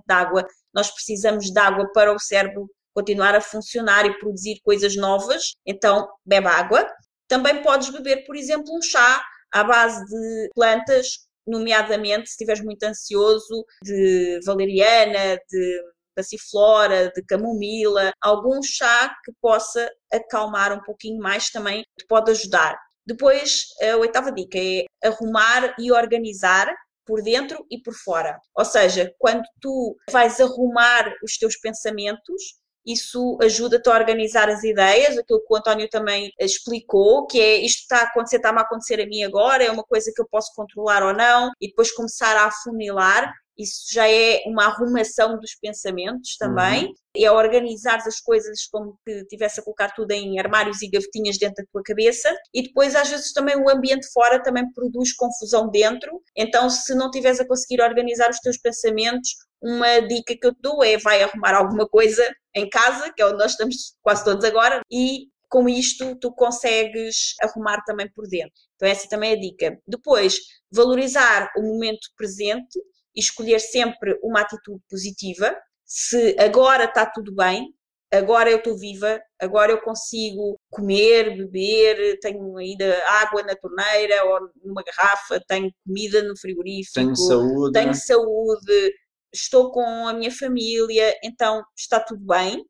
de 0.06 0.14
água, 0.14 0.46
nós 0.72 0.90
precisamos 0.90 1.50
de 1.50 1.58
água 1.58 1.90
para 1.92 2.14
o 2.14 2.18
cérebro 2.18 2.70
continuar 2.94 3.34
a 3.34 3.40
funcionar 3.40 4.06
e 4.06 4.18
produzir 4.18 4.60
coisas 4.64 4.96
novas, 4.96 5.56
então 5.66 6.08
bebe 6.24 6.46
água. 6.46 6.88
Também 7.28 7.62
podes 7.62 7.90
beber, 7.90 8.24
por 8.24 8.34
exemplo, 8.34 8.74
um 8.74 8.80
chá 8.80 9.22
à 9.52 9.64
base 9.64 10.04
de 10.06 10.50
plantas, 10.54 11.28
nomeadamente 11.46 12.28
se 12.28 12.32
estiveres 12.32 12.62
muito 12.62 12.82
ansioso, 12.84 13.64
de 13.82 14.40
valeriana, 14.44 15.38
de 15.50 15.82
passiflora, 16.14 17.10
de 17.14 17.22
camomila, 17.22 18.12
algum 18.20 18.60
chá 18.62 19.14
que 19.24 19.32
possa 19.40 19.88
acalmar 20.12 20.72
um 20.72 20.82
pouquinho 20.82 21.18
mais 21.18 21.48
também 21.50 21.82
te 21.96 22.06
pode 22.06 22.32
ajudar. 22.32 22.76
Depois, 23.06 23.66
a 23.80 23.96
oitava 23.96 24.30
dica 24.32 24.58
é 24.58 24.84
arrumar 25.02 25.74
e 25.78 25.90
organizar 25.92 26.68
por 27.06 27.22
dentro 27.22 27.64
e 27.70 27.80
por 27.80 27.94
fora. 27.94 28.38
Ou 28.54 28.64
seja, 28.64 29.10
quando 29.18 29.42
tu 29.62 29.96
vais 30.10 30.38
arrumar 30.40 31.14
os 31.22 31.38
teus 31.38 31.58
pensamentos, 31.58 32.58
isso 32.88 33.36
ajuda-te 33.42 33.88
a 33.88 33.94
organizar 33.94 34.48
as 34.48 34.64
ideias, 34.64 35.18
aquilo 35.18 35.40
que 35.40 35.52
o 35.52 35.56
António 35.56 35.88
também 35.88 36.32
explicou, 36.40 37.26
que 37.26 37.38
é 37.38 37.56
isto 37.56 37.82
está 37.82 37.98
a 37.98 38.04
acontecer, 38.04 38.36
está-me 38.36 38.58
a 38.58 38.62
acontecer 38.62 39.00
a 39.00 39.06
mim 39.06 39.22
agora, 39.22 39.62
é 39.62 39.70
uma 39.70 39.84
coisa 39.84 40.10
que 40.14 40.22
eu 40.22 40.26
posso 40.26 40.52
controlar 40.54 41.02
ou 41.02 41.12
não, 41.12 41.50
e 41.60 41.68
depois 41.68 41.92
começar 41.92 42.34
a 42.36 42.46
afunilar 42.46 43.30
isso 43.58 43.92
já 43.92 44.08
é 44.08 44.42
uma 44.46 44.66
arrumação 44.66 45.38
dos 45.38 45.54
pensamentos 45.60 46.36
também, 46.36 46.86
uhum. 46.86 46.94
é 47.16 47.30
organizar 47.30 47.98
as 48.06 48.20
coisas 48.20 48.66
como 48.70 48.96
que 49.04 49.24
tivesse 49.26 49.60
a 49.60 49.64
colocar 49.64 49.92
tudo 49.94 50.12
em 50.12 50.38
armários 50.38 50.80
e 50.80 50.88
gavetinhas 50.88 51.38
dentro 51.38 51.64
da 51.64 51.70
tua 51.72 51.82
cabeça, 51.82 52.34
e 52.54 52.62
depois 52.62 52.94
às 52.94 53.08
vezes 53.08 53.32
também 53.32 53.56
o 53.56 53.68
ambiente 53.68 54.06
fora 54.12 54.42
também 54.42 54.70
produz 54.72 55.12
confusão 55.14 55.68
dentro, 55.70 56.22
então 56.36 56.70
se 56.70 56.94
não 56.94 57.10
tiveres 57.10 57.40
a 57.40 57.46
conseguir 57.46 57.82
organizar 57.82 58.30
os 58.30 58.38
teus 58.38 58.56
pensamentos, 58.56 59.30
uma 59.60 60.00
dica 60.00 60.36
que 60.40 60.46
eu 60.46 60.54
te 60.54 60.60
dou 60.60 60.84
é 60.84 60.96
vai 60.98 61.22
arrumar 61.22 61.54
alguma 61.56 61.88
coisa 61.88 62.24
em 62.54 62.68
casa, 62.68 63.12
que 63.12 63.20
é 63.20 63.26
onde 63.26 63.38
nós 63.38 63.52
estamos 63.52 63.96
quase 64.02 64.24
todos 64.24 64.44
agora, 64.44 64.80
e 64.90 65.26
com 65.48 65.68
isto 65.68 66.14
tu 66.16 66.32
consegues 66.32 67.34
arrumar 67.42 67.82
também 67.84 68.08
por 68.12 68.28
dentro. 68.28 68.52
Então 68.76 68.88
essa 68.88 69.08
também 69.08 69.30
é 69.30 69.34
a 69.34 69.40
dica. 69.40 69.78
Depois, 69.86 70.36
valorizar 70.70 71.50
o 71.56 71.62
momento 71.62 72.06
presente 72.16 72.78
e 73.18 73.20
escolher 73.20 73.58
sempre 73.58 74.16
uma 74.22 74.42
atitude 74.42 74.80
positiva. 74.88 75.52
Se 75.84 76.36
agora 76.38 76.84
está 76.84 77.04
tudo 77.04 77.34
bem, 77.34 77.74
agora 78.12 78.48
eu 78.48 78.58
estou 78.58 78.78
viva, 78.78 79.20
agora 79.40 79.72
eu 79.72 79.80
consigo 79.80 80.56
comer, 80.70 81.36
beber, 81.36 82.20
tenho 82.20 82.56
ainda 82.56 83.02
água 83.06 83.42
na 83.42 83.56
torneira 83.56 84.24
ou 84.24 84.48
numa 84.62 84.84
garrafa, 84.84 85.42
tenho 85.48 85.72
comida 85.84 86.22
no 86.22 86.38
frigorífico, 86.38 86.94
tenho 86.94 87.16
saúde, 87.16 87.72
tenho 87.72 87.94
saúde 87.94 88.94
estou 89.34 89.72
com 89.72 90.06
a 90.06 90.12
minha 90.12 90.30
família, 90.30 91.12
então 91.24 91.62
está 91.76 92.00
tudo 92.00 92.24
bem. 92.24 92.64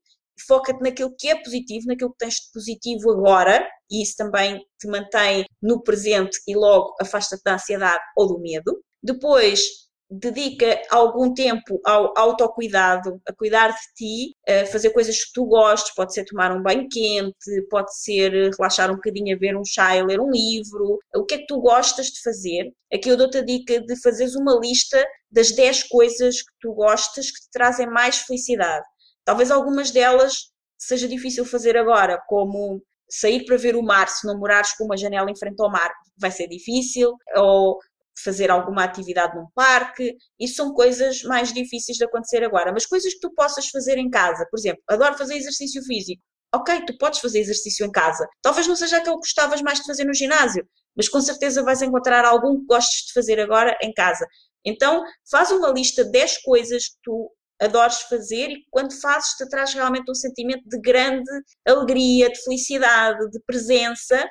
Foca-te 0.47 0.81
naquilo 0.81 1.15
que 1.17 1.29
é 1.29 1.43
positivo, 1.43 1.87
naquilo 1.87 2.13
que 2.13 2.19
tens 2.19 2.35
de 2.35 2.53
positivo 2.53 3.11
agora, 3.11 3.69
e 3.91 4.03
isso 4.03 4.15
também 4.17 4.59
te 4.81 4.89
mantém 4.89 5.45
no 5.61 5.83
presente 5.83 6.39
e 6.47 6.55
logo 6.55 6.95
afasta-te 7.01 7.43
da 7.45 7.55
ansiedade 7.55 8.03
ou 8.17 8.29
do 8.29 8.41
medo. 8.41 8.83
Depois, 9.03 9.88
dedica 10.11 10.81
algum 10.91 11.35
tempo 11.35 11.81
ao 11.85 12.13
autocuidado, 12.17 13.21
a 13.29 13.33
cuidar 13.33 13.69
de 13.69 13.95
ti, 13.95 14.37
a 14.49 14.67
fazer 14.67 14.91
coisas 14.91 15.23
que 15.25 15.33
tu 15.35 15.45
gostes, 15.45 15.95
pode 15.95 16.15
ser 16.15 16.25
tomar 16.25 16.51
um 16.53 16.63
banho 16.63 16.89
quente, 16.91 17.67
pode 17.69 17.95
ser 17.97 18.33
relaxar 18.57 18.91
um 18.91 18.95
bocadinho 18.95 19.37
a 19.37 19.39
ver 19.39 19.57
um 19.57 19.65
chá 19.65 19.97
e 19.97 20.03
ler 20.03 20.21
um 20.21 20.31
livro, 20.31 20.99
o 21.15 21.25
que 21.25 21.35
é 21.35 21.39
que 21.39 21.47
tu 21.47 21.61
gostas 21.61 22.07
de 22.07 22.23
fazer. 22.23 22.73
Aqui 22.93 23.09
eu 23.09 23.17
dou-te 23.17 23.39
a 23.39 23.45
dica 23.45 23.81
de 23.81 24.01
fazeres 24.01 24.35
uma 24.35 24.59
lista 24.59 25.05
das 25.31 25.53
10 25.53 25.85
coisas 25.85 26.41
que 26.43 26.53
tu 26.61 26.73
gostas 26.73 27.31
que 27.31 27.41
te 27.41 27.51
trazem 27.53 27.87
mais 27.87 28.19
felicidade. 28.21 28.85
Talvez 29.25 29.51
algumas 29.51 29.91
delas 29.91 30.51
seja 30.79 31.07
difícil 31.07 31.45
fazer 31.45 31.77
agora, 31.77 32.19
como 32.29 32.81
sair 33.11 33.45
para 33.45 33.57
ver 33.57 33.75
o 33.75 33.83
mar, 33.83 34.09
se 34.09 34.27
não 34.27 34.39
morares 34.39 34.75
com 34.77 34.85
uma 34.85 34.97
janela 34.97 35.31
em 35.31 35.37
frente 35.37 35.61
ao 35.61 35.71
mar, 35.71 35.91
vai 36.19 36.31
ser 36.31 36.47
difícil, 36.47 37.15
ou 37.37 37.79
fazer 38.23 38.51
alguma 38.51 38.85
atividade 38.85 39.37
num 39.37 39.47
parque, 39.55 40.17
isso 40.39 40.57
são 40.57 40.73
coisas 40.73 41.23
mais 41.23 41.53
difíceis 41.53 41.99
de 41.99 42.05
acontecer 42.05 42.43
agora, 42.45 42.73
mas 42.73 42.87
coisas 42.87 43.13
que 43.15 43.21
tu 43.21 43.33
possas 43.35 43.69
fazer 43.69 43.99
em 43.99 44.11
casa, 44.11 44.47
por 44.51 44.59
exemplo, 44.59 44.83
adoro 44.89 45.17
fazer 45.17 45.37
exercício 45.37 45.83
físico. 45.85 46.23
Ok, 46.55 46.85
tu 46.87 46.97
podes 46.97 47.21
fazer 47.21 47.41
exercício 47.41 47.85
em 47.85 47.91
casa. 47.91 48.27
Talvez 48.41 48.67
não 48.67 48.75
seja 48.75 48.97
aquilo 48.97 49.17
que 49.17 49.27
gostavas 49.27 49.61
mais 49.61 49.81
de 49.81 49.85
fazer 49.85 50.05
no 50.05 50.15
ginásio, 50.15 50.67
mas 50.97 51.09
com 51.09 51.21
certeza 51.21 51.63
vais 51.63 51.83
encontrar 51.83 52.25
algum 52.25 52.59
que 52.59 52.67
gostes 52.67 53.07
de 53.07 53.13
fazer 53.13 53.39
agora 53.39 53.77
em 53.83 53.93
casa. 53.93 54.27
Então, 54.65 55.03
faz 55.31 55.51
uma 55.51 55.71
lista 55.71 56.05
de 56.05 56.11
10 56.11 56.39
coisas 56.43 56.89
que 56.89 56.97
tu 57.03 57.31
adores 57.61 58.03
fazer 58.03 58.51
e 58.51 58.65
quando 58.71 58.93
fazes 59.01 59.33
te 59.33 59.49
traz 59.49 59.75
realmente 59.75 60.11
um 60.11 60.15
sentimento 60.15 60.63
de 60.69 60.81
grande 60.81 61.31
alegria, 61.67 62.31
de 62.31 62.43
felicidade, 62.43 63.31
de 63.31 63.41
presença 63.47 64.27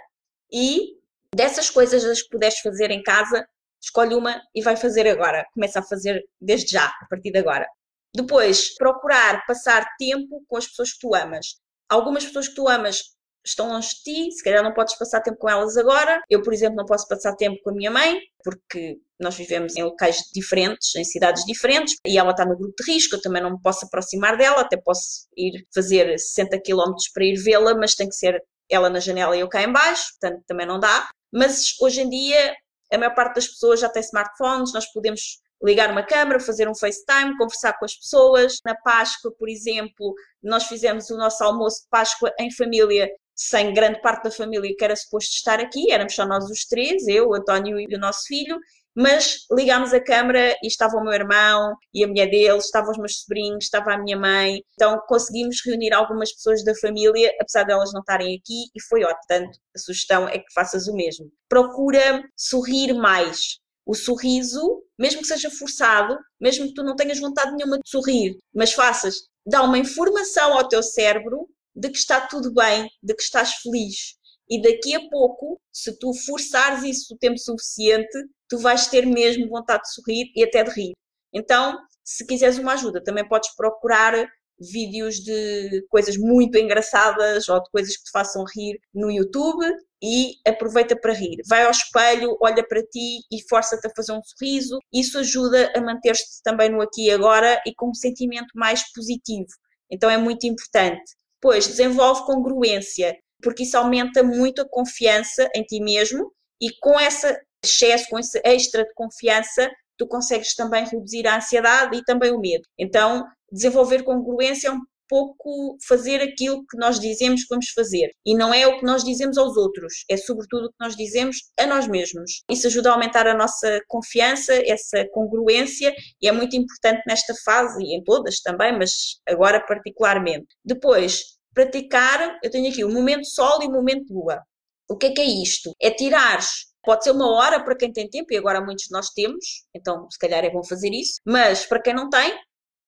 e 0.52 0.98
dessas 1.34 1.70
coisas 1.70 2.04
as 2.06 2.22
que 2.22 2.30
puderes 2.30 2.60
fazer 2.60 2.90
em 2.90 3.04
casa, 3.04 3.46
escolhe 3.88 4.16
uma 4.16 4.42
e 4.54 4.62
vai 4.62 4.76
fazer 4.76 5.08
agora. 5.08 5.46
Começa 5.54 5.80
a 5.80 5.84
fazer 5.84 6.24
desde 6.40 6.72
já, 6.72 6.86
a 6.86 7.06
partir 7.10 7.32
de 7.32 7.40
agora. 7.40 7.68
Depois, 8.16 8.76
procurar 8.76 9.46
passar 9.46 9.86
tempo 9.98 10.44
com 10.48 10.58
as 10.58 10.68
pessoas 10.68 10.94
que 10.94 11.00
tu 11.00 11.16
amas. 11.16 11.56
Algumas 11.90 12.26
pessoas 12.26 12.48
que 12.48 12.56
tu 12.56 12.68
amas 12.68 13.02
estão 13.46 13.70
longe 13.70 13.90
de 13.90 14.04
ti, 14.04 14.32
se 14.32 14.44
calhar 14.44 14.62
não 14.64 14.74
podes 14.74 14.98
passar 14.98 15.22
tempo 15.22 15.38
com 15.38 15.50
elas 15.50 15.78
agora. 15.78 16.22
Eu, 16.30 16.42
por 16.42 16.54
exemplo, 16.54 16.76
não 16.76 16.86
posso 16.86 17.08
passar 17.08 17.34
tempo 17.36 17.58
com 17.64 17.70
a 17.70 17.74
minha 17.74 17.90
mãe, 17.90 18.20
porque 18.44 18.98
nós 19.20 19.36
vivemos 19.36 19.76
em 19.76 19.84
locais 19.84 20.24
diferentes, 20.34 20.96
em 20.96 21.04
cidades 21.04 21.46
diferentes, 21.46 21.96
e 22.06 22.18
ela 22.18 22.32
está 22.32 22.46
no 22.46 22.58
grupo 22.58 22.74
de 22.78 22.92
risco, 22.92 23.16
eu 23.16 23.22
também 23.22 23.42
não 23.42 23.52
me 23.52 23.62
posso 23.62 23.86
aproximar 23.86 24.38
dela, 24.38 24.62
até 24.62 24.78
posso 24.78 25.28
ir 25.36 25.66
fazer 25.74 26.18
60 26.20 26.60
km 26.62 26.94
para 27.14 27.26
ir 27.26 27.36
vê-la, 27.36 27.74
mas 27.74 27.96
tem 27.96 28.08
que 28.08 28.16
ser 28.16 28.44
ela 28.70 28.90
na 28.90 29.00
janela 29.00 29.36
e 29.36 29.40
eu 29.40 29.48
cá 29.48 29.64
em 29.64 29.72
baixo, 29.72 30.12
portanto 30.20 30.44
também 30.46 30.68
não 30.68 30.80
dá. 30.80 31.10
Mas 31.32 31.74
hoje 31.80 32.02
em 32.02 32.10
dia 32.10 32.54
a 32.92 32.98
maior 32.98 33.14
parte 33.16 33.36
das 33.36 33.48
pessoas 33.48 33.80
já 33.80 33.90
tem 33.90 34.02
smartphones, 34.02 34.74
nós 34.74 34.86
podemos 34.92 35.42
ligar 35.64 35.92
uma 35.92 36.04
câmera, 36.04 36.40
fazer 36.40 36.70
um 36.70 36.76
FaceTime, 36.76 37.38
conversar 37.38 37.74
com 37.78 37.86
as 37.86 37.96
pessoas. 37.96 38.60
Na 38.66 38.76
Páscoa, 38.76 39.34
por 39.38 39.50
exemplo, 39.50 40.14
nós 40.42 40.66
fizemos 40.66 41.10
o 41.10 41.18
nosso 41.18 41.44
almoço 41.44 41.82
de 41.82 41.90
Páscoa 41.90 42.32
em 42.40 42.52
família, 42.52 43.10
sem 43.36 43.74
grande 43.74 44.02
parte 44.02 44.24
da 44.26 44.32
família 44.32 44.74
que 44.78 44.84
era 44.84 44.96
suposto 44.96 45.32
estar 45.32 45.60
aqui, 45.60 45.92
éramos 45.92 46.16
só 46.16 46.26
nós 46.26 46.50
os 46.50 46.66
três, 46.66 47.08
eu, 47.08 47.34
António 47.34 47.80
e 47.80 47.96
o 47.96 48.00
nosso 48.00 48.26
filho, 48.28 48.60
mas 48.98 49.46
ligámos 49.52 49.94
a 49.94 50.00
câmara 50.00 50.58
e 50.64 50.68
estava 50.68 50.98
o 50.98 51.04
meu 51.04 51.14
irmão 51.14 51.76
e 51.94 52.04
a 52.04 52.08
mulher 52.08 52.32
dele, 52.32 52.58
estavam 52.58 52.90
os 52.90 52.98
meus 52.98 53.20
sobrinhos, 53.20 53.66
estava 53.66 53.94
a 53.94 53.98
minha 54.00 54.18
mãe. 54.18 54.64
Então 54.74 55.00
conseguimos 55.08 55.62
reunir 55.64 55.94
algumas 55.94 56.34
pessoas 56.34 56.64
da 56.64 56.74
família, 56.82 57.32
apesar 57.40 57.64
de 57.64 57.74
elas 57.74 57.94
não 57.94 58.00
estarem 58.00 58.36
aqui, 58.36 58.66
e 58.76 58.82
foi 58.82 59.04
ótimo. 59.04 59.18
Portanto, 59.28 59.60
a 59.76 59.80
sugestão 59.80 60.28
é 60.28 60.40
que 60.40 60.52
faças 60.52 60.88
o 60.88 60.96
mesmo. 60.96 61.32
Procura 61.48 62.24
sorrir 62.36 62.94
mais. 62.94 63.60
O 63.86 63.94
sorriso, 63.94 64.84
mesmo 64.98 65.22
que 65.22 65.28
seja 65.28 65.52
forçado, 65.52 66.18
mesmo 66.42 66.66
que 66.66 66.74
tu 66.74 66.84
não 66.84 66.96
tenhas 66.96 67.20
vontade 67.20 67.56
nenhuma 67.56 67.78
de 67.78 67.88
sorrir, 67.88 68.36
mas 68.54 68.74
faças, 68.74 69.16
dá 69.46 69.62
uma 69.62 69.78
informação 69.78 70.58
ao 70.58 70.68
teu 70.68 70.82
cérebro 70.82 71.48
de 71.76 71.90
que 71.90 71.98
está 71.98 72.22
tudo 72.22 72.52
bem, 72.52 72.90
de 73.04 73.14
que 73.14 73.22
estás 73.22 73.54
feliz. 73.62 74.17
E 74.50 74.62
daqui 74.62 74.96
a 74.96 75.10
pouco, 75.10 75.60
se 75.72 75.98
tu 76.00 76.14
forçares 76.26 76.84
isso 76.84 77.14
o 77.14 77.18
tempo 77.18 77.38
suficiente, 77.38 78.18
tu 78.48 78.58
vais 78.58 78.88
ter 78.88 79.06
mesmo 79.06 79.50
vontade 79.50 79.84
de 79.84 79.94
sorrir 79.94 80.32
e 80.36 80.44
até 80.44 80.64
de 80.64 80.72
rir. 80.72 80.94
Então, 81.34 81.78
se 82.04 82.26
quiseres 82.26 82.58
uma 82.58 82.74
ajuda, 82.74 83.04
também 83.04 83.28
podes 83.28 83.54
procurar 83.56 84.28
vídeos 84.60 85.18
de 85.18 85.86
coisas 85.90 86.18
muito 86.18 86.58
engraçadas 86.58 87.48
ou 87.48 87.62
de 87.62 87.70
coisas 87.70 87.96
que 87.96 88.04
te 88.04 88.12
façam 88.12 88.44
rir 88.56 88.80
no 88.94 89.12
YouTube 89.12 89.66
e 90.02 90.36
aproveita 90.48 91.00
para 91.00 91.14
rir. 91.14 91.38
Vai 91.48 91.64
ao 91.64 91.72
espelho, 91.72 92.38
olha 92.42 92.66
para 92.68 92.82
ti 92.82 93.20
e 93.32 93.48
força-te 93.50 93.88
a 93.88 93.92
fazer 93.96 94.14
um 94.14 94.22
sorriso. 94.24 94.80
Isso 94.92 95.20
ajuda 95.20 95.72
a 95.76 95.82
manter-te 95.82 96.24
também 96.44 96.70
no 96.70 96.82
aqui 96.82 97.08
e 97.08 97.12
agora 97.12 97.62
e 97.66 97.74
com 97.76 97.90
um 97.90 97.94
sentimento 97.94 98.48
mais 98.56 98.92
positivo. 98.94 99.50
Então 99.92 100.10
é 100.10 100.18
muito 100.18 100.46
importante. 100.46 101.04
Pois, 101.40 101.68
desenvolve 101.68 102.26
congruência, 102.26 103.16
porque 103.42 103.64
isso 103.64 103.78
aumenta 103.78 104.24
muito 104.24 104.62
a 104.62 104.70
confiança 104.70 105.50
em 105.56 105.64
ti 105.64 105.80
mesmo 105.82 106.32
e 106.62 106.70
com 106.80 107.00
esse 107.00 107.40
excesso, 107.64 108.10
com 108.10 108.20
esse 108.20 108.42
extra 108.44 108.84
de 108.84 108.94
confiança, 108.94 109.70
tu 109.98 110.08
consegues 110.08 110.56
também 110.56 110.86
reduzir 110.86 111.28
a 111.28 111.38
ansiedade 111.38 111.98
e 111.98 112.04
também 112.04 112.32
o 112.32 112.40
medo. 112.40 112.64
Então, 112.78 113.26
desenvolver 113.52 114.04
congruência 114.04 114.70
é 114.70 114.72
um 114.72 114.82
pouco 115.10 115.78
fazer 115.88 116.22
aquilo 116.22 116.66
que 116.70 116.78
nós 116.78 117.00
dizemos 117.00 117.42
que 117.42 117.48
vamos 117.50 117.70
fazer. 117.70 118.10
E 118.26 118.36
não 118.36 118.54
é 118.54 118.68
o 118.68 118.78
que 118.78 118.86
nós 118.86 119.04
dizemos 119.04 119.38
aos 119.38 119.56
outros, 119.56 120.04
é 120.10 120.18
sobretudo 120.18 120.66
o 120.66 120.70
que 120.70 120.76
nós 120.82 120.96
dizemos 120.96 121.38
a 121.60 121.66
nós 121.66 121.88
mesmos. 121.88 122.44
Isso 122.52 122.68
ajuda 122.68 122.90
a 122.90 122.94
aumentar 122.94 123.26
a 123.26 123.34
nossa 123.34 123.80
confiança, 123.88 124.54
essa 124.66 125.06
congruência, 125.12 125.94
e 126.22 126.28
é 126.28 126.32
muito 126.32 126.56
importante 126.56 127.02
nesta 127.08 127.34
fase 127.46 127.82
e 127.82 127.96
em 127.96 128.04
todas 128.04 128.42
também, 128.42 128.78
mas 128.78 128.92
agora 129.28 129.64
particularmente. 129.66 130.48
Depois, 130.64 131.37
praticar, 131.58 132.38
eu 132.44 132.52
tenho 132.52 132.70
aqui 132.70 132.84
o 132.84 132.94
momento 132.94 133.26
sol 133.26 133.64
e 133.64 133.68
o 133.68 133.72
momento 133.72 134.14
lua. 134.14 134.40
O 134.88 134.96
que 134.96 135.08
é 135.08 135.12
que 135.12 135.22
é 135.22 135.26
isto? 135.26 135.72
É 135.82 135.90
tirar 135.90 136.40
Pode 136.86 137.04
ser 137.04 137.12
uma 137.12 137.30
hora 137.34 137.62
para 137.62 137.76
quem 137.76 137.92
tem 137.92 138.10
tempo, 138.10 138.32
e 138.32 138.38
agora 138.38 138.62
muitos 138.62 138.86
de 138.86 138.92
nós 138.94 139.10
temos, 139.10 139.66
então 139.76 140.10
se 140.10 140.18
calhar 140.18 140.46
é 140.46 140.50
bom 140.50 140.64
fazer 140.64 140.90
isso, 140.94 141.20
mas 141.26 141.66
para 141.66 141.82
quem 141.82 141.94
não 141.94 142.10
tem, 142.10 142.32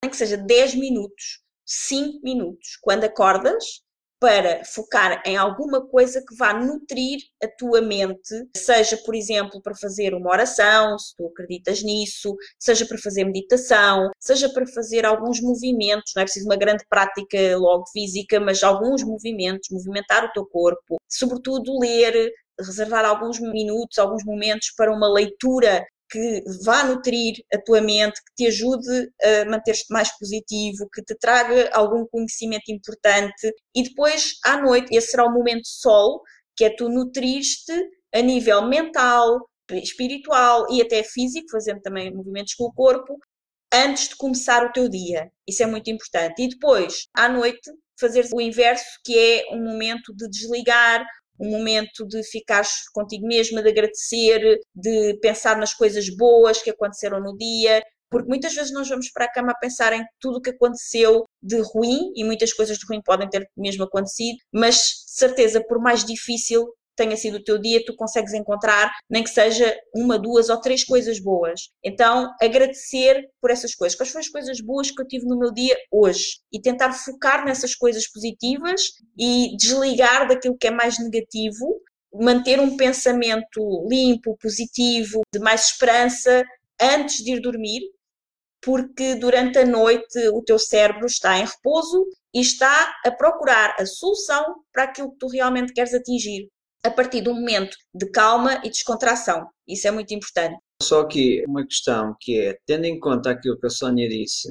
nem 0.02 0.10
que 0.10 0.16
seja 0.16 0.38
10 0.38 0.76
minutos, 0.76 1.42
5 1.66 2.18
minutos, 2.22 2.78
quando 2.80 3.04
acordas, 3.04 3.82
para 4.20 4.62
focar 4.66 5.22
em 5.24 5.36
alguma 5.36 5.80
coisa 5.88 6.20
que 6.20 6.36
vá 6.36 6.52
nutrir 6.52 7.20
a 7.42 7.48
tua 7.48 7.80
mente, 7.80 8.46
seja, 8.54 8.98
por 8.98 9.14
exemplo, 9.14 9.62
para 9.62 9.74
fazer 9.74 10.14
uma 10.14 10.30
oração, 10.30 10.98
se 10.98 11.16
tu 11.16 11.26
acreditas 11.26 11.82
nisso, 11.82 12.36
seja 12.58 12.84
para 12.84 12.98
fazer 12.98 13.24
meditação, 13.24 14.10
seja 14.20 14.50
para 14.50 14.66
fazer 14.66 15.06
alguns 15.06 15.40
movimentos, 15.40 16.12
não 16.14 16.20
é 16.20 16.26
preciso 16.26 16.44
uma 16.44 16.56
grande 16.56 16.84
prática 16.88 17.56
logo 17.56 17.84
física, 17.92 18.38
mas 18.38 18.62
alguns 18.62 19.02
movimentos, 19.02 19.68
movimentar 19.70 20.26
o 20.26 20.32
teu 20.32 20.44
corpo, 20.44 20.98
sobretudo 21.08 21.78
ler, 21.80 22.30
reservar 22.60 23.06
alguns 23.06 23.40
minutos, 23.40 23.98
alguns 23.98 24.22
momentos 24.22 24.70
para 24.76 24.92
uma 24.92 25.10
leitura 25.10 25.82
que 26.10 26.42
vá 26.64 26.84
nutrir 26.84 27.34
a 27.52 27.58
tua 27.58 27.80
mente, 27.80 28.20
que 28.24 28.34
te 28.36 28.46
ajude 28.48 29.10
a 29.22 29.44
manter-te 29.48 29.86
mais 29.90 30.10
positivo, 30.18 30.88
que 30.92 31.02
te 31.02 31.14
traga 31.16 31.70
algum 31.72 32.06
conhecimento 32.06 32.70
importante 32.70 33.52
e 33.74 33.82
depois 33.82 34.34
à 34.44 34.60
noite, 34.60 34.94
esse 34.94 35.12
será 35.12 35.26
o 35.26 35.32
momento 35.32 35.66
sol, 35.66 36.20
que 36.56 36.64
é 36.64 36.70
tu 36.70 36.88
nutrir-te 36.88 37.72
a 38.14 38.20
nível 38.20 38.66
mental, 38.66 39.48
espiritual 39.70 40.66
e 40.70 40.82
até 40.82 41.02
físico, 41.02 41.50
fazendo 41.50 41.80
também 41.80 42.12
movimentos 42.12 42.54
com 42.54 42.64
o 42.64 42.72
corpo, 42.72 43.16
antes 43.72 44.08
de 44.08 44.16
começar 44.16 44.64
o 44.66 44.72
teu 44.72 44.88
dia. 44.88 45.30
Isso 45.46 45.62
é 45.62 45.66
muito 45.66 45.88
importante. 45.90 46.42
E 46.42 46.48
depois, 46.48 47.06
à 47.14 47.28
noite, 47.28 47.70
fazer 47.98 48.26
o 48.32 48.40
inverso, 48.40 48.84
que 49.04 49.16
é 49.16 49.54
um 49.54 49.62
momento 49.62 50.14
de 50.16 50.28
desligar, 50.28 51.06
um 51.40 51.50
momento 51.50 52.06
de 52.06 52.22
ficar 52.22 52.62
contigo 52.92 53.26
mesma, 53.26 53.62
de 53.62 53.70
agradecer, 53.70 54.60
de 54.74 55.18
pensar 55.20 55.56
nas 55.56 55.72
coisas 55.72 56.14
boas 56.14 56.62
que 56.62 56.70
aconteceram 56.70 57.18
no 57.20 57.36
dia, 57.36 57.82
porque 58.10 58.28
muitas 58.28 58.52
vezes 58.54 58.72
nós 58.72 58.88
vamos 58.88 59.10
para 59.10 59.24
a 59.24 59.32
cama 59.32 59.52
a 59.52 59.58
pensar 59.58 59.92
em 59.92 60.04
tudo 60.20 60.38
o 60.38 60.40
que 60.40 60.50
aconteceu 60.50 61.24
de 61.42 61.60
ruim, 61.60 62.12
e 62.14 62.24
muitas 62.24 62.52
coisas 62.52 62.76
de 62.76 62.84
ruim 62.86 63.00
podem 63.02 63.28
ter 63.28 63.48
mesmo 63.56 63.84
acontecido, 63.84 64.36
mas 64.52 65.04
certeza, 65.06 65.64
por 65.66 65.80
mais 65.80 66.04
difícil 66.04 66.66
tenha 67.00 67.16
sido 67.16 67.38
o 67.38 67.42
teu 67.42 67.58
dia, 67.58 67.82
tu 67.82 67.96
consegues 67.96 68.34
encontrar, 68.34 68.92
nem 69.08 69.24
que 69.24 69.30
seja 69.30 69.74
uma, 69.94 70.18
duas 70.18 70.50
ou 70.50 70.60
três 70.60 70.84
coisas 70.84 71.18
boas. 71.18 71.70
Então, 71.82 72.30
agradecer 72.42 73.26
por 73.40 73.50
essas 73.50 73.74
coisas. 73.74 73.96
Quais 73.96 74.10
foram 74.10 74.20
as 74.20 74.28
coisas 74.28 74.60
boas 74.60 74.90
que 74.90 75.00
eu 75.00 75.08
tive 75.08 75.24
no 75.24 75.38
meu 75.38 75.50
dia 75.50 75.74
hoje? 75.90 76.40
E 76.52 76.60
tentar 76.60 76.92
focar 76.92 77.46
nessas 77.46 77.74
coisas 77.74 78.06
positivas 78.06 78.82
e 79.18 79.56
desligar 79.56 80.28
daquilo 80.28 80.58
que 80.58 80.66
é 80.66 80.70
mais 80.70 80.98
negativo, 80.98 81.80
manter 82.12 82.60
um 82.60 82.76
pensamento 82.76 83.88
limpo, 83.88 84.36
positivo, 84.36 85.22
de 85.32 85.40
mais 85.40 85.68
esperança 85.68 86.44
antes 86.78 87.24
de 87.24 87.32
ir 87.32 87.40
dormir, 87.40 87.80
porque 88.60 89.14
durante 89.14 89.58
a 89.58 89.64
noite 89.64 90.18
o 90.34 90.42
teu 90.42 90.58
cérebro 90.58 91.06
está 91.06 91.38
em 91.38 91.46
repouso 91.46 92.04
e 92.34 92.42
está 92.42 92.94
a 93.06 93.10
procurar 93.10 93.74
a 93.78 93.86
solução 93.86 94.56
para 94.70 94.84
aquilo 94.84 95.12
que 95.12 95.18
tu 95.18 95.28
realmente 95.28 95.72
queres 95.72 95.94
atingir 95.94 96.50
a 96.84 96.90
partir 96.90 97.20
de 97.20 97.28
um 97.28 97.34
momento 97.34 97.76
de 97.94 98.10
calma 98.10 98.60
e 98.64 98.70
descontração. 98.70 99.46
Isso 99.68 99.86
é 99.86 99.90
muito 99.90 100.12
importante. 100.14 100.58
Só 100.82 101.04
que 101.04 101.44
uma 101.46 101.66
questão 101.66 102.16
que 102.18 102.40
é, 102.40 102.58
tendo 102.66 102.86
em 102.86 102.98
conta 102.98 103.30
aquilo 103.30 103.58
que 103.58 103.66
a 103.66 103.70
Sónia 103.70 104.08
disse, 104.08 104.48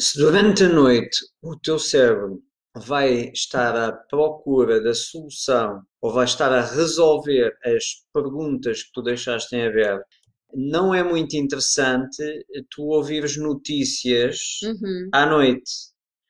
se 0.00 0.18
durante 0.18 0.64
a 0.64 0.68
noite 0.68 1.18
o 1.42 1.58
teu 1.58 1.78
cérebro 1.78 2.42
vai 2.74 3.30
estar 3.32 3.76
à 3.76 3.92
procura 3.92 4.80
da 4.80 4.94
solução 4.94 5.82
ou 6.00 6.10
vai 6.10 6.24
estar 6.24 6.50
a 6.50 6.64
resolver 6.64 7.54
as 7.62 7.84
perguntas 8.14 8.82
que 8.82 8.92
tu 8.94 9.02
deixaste 9.02 9.54
em 9.54 9.66
aberto, 9.66 10.06
não 10.54 10.94
é 10.94 11.02
muito 11.02 11.36
interessante 11.36 12.22
tu 12.70 12.84
ouvires 12.84 13.36
notícias 13.36 14.38
uhum. 14.62 15.08
à 15.12 15.26
noite, 15.26 15.70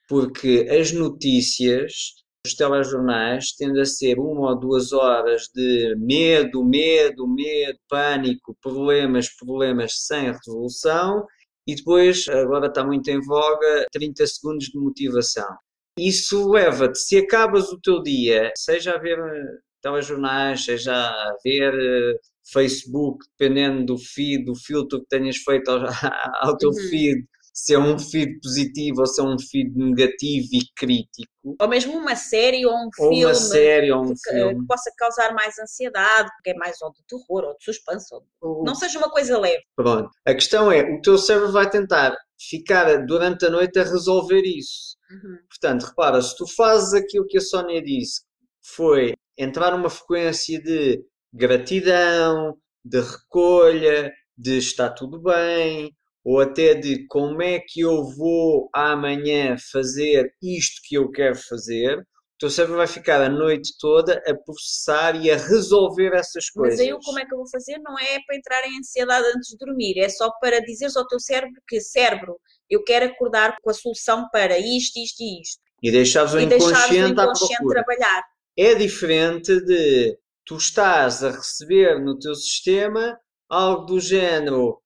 porque 0.09 0.67
as 0.71 0.93
notícias 0.93 2.22
os 2.45 2.55
telejornais 2.55 3.53
tendem 3.53 3.83
a 3.83 3.87
ser 3.87 4.19
uma 4.19 4.51
ou 4.51 4.59
duas 4.59 4.93
horas 4.93 5.49
de 5.55 5.95
medo, 5.97 6.65
medo, 6.65 7.27
medo, 7.27 7.79
pânico, 7.89 8.57
problemas, 8.61 9.29
problemas 9.29 9.93
sem 10.07 10.33
resolução 10.33 11.25
e 11.67 11.77
depois, 11.77 12.27
agora 12.29 12.67
está 12.67 12.85
muito 12.85 13.09
em 13.09 13.21
voga, 13.21 13.87
30 13.93 14.27
segundos 14.27 14.67
de 14.67 14.79
motivação. 14.79 15.49
Isso 15.97 16.51
leva-te, 16.51 16.99
se 16.99 17.19
acabas 17.19 17.71
o 17.71 17.81
teu 17.81 18.03
dia, 18.03 18.51
seja 18.57 18.95
a 18.95 18.99
ver 18.99 19.19
eh, 19.19 19.59
telejornais, 19.81 20.65
seja 20.65 20.93
a 20.93 21.37
ver 21.45 21.73
eh, 21.73 22.19
Facebook, 22.53 23.25
dependendo 23.39 23.85
do 23.87 23.99
feed, 23.99 24.45
do 24.45 24.57
filtro 24.57 25.01
que 25.01 25.07
tenhas 25.07 25.37
feito 25.37 25.71
ao, 25.71 25.81
ao 26.49 26.57
teu 26.57 26.71
uhum. 26.71 26.89
feed, 26.89 27.25
se 27.53 27.75
é 27.75 27.79
um 27.79 27.99
feed 27.99 28.41
positivo 28.41 29.01
ou 29.01 29.07
se 29.07 29.21
é 29.21 29.25
um 29.25 29.39
feed 29.39 29.77
negativo 29.77 30.49
e 30.53 30.61
crítico. 30.75 31.57
Ou 31.61 31.69
mesmo 31.69 31.97
uma 31.97 32.17
série 32.17 32.65
ou 32.65 32.73
um 32.73 32.87
ou 32.87 33.09
filme, 33.09 33.25
uma 33.27 33.35
série 33.35 33.93
ou 33.93 34.03
um 34.03 34.15
que, 34.15 34.31
filme 34.31 34.61
que 34.61 34.67
possa 34.67 34.91
causar 34.97 35.35
mais 35.35 35.59
ansiedade, 35.59 36.31
porque 36.37 36.51
é 36.51 36.55
mais 36.55 36.81
ou 36.81 36.93
de 36.93 37.05
terror 37.07 37.45
ou 37.45 37.57
de 37.57 37.65
suspense, 37.65 38.07
ou... 38.41 38.65
não 38.65 38.75
seja 38.75 38.99
uma 38.99 39.11
coisa 39.11 39.39
leve. 39.39 39.63
Pronto. 39.77 40.11
A 40.27 40.35
questão 40.35 40.73
é, 40.73 40.83
o 40.83 41.01
teu 41.03 41.19
cérebro 41.19 41.53
vai 41.53 41.69
tentar 41.69 42.17
ficar 42.41 43.05
durante 43.07 43.45
a 43.45 43.51
noite 43.51 43.79
a 43.79 43.85
resolver 43.85 44.43
isso. 44.43 44.97
Uhum. 45.11 45.39
Portanto, 45.49 45.83
repara, 45.85 46.23
se 46.23 46.37
tu 46.37 46.47
fazes 46.47 46.95
aquilo 46.95 47.27
que 47.27 47.39
a 47.39 47.41
Sónia 47.41 47.83
disse, 47.83 48.23
foi 48.65 49.13
entrar 49.37 49.73
numa 49.73 49.91
frequência 49.91 50.61
de 50.61 51.05
gratidão, 51.33 52.57
de 52.85 53.01
recolha, 53.01 54.13
de 54.37 54.59
está 54.59 54.91
tudo 54.91 55.21
bem, 55.21 55.95
ou 56.25 56.41
até 56.41 56.75
de 56.75 57.07
como 57.07 57.43
é 57.43 57.59
que 57.59 57.81
eu 57.81 58.05
vou 58.05 58.69
amanhã 58.73 59.57
fazer 59.73 60.33
isto 60.41 60.81
que 60.85 60.97
eu 60.97 61.11
quero 61.11 61.37
fazer, 61.37 61.99
o 61.99 62.05
teu 62.39 62.51
cérebro 62.51 62.77
vai 62.77 62.87
ficar 62.87 63.21
a 63.21 63.29
noite 63.29 63.75
toda 63.79 64.23
a 64.27 64.35
processar 64.35 65.15
e 65.17 65.31
a 65.31 65.37
resolver 65.37 66.13
essas 66.15 66.51
coisas. 66.51 66.79
Mas 66.79 66.89
aí 66.89 66.99
como 67.05 67.19
é 67.19 67.25
que 67.25 67.33
eu 67.33 67.39
vou 67.39 67.49
fazer? 67.49 67.79
Não 67.79 67.99
é 67.99 68.19
para 68.27 68.37
entrar 68.37 68.67
em 68.67 68.79
ansiedade 68.79 69.27
antes 69.37 69.51
de 69.51 69.57
dormir, 69.59 69.99
é 69.99 70.09
só 70.09 70.31
para 70.41 70.61
dizeres 70.61 70.97
ao 70.97 71.07
teu 71.07 71.21
cérebro 71.21 71.61
que, 71.69 71.81
cérebro, 71.81 72.41
eu 72.69 72.83
quero 72.83 73.07
acordar 73.07 73.57
com 73.61 73.71
a 73.71 73.75
solução 73.75 74.29
para 74.33 74.59
isto, 74.59 74.99
isto 74.99 75.23
e 75.23 75.41
isto. 75.41 75.61
E 75.83 75.91
deixares 75.91 76.33
o 76.33 76.41
e 76.41 76.45
inconsciente, 76.45 77.03
o 77.03 77.09
inconsciente 77.09 77.67
trabalhar. 77.69 78.23
É 78.57 78.75
diferente 78.75 79.61
de 79.61 80.17
tu 80.45 80.57
estás 80.57 81.23
a 81.25 81.31
receber 81.31 82.01
no 82.01 82.19
teu 82.19 82.35
sistema 82.35 83.19
algo 83.49 83.85
do 83.85 84.01
género 84.01 84.81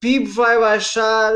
PIB 0.00 0.26
vai 0.26 0.58
baixar, 0.58 1.32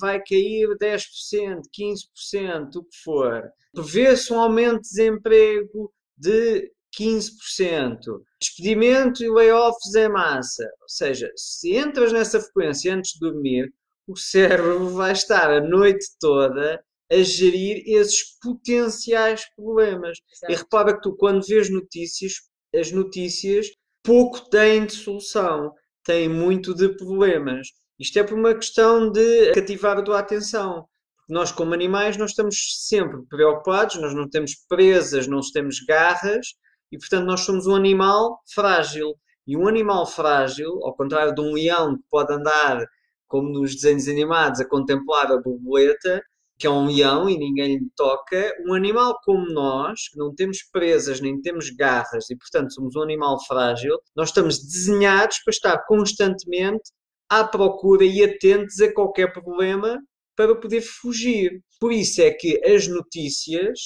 vai 0.00 0.20
cair 0.22 0.68
10%, 0.78 1.60
15%, 1.72 2.76
o 2.76 2.84
que 2.84 2.96
for. 3.04 3.42
Prevê-se 3.72 4.32
um 4.32 4.40
aumento 4.40 4.82
de 4.82 4.88
desemprego 4.88 5.92
de 6.16 6.70
15%. 6.98 8.00
Despedimento 8.40 9.22
e 9.22 9.30
layoffs 9.30 9.94
em 9.94 10.08
massa. 10.08 10.64
Ou 10.82 10.88
seja, 10.88 11.30
se 11.36 11.76
entras 11.76 12.12
nessa 12.12 12.40
frequência 12.40 12.94
antes 12.94 13.12
de 13.12 13.20
dormir, 13.20 13.72
o 14.06 14.16
cérebro 14.16 14.90
vai 14.90 15.12
estar 15.12 15.50
a 15.50 15.60
noite 15.60 16.04
toda 16.18 16.82
a 17.10 17.22
gerir 17.22 17.82
esses 17.86 18.38
potenciais 18.40 19.44
problemas. 19.56 20.18
Exato. 20.32 20.52
E 20.52 20.56
repara 20.56 20.94
que 20.94 21.02
tu, 21.02 21.16
quando 21.16 21.46
vês 21.46 21.70
notícias, 21.70 22.34
as 22.74 22.92
notícias 22.92 23.68
pouco 24.02 24.48
têm 24.48 24.86
de 24.86 24.94
solução, 24.94 25.72
têm 26.04 26.28
muito 26.28 26.74
de 26.74 26.88
problemas. 26.96 27.68
Isto 28.00 28.18
é 28.18 28.24
por 28.24 28.32
uma 28.32 28.54
questão 28.54 29.12
de 29.12 29.52
cativar 29.52 29.98
a 29.98 30.02
tua 30.02 30.20
atenção. 30.20 30.86
Nós, 31.28 31.52
como 31.52 31.74
animais, 31.74 32.16
nós 32.16 32.30
estamos 32.30 32.86
sempre 32.88 33.20
preocupados, 33.28 34.00
nós 34.00 34.14
não 34.14 34.26
temos 34.26 34.54
presas, 34.66 35.26
não 35.26 35.40
temos 35.52 35.80
garras 35.80 36.54
e, 36.90 36.96
portanto, 36.96 37.26
nós 37.26 37.40
somos 37.40 37.66
um 37.66 37.74
animal 37.74 38.40
frágil. 38.54 39.14
E 39.46 39.54
um 39.54 39.68
animal 39.68 40.06
frágil, 40.06 40.80
ao 40.82 40.96
contrário 40.96 41.34
de 41.34 41.42
um 41.42 41.52
leão 41.52 41.94
que 41.94 42.02
pode 42.10 42.32
andar, 42.32 42.86
como 43.28 43.50
nos 43.50 43.74
desenhos 43.74 44.08
animados, 44.08 44.60
a 44.60 44.64
contemplar 44.68 45.30
a 45.30 45.36
borboleta, 45.36 46.22
que 46.58 46.66
é 46.66 46.70
um 46.70 46.86
leão 46.86 47.28
e 47.28 47.36
ninguém 47.36 47.76
lhe 47.76 47.90
toca, 47.94 48.50
um 48.66 48.72
animal 48.72 49.18
como 49.24 49.44
nós, 49.52 50.08
que 50.08 50.16
não 50.18 50.34
temos 50.34 50.62
presas 50.72 51.20
nem 51.20 51.38
temos 51.40 51.68
garras 51.68 52.30
e, 52.30 52.36
portanto, 52.36 52.72
somos 52.72 52.96
um 52.96 53.02
animal 53.02 53.38
frágil, 53.44 53.98
nós 54.16 54.30
estamos 54.30 54.58
desenhados 54.58 55.38
para 55.44 55.52
estar 55.52 55.78
constantemente 55.86 56.90
à 57.30 57.44
procura 57.44 58.04
e 58.04 58.24
atentos 58.24 58.80
a 58.80 58.92
qualquer 58.92 59.32
problema 59.32 59.98
para 60.36 60.56
poder 60.56 60.82
fugir. 60.82 61.62
Por 61.78 61.92
isso 61.92 62.20
é 62.20 62.30
que 62.32 62.60
as 62.64 62.88
notícias 62.88 63.78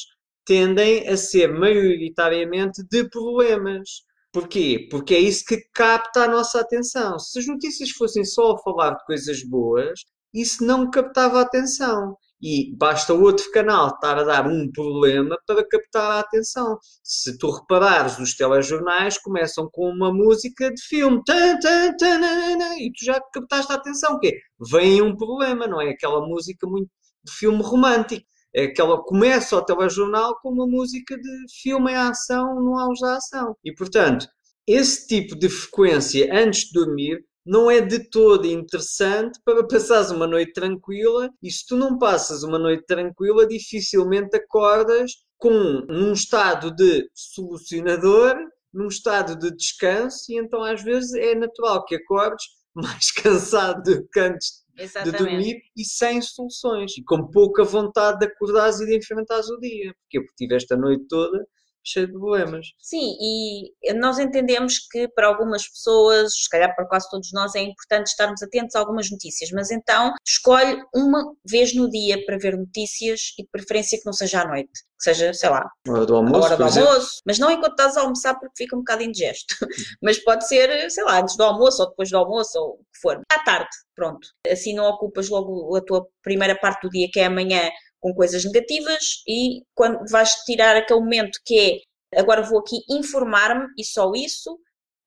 tendem 0.44 1.06
a 1.08 1.16
ser 1.16 1.52
maioritariamente 1.52 2.82
de 2.90 3.08
problemas. 3.08 3.88
Porquê? 4.32 4.88
Porque 4.90 5.14
é 5.14 5.20
isso 5.20 5.44
que 5.44 5.58
capta 5.72 6.24
a 6.24 6.28
nossa 6.28 6.60
atenção. 6.60 7.18
Se 7.18 7.38
as 7.38 7.46
notícias 7.46 7.90
fossem 7.90 8.24
só 8.24 8.52
a 8.52 8.58
falar 8.58 8.94
de 8.94 9.04
coisas 9.04 9.44
boas, 9.44 10.00
isso 10.32 10.64
não 10.64 10.90
captava 10.90 11.38
a 11.38 11.42
atenção. 11.42 12.16
E 12.42 12.76
basta 12.76 13.14
outro 13.14 13.50
canal 13.52 13.88
estar 13.88 14.18
a 14.18 14.24
dar 14.24 14.46
um 14.46 14.70
problema 14.70 15.36
para 15.46 15.66
captar 15.66 16.10
a 16.10 16.20
atenção. 16.20 16.78
Se 17.02 17.38
tu 17.38 17.50
reparares, 17.50 18.18
os 18.18 18.36
telejornais 18.36 19.16
começam 19.18 19.68
com 19.72 19.88
uma 19.88 20.12
música 20.12 20.72
de 20.72 20.82
filme. 20.82 21.22
Tan, 21.24 21.58
tan, 21.58 21.96
tan, 21.96 22.76
e 22.78 22.92
tu 22.92 23.04
já 23.04 23.20
captaste 23.32 23.72
a 23.72 23.76
atenção. 23.76 24.18
Que 24.18 24.38
Vem 24.70 25.00
um 25.00 25.16
problema, 25.16 25.66
não 25.66 25.80
é? 25.80 25.90
Aquela 25.90 26.26
música 26.26 26.66
muito 26.66 26.90
de 27.24 27.32
filme 27.32 27.62
romântico. 27.62 28.24
É 28.54 28.64
aquela 28.64 29.02
começa 29.02 29.56
o 29.56 29.64
telejornal 29.64 30.38
com 30.40 30.50
uma 30.50 30.66
música 30.66 31.16
de 31.16 31.44
filme 31.60 31.90
em 31.90 31.96
ação, 31.96 32.60
no 32.60 32.78
auge 32.78 33.00
da 33.00 33.16
ação. 33.16 33.56
E, 33.64 33.74
portanto, 33.74 34.28
esse 34.66 35.08
tipo 35.08 35.36
de 35.36 35.48
frequência 35.48 36.28
antes 36.32 36.66
de 36.66 36.72
dormir 36.72 37.24
não 37.44 37.70
é 37.70 37.80
de 37.80 38.08
todo 38.08 38.46
interessante 38.46 39.38
para 39.44 39.66
passares 39.66 40.10
uma 40.10 40.26
noite 40.26 40.52
tranquila 40.52 41.30
e 41.42 41.50
se 41.50 41.66
tu 41.66 41.76
não 41.76 41.98
passas 41.98 42.42
uma 42.42 42.58
noite 42.58 42.84
tranquila, 42.86 43.46
dificilmente 43.46 44.36
acordas 44.36 45.12
com 45.36 45.84
num 45.88 46.12
estado 46.12 46.74
de 46.74 47.08
solucionador, 47.12 48.34
num 48.72 48.88
estado 48.88 49.36
de 49.38 49.54
descanso 49.54 50.24
e 50.30 50.38
então 50.38 50.62
às 50.62 50.82
vezes 50.82 51.12
é 51.14 51.34
natural 51.34 51.84
que 51.84 51.96
acordes 51.96 52.44
mais 52.74 53.10
cansado 53.10 53.82
do 53.82 54.08
que 54.08 54.20
antes 54.20 54.64
Exatamente. 54.76 55.18
de 55.18 55.24
dormir 55.24 55.62
e 55.76 55.84
sem 55.84 56.20
soluções 56.20 56.96
e 56.98 57.04
com 57.04 57.30
pouca 57.30 57.62
vontade 57.62 58.18
de 58.18 58.26
acordares 58.26 58.80
e 58.80 58.86
de 58.86 58.96
enfrentares 58.96 59.48
o 59.48 59.60
dia. 59.60 59.94
Porque 60.00 60.18
Porque 60.18 60.34
tiveste 60.36 60.74
a 60.74 60.76
noite 60.76 61.04
toda 61.08 61.46
cheio 61.84 62.06
de 62.06 62.12
problemas. 62.12 62.66
Sim, 62.78 63.16
e 63.20 63.92
nós 63.94 64.18
entendemos 64.18 64.78
que 64.90 65.08
para 65.08 65.26
algumas 65.26 65.68
pessoas, 65.68 66.32
se 66.34 66.48
calhar 66.48 66.74
para 66.74 66.86
quase 66.86 67.08
todos 67.10 67.30
nós, 67.32 67.54
é 67.54 67.60
importante 67.60 68.08
estarmos 68.08 68.42
atentos 68.42 68.74
a 68.74 68.80
algumas 68.80 69.10
notícias, 69.10 69.50
mas 69.52 69.70
então 69.70 70.12
escolhe 70.26 70.82
uma 70.94 71.34
vez 71.44 71.74
no 71.74 71.88
dia 71.90 72.24
para 72.24 72.38
ver 72.38 72.56
notícias 72.56 73.34
e 73.38 73.42
de 73.42 73.48
preferência 73.50 73.98
que 73.98 74.06
não 74.06 74.12
seja 74.12 74.42
à 74.42 74.48
noite. 74.48 74.72
Que 74.98 75.04
seja, 75.10 75.34
sei 75.34 75.50
lá, 75.50 75.68
a 75.88 75.92
hora 75.92 76.06
do 76.06 76.16
almoço, 76.16 76.44
hora 76.44 76.56
do 76.56 76.64
almoço 76.64 77.20
mas 77.26 77.38
não 77.38 77.50
enquanto 77.50 77.72
estás 77.72 77.96
a 77.96 78.02
almoçar 78.02 78.38
porque 78.38 78.54
fica 78.56 78.76
um 78.76 78.80
bocado 78.80 79.02
indigesto. 79.02 79.54
mas 80.02 80.18
pode 80.18 80.46
ser, 80.48 80.90
sei 80.90 81.04
lá, 81.04 81.20
antes 81.20 81.36
do 81.36 81.42
almoço 81.42 81.82
ou 81.82 81.88
depois 81.90 82.10
do 82.10 82.16
almoço 82.16 82.58
ou 82.58 82.74
o 82.74 82.78
que 82.78 83.00
for. 83.02 83.20
À 83.30 83.38
tarde, 83.44 83.68
pronto. 83.94 84.26
Assim 84.48 84.74
não 84.74 84.86
ocupas 84.86 85.28
logo 85.28 85.76
a 85.76 85.80
tua 85.80 86.06
primeira 86.22 86.56
parte 86.58 86.82
do 86.82 86.90
dia, 86.90 87.08
que 87.12 87.20
é 87.20 87.26
amanhã, 87.26 87.70
com 88.04 88.12
coisas 88.12 88.44
negativas 88.44 89.22
e 89.26 89.62
quando 89.74 89.98
vais 90.10 90.34
tirar 90.44 90.76
aquele 90.76 91.00
momento 91.00 91.40
que 91.42 91.82
é 92.12 92.20
agora 92.20 92.42
vou 92.42 92.58
aqui 92.58 92.76
informar-me 92.90 93.66
e 93.78 93.82
só 93.82 94.12
isso 94.14 94.58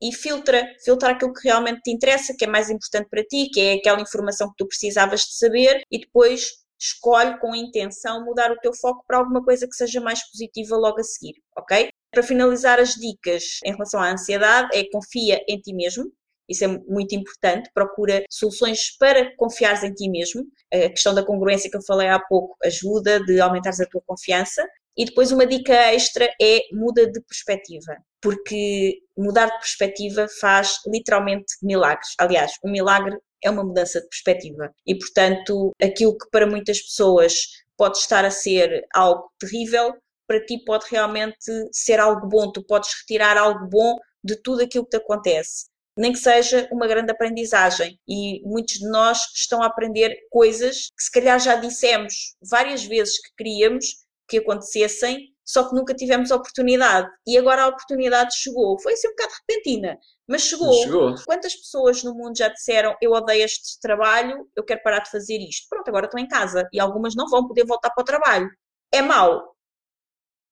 e 0.01 0.11
filtra, 0.11 0.67
filtra 0.83 1.11
aquilo 1.11 1.31
que 1.31 1.47
realmente 1.47 1.81
te 1.83 1.91
interessa, 1.91 2.33
que 2.35 2.45
é 2.45 2.47
mais 2.47 2.71
importante 2.71 3.07
para 3.07 3.23
ti, 3.23 3.51
que 3.53 3.61
é 3.61 3.73
aquela 3.73 4.01
informação 4.01 4.49
que 4.49 4.55
tu 4.57 4.67
precisavas 4.67 5.21
de 5.21 5.37
saber 5.37 5.83
e 5.91 5.99
depois 5.99 6.53
escolhe 6.79 7.39
com 7.39 7.55
intenção 7.55 8.25
mudar 8.25 8.51
o 8.51 8.57
teu 8.57 8.73
foco 8.73 9.03
para 9.05 9.19
alguma 9.19 9.43
coisa 9.43 9.67
que 9.67 9.75
seja 9.75 10.01
mais 10.01 10.27
positiva 10.31 10.75
logo 10.75 10.99
a 10.99 11.03
seguir, 11.03 11.35
ok? 11.55 11.89
Para 12.11 12.23
finalizar 12.23 12.79
as 12.79 12.95
dicas 12.95 13.59
em 13.63 13.73
relação 13.73 14.01
à 14.01 14.11
ansiedade 14.11 14.75
é 14.75 14.89
confia 14.89 15.39
em 15.47 15.59
ti 15.59 15.71
mesmo, 15.71 16.11
isso 16.47 16.63
é 16.63 16.67
muito 16.67 17.13
importante. 17.15 17.69
Procura 17.73 18.23
soluções 18.29 18.95
para 18.97 19.35
confiares 19.35 19.83
em 19.83 19.93
ti 19.93 20.09
mesmo. 20.09 20.45
A 20.73 20.89
questão 20.89 21.13
da 21.13 21.25
congruência 21.25 21.69
que 21.69 21.77
eu 21.77 21.81
falei 21.81 22.07
há 22.07 22.19
pouco 22.19 22.55
ajuda 22.63 23.23
de 23.23 23.39
aumentares 23.39 23.79
a 23.79 23.85
tua 23.85 24.01
confiança. 24.05 24.65
E 24.95 25.05
depois 25.05 25.31
uma 25.31 25.45
dica 25.45 25.73
extra 25.93 26.27
é 26.41 26.61
muda 26.71 27.05
de 27.05 27.21
perspectiva, 27.21 27.97
porque 28.19 28.99
mudar 29.15 29.45
de 29.45 29.59
perspectiva 29.59 30.27
faz 30.39 30.79
literalmente 30.87 31.53
milagres. 31.61 32.15
Aliás, 32.17 32.53
um 32.65 32.71
milagre 32.71 33.15
é 33.43 33.49
uma 33.49 33.63
mudança 33.63 34.01
de 34.01 34.07
perspectiva. 34.07 34.73
E 34.87 34.97
portanto, 34.97 35.71
aquilo 35.79 36.17
que 36.17 36.27
para 36.31 36.47
muitas 36.47 36.81
pessoas 36.81 37.63
pode 37.77 37.99
estar 37.99 38.25
a 38.25 38.31
ser 38.31 38.87
algo 38.91 39.31
terrível, 39.37 39.93
para 40.25 40.43
ti 40.43 40.63
pode 40.65 40.85
realmente 40.89 41.37
ser 41.71 41.99
algo 41.99 42.27
bom. 42.27 42.51
Tu 42.51 42.63
podes 42.65 42.89
retirar 43.01 43.37
algo 43.37 43.67
bom 43.69 43.97
de 44.23 44.35
tudo 44.41 44.63
aquilo 44.63 44.83
que 44.85 44.91
te 44.91 44.97
acontece 44.97 45.67
nem 45.97 46.13
que 46.13 46.19
seja 46.19 46.67
uma 46.71 46.87
grande 46.87 47.11
aprendizagem. 47.11 47.99
E 48.07 48.41
muitos 48.45 48.75
de 48.75 48.89
nós 48.89 49.17
estão 49.35 49.61
a 49.63 49.65
aprender 49.65 50.15
coisas 50.29 50.89
que 50.95 51.03
se 51.03 51.11
calhar 51.11 51.39
já 51.39 51.55
dissemos 51.55 52.35
várias 52.41 52.83
vezes 52.85 53.19
que 53.21 53.35
queríamos 53.35 54.05
que 54.27 54.37
acontecessem, 54.37 55.33
só 55.45 55.67
que 55.67 55.75
nunca 55.75 55.93
tivemos 55.93 56.29
oportunidade. 56.31 57.09
E 57.25 57.37
agora 57.37 57.63
a 57.63 57.67
oportunidade 57.67 58.35
chegou. 58.37 58.79
Foi 58.79 58.93
assim 58.93 59.07
um 59.07 59.11
bocado 59.11 59.33
repentina, 59.47 59.97
mas 60.27 60.41
chegou. 60.41 60.73
chegou. 60.83 61.15
Quantas 61.25 61.55
pessoas 61.55 62.03
no 62.03 62.13
mundo 62.13 62.37
já 62.37 62.49
disseram 62.49 62.95
eu 63.01 63.11
odeio 63.11 63.45
este 63.45 63.79
trabalho, 63.79 64.47
eu 64.55 64.63
quero 64.63 64.83
parar 64.83 64.99
de 64.99 65.09
fazer 65.09 65.37
isto? 65.37 65.67
Pronto, 65.69 65.87
agora 65.87 66.05
estou 66.05 66.19
em 66.19 66.27
casa. 66.27 66.67
E 66.73 66.79
algumas 66.79 67.15
não 67.15 67.27
vão 67.29 67.47
poder 67.47 67.65
voltar 67.65 67.89
para 67.91 68.01
o 68.01 68.05
trabalho. 68.05 68.49
É 68.91 69.01
mau? 69.01 69.55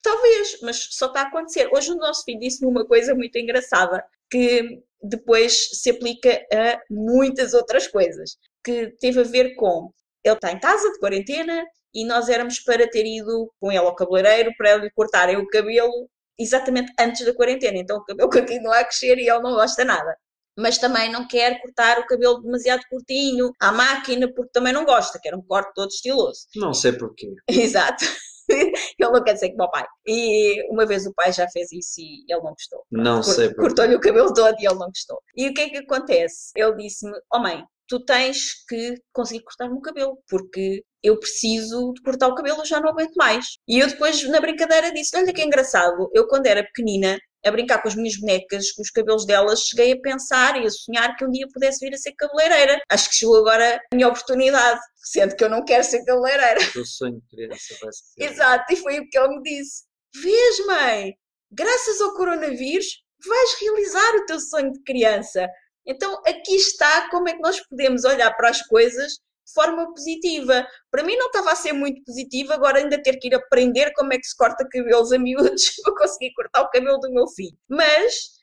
Talvez, 0.02 0.60
mas 0.62 0.88
só 0.92 1.08
está 1.08 1.22
a 1.22 1.28
acontecer. 1.28 1.70
Hoje 1.74 1.92
o 1.92 1.96
nosso 1.96 2.24
filho 2.24 2.40
disse-me 2.40 2.72
uma 2.72 2.86
coisa 2.86 3.14
muito 3.14 3.38
engraçada, 3.38 4.06
que 4.30 4.82
depois 5.10 5.82
se 5.82 5.90
aplica 5.90 6.32
a 6.54 6.80
muitas 6.90 7.54
outras 7.54 7.88
coisas, 7.88 8.38
que 8.64 8.96
teve 9.00 9.22
a 9.22 9.24
ver 9.24 9.56
com 9.56 9.92
ele 10.26 10.36
está 10.36 10.52
em 10.52 10.60
casa 10.60 10.92
de 10.92 11.00
quarentena 11.00 11.64
e 11.94 12.04
nós 12.04 12.30
éramos 12.30 12.60
para 12.60 12.90
ter 12.90 13.06
ido 13.06 13.52
com 13.60 13.72
ele 13.72 13.86
ao 13.86 13.96
cabeleireiro 13.96 14.52
para 14.58 14.78
lhe 14.78 14.90
cortarem 14.90 15.38
o 15.38 15.48
cabelo 15.48 16.10
exatamente 16.38 16.92
antes 17.00 17.24
da 17.24 17.34
quarentena. 17.34 17.78
Então 17.78 17.98
o 17.98 18.04
cabelo 18.04 18.30
continua 18.32 18.80
a 18.80 18.84
crescer 18.84 19.18
e 19.20 19.30
ele 19.30 19.42
não 19.42 19.54
gosta 19.54 19.86
nada. 19.86 20.18
Mas 20.58 20.78
também 20.78 21.12
não 21.12 21.28
quer 21.28 21.62
cortar 21.62 22.00
o 22.00 22.08
cabelo 22.08 22.42
demasiado 22.42 22.82
curtinho 22.90 23.52
à 23.60 23.72
máquina 23.72 24.28
porque 24.34 24.52
também 24.52 24.74
não 24.74 24.86
gosta, 24.86 25.20
quer 25.22 25.36
um 25.36 25.42
corte 25.42 25.74
todo 25.76 25.90
estiloso. 25.90 26.48
Não 26.56 26.74
sei 26.74 26.94
porquê. 26.94 27.28
Exato. 27.48 28.06
ele 29.00 29.12
não 29.12 29.24
quer 29.24 29.36
ser 29.38 29.50
como 29.52 29.64
o 29.64 29.72
pai. 29.72 29.86
E 30.06 30.72
uma 30.72 30.86
vez 30.86 31.06
o 31.06 31.14
pai 31.14 31.32
já 31.32 31.48
fez 31.50 31.72
isso 31.72 32.00
e 32.00 32.26
ele 32.30 32.42
não 32.42 32.52
gostou. 32.52 32.84
Não 32.92 33.24
sei. 33.24 33.54
Cortou-lhe 33.54 33.96
o 33.96 34.00
cabelo 34.00 34.34
todo 34.34 34.56
e 34.60 34.66
ele 34.66 34.76
não 34.76 34.88
gostou. 34.88 35.22
E 35.36 35.50
o 35.50 35.54
que 35.54 35.62
é 35.62 35.70
que 35.70 35.78
acontece? 35.78 36.52
Ele 36.56 36.76
disse-me: 36.76 37.18
Oh 37.34 37.40
mãe, 37.40 37.64
tu 37.88 38.04
tens 38.04 38.66
que 38.68 38.96
conseguir 39.14 39.44
cortar-me 39.44 39.78
o 39.78 39.82
cabelo, 39.82 40.18
porque 40.30 40.84
eu 41.04 41.20
preciso 41.20 41.94
de 41.94 42.02
cortar 42.02 42.28
o 42.28 42.36
cabelo, 42.36 42.66
já 42.66 42.80
não 42.80 42.90
aguento 42.90 43.16
mais. 43.16 43.58
E 43.68 43.80
eu 43.80 43.88
depois, 43.88 44.28
na 44.30 44.40
brincadeira, 44.40 44.92
disse: 44.92 45.16
Olha 45.16 45.34
que 45.34 45.44
engraçado, 45.44 46.10
eu 46.14 46.28
quando 46.28 46.48
era 46.48 46.64
pequenina, 46.64 47.18
a 47.46 47.52
brincar 47.52 47.82
com 47.82 47.88
as 47.88 47.96
minhas 47.96 48.18
bonecas, 48.18 48.72
com 48.72 48.82
os 48.82 48.90
cabelos 48.90 49.26
delas, 49.26 49.62
cheguei 49.62 49.94
a 49.94 50.02
pensar 50.02 50.62
e 50.62 50.66
a 50.66 50.70
sonhar 50.70 51.16
que 51.16 51.24
um 51.24 51.32
dia 51.32 51.48
pudesse 51.54 51.86
vir 51.86 51.94
a 51.94 51.98
ser 51.98 52.14
cabeleireira. 52.14 52.82
Acho 52.90 53.10
que 53.10 53.16
chegou 53.16 53.38
agora 53.38 53.80
a 53.92 53.96
minha 53.96 54.08
oportunidade, 54.08 54.80
sendo 54.98 55.36
que 55.36 55.44
eu 55.44 55.50
não 55.50 55.64
quero 55.64 55.84
ser 55.84 56.04
cabeleireira. 56.04 56.60
O 56.62 56.74
teu 56.74 56.86
sonho 56.86 57.22
de 57.22 57.28
criança 57.28 57.76
vai 57.82 57.92
ser. 57.94 58.04
Exato, 58.18 58.74
e 58.74 58.76
foi 58.76 59.00
o 59.00 59.10
que 59.10 59.18
ele 59.18 59.38
me 59.38 59.44
disse. 59.44 59.84
Vês, 60.22 60.66
mãe, 60.66 61.14
graças 61.52 62.02
ao 62.02 62.16
coronavírus, 62.16 63.04
vais 63.28 63.60
realizar 63.60 64.16
o 64.16 64.26
teu 64.26 64.40
sonho 64.40 64.72
de 64.72 64.82
criança. 64.84 65.48
Então 65.86 66.22
aqui 66.26 66.56
está 66.56 67.10
como 67.10 67.30
é 67.30 67.34
que 67.34 67.42
nós 67.42 67.62
podemos 67.68 68.04
olhar 68.06 68.36
para 68.36 68.50
as 68.50 68.62
coisas 68.64 69.20
forma 69.54 69.92
positiva. 69.94 70.66
Para 70.92 71.04
mim 71.04 71.16
não 71.16 71.28
estava 71.28 71.52
a 71.52 71.56
ser 71.56 71.74
muito 71.74 72.04
positiva, 72.04 72.54
agora 72.54 72.80
ainda 72.80 73.02
ter 73.02 73.18
que 73.18 73.28
ir 73.28 73.36
aprender 73.36 73.92
como 73.94 74.14
é 74.14 74.18
que 74.18 74.26
se 74.26 74.36
corta 74.36 74.68
cabelos 74.70 75.12
a 75.12 75.20
miúdos 75.20 75.76
para 75.84 75.96
conseguir 75.96 76.34
cortar 76.34 76.62
o 76.62 76.70
cabelo 76.70 77.00
do 77.00 77.12
meu 77.12 77.28
filho. 77.28 77.58
Mas 77.70 78.36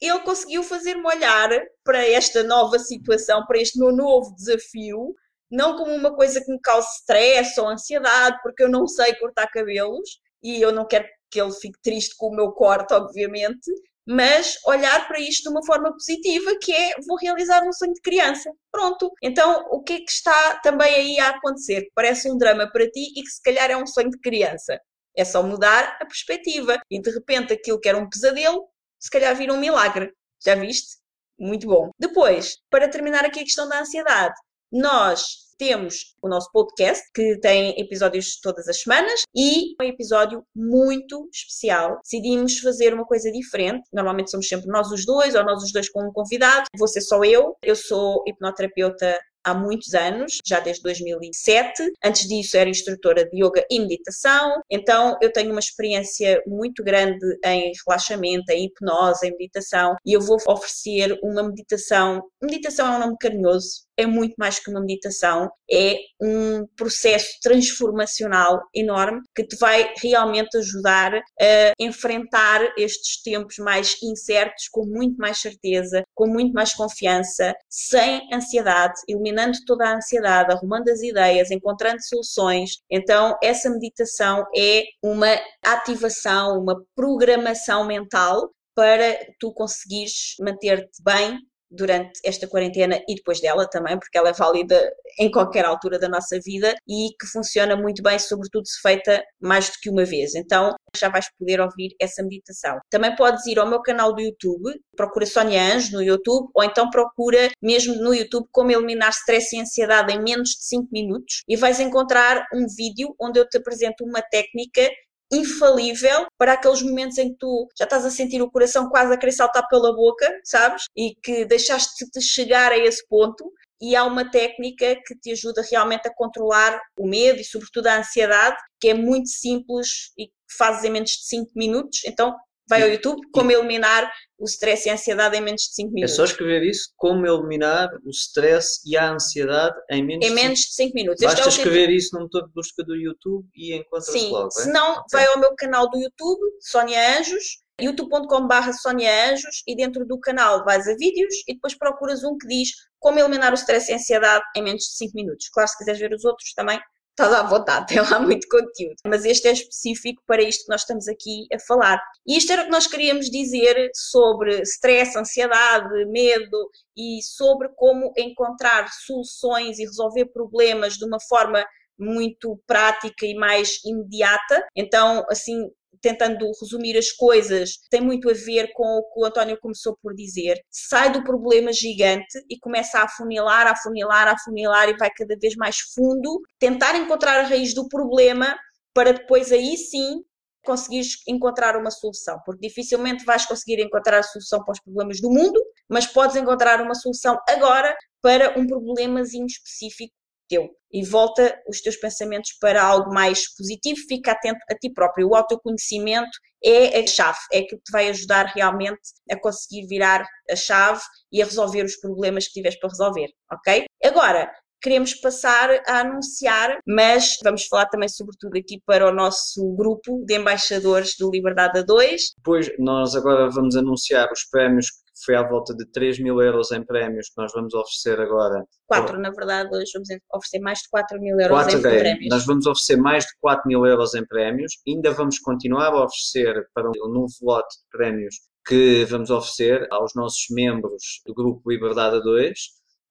ele 0.00 0.20
conseguiu 0.20 0.62
fazer-me 0.62 1.06
olhar 1.06 1.50
para 1.82 2.06
esta 2.06 2.42
nova 2.42 2.78
situação, 2.78 3.44
para 3.46 3.58
este 3.58 3.78
meu 3.78 3.92
novo 3.92 4.34
desafio, 4.34 5.14
não 5.50 5.76
como 5.76 5.94
uma 5.94 6.14
coisa 6.14 6.44
que 6.44 6.50
me 6.50 6.60
cause 6.60 6.88
stress 7.00 7.58
ou 7.60 7.68
ansiedade, 7.68 8.38
porque 8.42 8.62
eu 8.62 8.68
não 8.68 8.86
sei 8.86 9.14
cortar 9.14 9.46
cabelos 9.48 10.18
e 10.42 10.60
eu 10.60 10.72
não 10.72 10.86
quero 10.86 11.06
que 11.30 11.40
ele 11.40 11.52
fique 11.52 11.78
triste 11.82 12.14
com 12.16 12.28
o 12.28 12.36
meu 12.36 12.52
corte, 12.52 12.92
obviamente, 12.92 13.70
mas 14.06 14.58
olhar 14.66 15.06
para 15.08 15.18
isto 15.18 15.44
de 15.44 15.48
uma 15.48 15.64
forma 15.64 15.90
positiva, 15.92 16.56
que 16.60 16.72
é 16.72 16.94
vou 17.06 17.16
realizar 17.16 17.66
um 17.66 17.72
sonho 17.72 17.92
de 17.92 18.00
criança. 18.00 18.50
Pronto. 18.70 19.10
Então, 19.22 19.64
o 19.70 19.82
que 19.82 19.94
é 19.94 19.98
que 19.98 20.10
está 20.10 20.60
também 20.60 20.94
aí 20.94 21.20
a 21.20 21.30
acontecer? 21.30 21.88
Parece 21.94 22.30
um 22.30 22.36
drama 22.36 22.70
para 22.70 22.90
ti 22.90 23.12
e 23.16 23.22
que 23.22 23.30
se 23.30 23.42
calhar 23.42 23.70
é 23.70 23.76
um 23.76 23.86
sonho 23.86 24.10
de 24.10 24.18
criança. 24.20 24.78
É 25.16 25.24
só 25.24 25.42
mudar 25.42 25.96
a 26.00 26.06
perspectiva. 26.06 26.78
E 26.90 27.00
de 27.00 27.10
repente 27.10 27.52
aquilo 27.52 27.80
que 27.80 27.88
era 27.88 27.98
um 27.98 28.08
pesadelo, 28.08 28.68
se 29.00 29.10
calhar 29.10 29.34
vira 29.34 29.52
um 29.52 29.60
milagre. 29.60 30.12
Já 30.44 30.54
viste? 30.54 30.98
Muito 31.38 31.66
bom. 31.66 31.90
Depois, 31.98 32.56
para 32.70 32.88
terminar 32.88 33.24
aqui 33.24 33.40
a 33.40 33.44
questão 33.44 33.68
da 33.68 33.80
ansiedade, 33.80 34.34
nós 34.70 35.43
temos 35.58 36.14
o 36.22 36.28
nosso 36.28 36.50
podcast, 36.52 37.04
que 37.14 37.38
tem 37.40 37.78
episódios 37.80 38.40
todas 38.40 38.68
as 38.68 38.80
semanas, 38.80 39.22
e 39.34 39.74
um 39.80 39.84
episódio 39.84 40.44
muito 40.54 41.28
especial. 41.32 41.98
Decidimos 42.02 42.58
fazer 42.58 42.94
uma 42.94 43.04
coisa 43.04 43.30
diferente. 43.30 43.88
Normalmente 43.92 44.30
somos 44.30 44.48
sempre 44.48 44.68
nós 44.68 44.90
os 44.90 45.04
dois, 45.04 45.34
ou 45.34 45.44
nós 45.44 45.62
os 45.62 45.72
dois 45.72 45.88
com 45.88 46.08
um 46.08 46.12
convidado. 46.12 46.66
Ser 46.86 47.00
só 47.00 47.24
eu. 47.24 47.56
Eu 47.62 47.74
sou 47.74 48.22
hipnoterapeuta 48.26 49.18
há 49.44 49.54
muitos 49.54 49.94
anos, 49.94 50.38
já 50.44 50.60
desde 50.60 50.82
2007. 50.82 51.82
Antes 52.04 52.26
disso, 52.26 52.56
era 52.56 52.68
instrutora 52.68 53.28
de 53.28 53.44
yoga 53.44 53.64
e 53.70 53.80
meditação. 53.80 54.60
Então, 54.70 55.16
eu 55.20 55.32
tenho 55.32 55.50
uma 55.50 55.60
experiência 55.60 56.42
muito 56.46 56.82
grande 56.82 57.24
em 57.44 57.72
relaxamento, 57.86 58.50
em 58.50 58.66
hipnose, 58.66 59.26
em 59.26 59.36
meditação, 59.36 59.94
e 60.04 60.12
eu 60.12 60.20
vou 60.20 60.38
oferecer 60.48 61.18
uma 61.22 61.42
meditação. 61.42 62.22
Meditação 62.42 62.92
é 62.92 62.96
um 62.96 63.00
nome 63.00 63.16
carinhoso, 63.20 63.84
é 63.96 64.06
muito 64.06 64.34
mais 64.38 64.58
que 64.58 64.70
uma 64.70 64.80
meditação, 64.80 65.50
é 65.70 65.96
um 66.20 66.66
processo 66.76 67.28
transformacional 67.42 68.60
enorme 68.74 69.20
que 69.34 69.44
te 69.44 69.56
vai 69.56 69.92
realmente 70.02 70.56
ajudar 70.58 71.14
a 71.14 71.72
enfrentar 71.78 72.60
estes 72.76 73.22
tempos 73.22 73.56
mais 73.58 73.96
incertos 74.02 74.68
com 74.70 74.84
muito 74.86 75.16
mais 75.16 75.38
certeza, 75.38 76.02
com 76.14 76.26
muito 76.26 76.52
mais 76.52 76.74
confiança, 76.74 77.54
sem 77.68 78.20
ansiedade, 78.32 78.94
eliminando 79.08 79.33
toda 79.66 79.86
a 79.88 79.96
ansiedade, 79.96 80.52
arrumando 80.52 80.88
as 80.88 81.00
ideias, 81.02 81.50
encontrando 81.50 82.02
soluções. 82.02 82.78
Então, 82.90 83.36
essa 83.42 83.70
meditação 83.70 84.44
é 84.56 84.84
uma 85.02 85.34
ativação, 85.64 86.58
uma 86.58 86.82
programação 86.94 87.86
mental 87.86 88.50
para 88.74 89.16
tu 89.38 89.52
conseguires 89.52 90.34
manter-te 90.40 91.02
bem 91.02 91.38
durante 91.74 92.20
esta 92.24 92.46
quarentena 92.46 93.00
e 93.08 93.14
depois 93.14 93.40
dela 93.40 93.68
também, 93.68 93.98
porque 93.98 94.16
ela 94.16 94.30
é 94.30 94.32
válida 94.32 94.92
em 95.18 95.30
qualquer 95.30 95.64
altura 95.64 95.98
da 95.98 96.08
nossa 96.08 96.38
vida 96.40 96.74
e 96.88 97.08
que 97.20 97.26
funciona 97.26 97.76
muito 97.76 98.02
bem, 98.02 98.18
sobretudo 98.18 98.66
se 98.66 98.80
feita 98.80 99.22
mais 99.40 99.68
do 99.68 99.74
que 99.80 99.90
uma 99.90 100.04
vez. 100.04 100.34
Então 100.34 100.74
já 100.96 101.08
vais 101.08 101.26
poder 101.38 101.60
ouvir 101.60 101.94
essa 102.00 102.22
meditação. 102.22 102.78
Também 102.90 103.14
podes 103.16 103.46
ir 103.46 103.58
ao 103.58 103.68
meu 103.68 103.82
canal 103.82 104.14
do 104.14 104.20
YouTube, 104.20 104.72
procura 104.96 105.26
Sónia 105.26 105.74
Anjos 105.74 105.92
no 105.92 106.02
YouTube, 106.02 106.48
ou 106.54 106.64
então 106.64 106.88
procura 106.90 107.50
mesmo 107.62 107.94
no 107.96 108.14
YouTube 108.14 108.46
como 108.52 108.70
eliminar 108.70 109.10
stress 109.10 109.54
e 109.54 109.60
ansiedade 109.60 110.12
em 110.12 110.22
menos 110.22 110.50
de 110.50 110.64
5 110.66 110.88
minutos 110.92 111.42
e 111.48 111.56
vais 111.56 111.80
encontrar 111.80 112.44
um 112.52 112.66
vídeo 112.76 113.14
onde 113.20 113.38
eu 113.38 113.48
te 113.48 113.56
apresento 113.56 114.04
uma 114.04 114.22
técnica 114.22 114.88
infalível 115.32 116.26
para 116.38 116.52
aqueles 116.52 116.82
momentos 116.82 117.18
em 117.18 117.30
que 117.30 117.38
tu 117.38 117.68
já 117.76 117.84
estás 117.84 118.04
a 118.04 118.10
sentir 118.10 118.42
o 118.42 118.50
coração 118.50 118.88
quase 118.88 119.12
a 119.12 119.16
querer 119.16 119.32
saltar 119.32 119.66
pela 119.68 119.94
boca, 119.94 120.28
sabes? 120.44 120.84
E 120.96 121.14
que 121.22 121.44
deixaste 121.44 122.06
de 122.12 122.20
chegar 122.20 122.72
a 122.72 122.78
esse 122.78 123.06
ponto. 123.08 123.52
E 123.80 123.96
há 123.96 124.04
uma 124.04 124.30
técnica 124.30 124.96
que 125.06 125.18
te 125.18 125.32
ajuda 125.32 125.62
realmente 125.70 126.06
a 126.06 126.14
controlar 126.14 126.80
o 126.98 127.06
medo 127.06 127.40
e, 127.40 127.44
sobretudo, 127.44 127.88
a 127.88 127.98
ansiedade, 127.98 128.56
que 128.80 128.88
é 128.88 128.94
muito 128.94 129.28
simples 129.28 130.12
e 130.16 130.30
fazes 130.56 130.84
em 130.84 130.90
menos 130.90 131.10
de 131.10 131.26
5 131.26 131.50
minutos. 131.54 132.00
Então, 132.06 132.34
vai 132.68 132.82
ao 132.82 132.88
YouTube, 132.88 133.20
como 133.32 133.50
eliminar 133.50 134.10
o 134.38 134.44
stress 134.44 134.86
e 134.86 134.90
a 134.90 134.94
ansiedade 134.94 135.36
em 135.36 135.40
menos 135.40 135.62
de 135.62 135.74
5 135.74 135.92
minutos. 135.92 136.12
É 136.12 136.16
só 136.16 136.24
escrever 136.24 136.62
isso, 136.62 136.92
como 136.96 137.26
eliminar 137.26 137.88
o 138.04 138.10
stress 138.10 138.80
e 138.86 138.96
a 138.96 139.12
ansiedade 139.12 139.74
em 139.90 140.04
menos, 140.04 140.26
em 140.26 140.30
menos 140.30 140.60
de 140.60 140.74
5 140.74 140.94
minutos. 140.94 141.24
Basta 141.24 141.44
é 141.44 141.48
escrever 141.48 141.90
isso 141.90 142.14
no 142.14 142.22
motor 142.22 142.46
de 142.46 142.52
busca 142.52 142.84
do 142.84 142.96
YouTube 142.96 143.46
e 143.54 143.74
encontra-se 143.74 144.18
Sim, 144.18 144.30
logo. 144.30 144.50
Se 144.50 144.70
não, 144.70 144.92
okay. 144.92 145.04
vai 145.12 145.26
ao 145.26 145.38
meu 145.38 145.54
canal 145.54 145.88
do 145.88 145.98
YouTube, 145.98 146.40
Sónia 146.60 147.18
Anjos, 147.18 147.44
youtube.com.br 147.80 148.72
Sónia 148.80 149.32
Anjos 149.32 149.62
e 149.66 149.76
dentro 149.76 150.06
do 150.06 150.18
canal 150.18 150.64
vais 150.64 150.86
a 150.86 150.94
vídeos 150.96 151.34
e 151.48 151.54
depois 151.54 151.76
procuras 151.76 152.22
um 152.22 152.36
que 152.38 152.46
diz 152.46 152.70
como 152.98 153.18
eliminar 153.18 153.52
o 153.52 153.56
stress 153.56 153.90
e 153.90 153.94
a 153.94 153.96
ansiedade 153.96 154.44
em 154.56 154.62
menos 154.62 154.84
de 154.84 154.96
5 154.96 155.12
minutos. 155.14 155.48
Claro, 155.48 155.68
se 155.68 155.78
quiseres 155.78 156.00
ver 156.00 156.12
os 156.12 156.24
outros 156.24 156.52
também 156.54 156.80
estás 157.14 157.32
à 157.32 157.42
vontade, 157.42 157.86
tem 157.94 158.00
lá 158.00 158.20
muito 158.20 158.46
conteúdo. 158.48 158.96
Mas 159.06 159.24
este 159.24 159.48
é 159.48 159.52
específico 159.52 160.22
para 160.26 160.42
isto 160.42 160.64
que 160.64 160.70
nós 160.70 160.82
estamos 160.82 161.08
aqui 161.08 161.46
a 161.52 161.58
falar. 161.58 162.00
E 162.26 162.36
isto 162.36 162.52
era 162.52 162.62
o 162.62 162.64
que 162.66 162.70
nós 162.70 162.86
queríamos 162.86 163.30
dizer 163.30 163.90
sobre 163.94 164.60
stress, 164.62 165.16
ansiedade, 165.16 166.04
medo 166.06 166.70
e 166.96 167.20
sobre 167.22 167.68
como 167.76 168.12
encontrar 168.16 168.88
soluções 168.92 169.78
e 169.78 169.84
resolver 169.84 170.26
problemas 170.26 170.94
de 170.94 171.04
uma 171.04 171.18
forma 171.28 171.64
muito 171.98 172.60
prática 172.66 173.24
e 173.24 173.34
mais 173.34 173.78
imediata. 173.84 174.66
Então, 174.76 175.24
assim, 175.30 175.70
tentando 176.00 176.50
resumir 176.60 176.96
as 176.96 177.10
coisas, 177.10 177.78
tem 177.90 178.00
muito 178.00 178.30
a 178.30 178.32
ver 178.32 178.72
com 178.72 178.84
o 178.84 179.02
que 179.12 179.20
o 179.20 179.24
António 179.24 179.58
começou 179.60 179.96
por 180.02 180.14
dizer. 180.14 180.60
Sai 180.70 181.12
do 181.12 181.24
problema 181.24 181.72
gigante 181.72 182.38
e 182.48 182.58
começa 182.58 182.98
a 182.98 183.04
afunilar, 183.04 183.66
a 183.66 183.72
afunilar, 183.72 184.28
a 184.28 184.32
afunilar 184.32 184.88
e 184.88 184.96
vai 184.96 185.10
cada 185.10 185.36
vez 185.40 185.54
mais 185.56 185.78
fundo, 185.94 186.40
tentar 186.58 186.94
encontrar 186.96 187.40
a 187.40 187.42
raiz 187.42 187.74
do 187.74 187.88
problema 187.88 188.56
para 188.92 189.12
depois 189.12 189.50
aí 189.52 189.76
sim 189.76 190.22
conseguires 190.64 191.16
encontrar 191.28 191.76
uma 191.76 191.90
solução, 191.90 192.40
porque 192.44 192.66
dificilmente 192.66 193.24
vais 193.24 193.44
conseguir 193.44 193.80
encontrar 193.82 194.18
a 194.18 194.22
solução 194.22 194.64
para 194.64 194.72
os 194.72 194.80
problemas 194.80 195.20
do 195.20 195.30
mundo, 195.30 195.62
mas 195.88 196.06
podes 196.06 196.36
encontrar 196.36 196.80
uma 196.80 196.94
solução 196.94 197.38
agora 197.48 197.94
para 198.22 198.58
um 198.58 198.66
problemazinho 198.66 199.46
específico 199.46 200.14
teu 200.48 200.70
e 200.92 201.04
volta 201.04 201.60
os 201.68 201.80
teus 201.80 201.96
pensamentos 201.96 202.52
para 202.60 202.82
algo 202.82 203.12
mais 203.12 203.52
positivo, 203.56 203.98
fica 204.08 204.32
atento 204.32 204.60
a 204.70 204.74
ti 204.74 204.90
próprio. 204.92 205.28
O 205.28 205.34
autoconhecimento 205.34 206.38
é 206.64 207.00
a 207.00 207.06
chave, 207.06 207.38
é 207.52 207.58
aquilo 207.58 207.78
que 207.78 207.84
te 207.84 207.92
vai 207.92 208.08
ajudar 208.08 208.46
realmente 208.54 209.00
a 209.30 209.38
conseguir 209.38 209.86
virar 209.86 210.24
a 210.50 210.56
chave 210.56 211.02
e 211.32 211.42
a 211.42 211.44
resolver 211.44 211.84
os 211.84 211.96
problemas 211.96 212.46
que 212.46 212.54
tiveres 212.54 212.78
para 212.78 212.90
resolver, 212.90 213.28
ok? 213.52 213.86
Agora, 214.04 214.50
queremos 214.84 215.14
passar 215.14 215.70
a 215.86 216.00
anunciar, 216.00 216.78
mas 216.86 217.38
vamos 217.42 217.64
falar 217.64 217.86
também 217.86 218.06
sobretudo 218.06 218.58
aqui 218.58 218.82
para 218.84 219.08
o 219.08 219.14
nosso 219.14 219.74
grupo 219.74 220.22
de 220.26 220.36
embaixadores 220.36 221.16
do 221.18 221.30
Liberdade 221.30 221.78
a 221.78 221.82
2. 221.82 222.34
Depois 222.36 222.70
nós 222.78 223.16
agora 223.16 223.48
vamos 223.48 223.74
anunciar 223.76 224.30
os 224.30 224.44
prémios 224.44 224.88
foi 225.24 225.36
à 225.36 225.48
volta 225.48 225.72
de 225.74 225.86
3 225.92 226.18
mil 226.18 226.42
euros 226.42 226.72
em 226.72 226.84
prémios 226.84 227.28
que 227.28 227.40
nós 227.40 227.52
vamos 227.52 227.72
oferecer 227.72 228.20
agora. 228.20 228.64
4, 228.88 229.18
na 229.18 229.30
verdade, 229.30 229.70
hoje 229.72 229.92
vamos 229.94 230.08
oferecer 230.34 230.58
mais 230.58 230.80
de 230.80 230.88
4 230.90 231.20
mil 231.20 231.38
euros 231.38 231.56
4, 231.56 231.78
em 231.78 231.82
prémios. 231.82 232.28
Nós 232.28 232.44
vamos 232.44 232.66
oferecer 232.66 232.96
mais 232.96 233.24
de 233.24 233.30
4 233.40 233.68
mil 233.68 233.86
euros 233.86 234.14
em 234.14 234.26
prémios, 234.26 234.72
ainda 234.86 235.12
vamos 235.12 235.38
continuar 235.38 235.92
a 235.92 236.04
oferecer 236.04 236.66
para 236.74 236.90
um 236.90 237.08
novo 237.08 237.32
lote 237.42 237.76
de 237.78 237.96
prémios 237.96 238.34
que 238.66 239.04
vamos 239.04 239.30
oferecer 239.30 239.86
aos 239.90 240.14
nossos 240.16 240.46
membros 240.50 241.22
do 241.24 241.32
grupo 241.32 241.70
Liberdade 241.70 242.16
a 242.16 242.20
2 242.20 242.58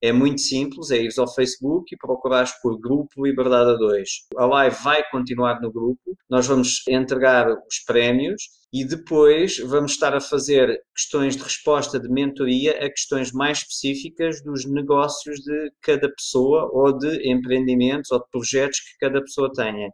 é 0.04 0.12
muito 0.12 0.42
simples, 0.42 0.92
é 0.92 1.02
ir 1.02 1.10
ao 1.18 1.34
Facebook 1.34 1.96
e 1.96 1.98
procurares 1.98 2.52
por 2.62 2.78
Grupo 2.78 3.26
Liberdade 3.26 3.72
a 3.72 3.76
2. 3.76 4.10
A 4.36 4.46
live 4.46 4.76
vai 4.84 5.02
continuar 5.10 5.62
no 5.62 5.72
grupo, 5.72 6.18
nós 6.30 6.46
vamos 6.46 6.84
entregar 6.90 7.48
os 7.48 7.80
prémios 7.88 8.44
e 8.74 8.84
depois 8.84 9.60
vamos 9.60 9.94
estar 9.94 10.14
a 10.14 10.20
fazer 10.20 10.78
questões 10.94 11.38
de 11.38 11.44
resposta 11.44 11.98
de 11.98 12.10
mentoria 12.10 12.74
a 12.86 12.90
questões 12.90 13.32
mais 13.32 13.60
específicas 13.60 14.44
dos 14.44 14.66
negócios 14.66 15.40
de 15.40 15.72
cada 15.82 16.14
pessoa 16.14 16.70
ou 16.74 16.92
de 16.98 17.32
empreendimentos 17.32 18.12
ou 18.12 18.20
de 18.20 18.30
projetos 18.30 18.82
que 18.82 18.98
cada 19.00 19.22
pessoa 19.22 19.50
tenha. 19.54 19.90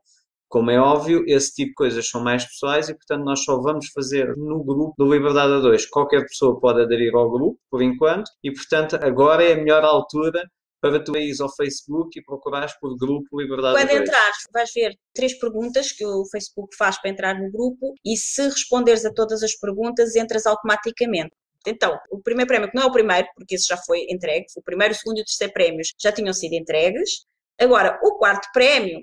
Como 0.49 0.71
é 0.71 0.79
óbvio, 0.79 1.23
esse 1.27 1.53
tipo 1.53 1.69
de 1.69 1.75
coisas 1.75 2.09
são 2.09 2.23
mais 2.23 2.43
pessoais 2.43 2.89
e, 2.89 2.95
portanto, 2.95 3.23
nós 3.23 3.43
só 3.43 3.61
vamos 3.61 3.87
fazer 3.93 4.35
no 4.35 4.63
grupo 4.63 4.95
do 4.97 5.05
Liberdade 5.05 5.53
a 5.53 5.59
2. 5.59 5.85
Qualquer 5.85 6.21
pessoa 6.21 6.59
pode 6.59 6.81
aderir 6.81 7.13
ao 7.13 7.29
grupo, 7.29 7.59
por 7.69 7.83
enquanto, 7.83 8.31
e, 8.43 8.51
portanto, 8.51 8.95
agora 8.95 9.43
é 9.43 9.53
a 9.53 9.57
melhor 9.57 9.83
altura 9.83 10.41
para 10.81 11.03
tu 11.03 11.15
ires 11.15 11.39
ao 11.39 11.53
Facebook 11.53 12.17
e 12.17 12.23
procurares 12.23 12.73
por 12.79 12.97
grupo 12.97 13.39
Liberdade 13.39 13.77
Quando 13.77 14.01
entrares, 14.01 14.37
vais 14.51 14.71
ver 14.73 14.95
três 15.13 15.37
perguntas 15.37 15.91
que 15.91 16.05
o 16.05 16.25
Facebook 16.31 16.75
faz 16.75 16.99
para 16.99 17.11
entrar 17.11 17.39
no 17.39 17.51
grupo 17.51 17.93
e 18.03 18.17
se 18.17 18.41
responderes 18.41 19.05
a 19.05 19.13
todas 19.13 19.43
as 19.43 19.55
perguntas, 19.55 20.15
entras 20.15 20.47
automaticamente. 20.47 21.31
Então, 21.67 21.95
o 22.09 22.19
primeiro 22.21 22.47
prémio, 22.47 22.71
que 22.71 22.75
não 22.75 22.83
é 22.83 22.87
o 22.87 22.91
primeiro, 22.91 23.27
porque 23.35 23.53
esse 23.53 23.67
já 23.67 23.77
foi 23.77 24.07
entregue, 24.09 24.45
o 24.57 24.63
primeiro, 24.63 24.93
o 24.93 24.97
segundo 24.97 25.17
e 25.17 25.21
o 25.21 25.25
terceiro 25.25 25.53
prémios 25.53 25.93
já 25.99 26.11
tinham 26.11 26.33
sido 26.33 26.53
entregues. 26.53 27.25
Agora, 27.59 27.99
o 28.01 28.17
quarto 28.17 28.47
prémio 28.53 29.01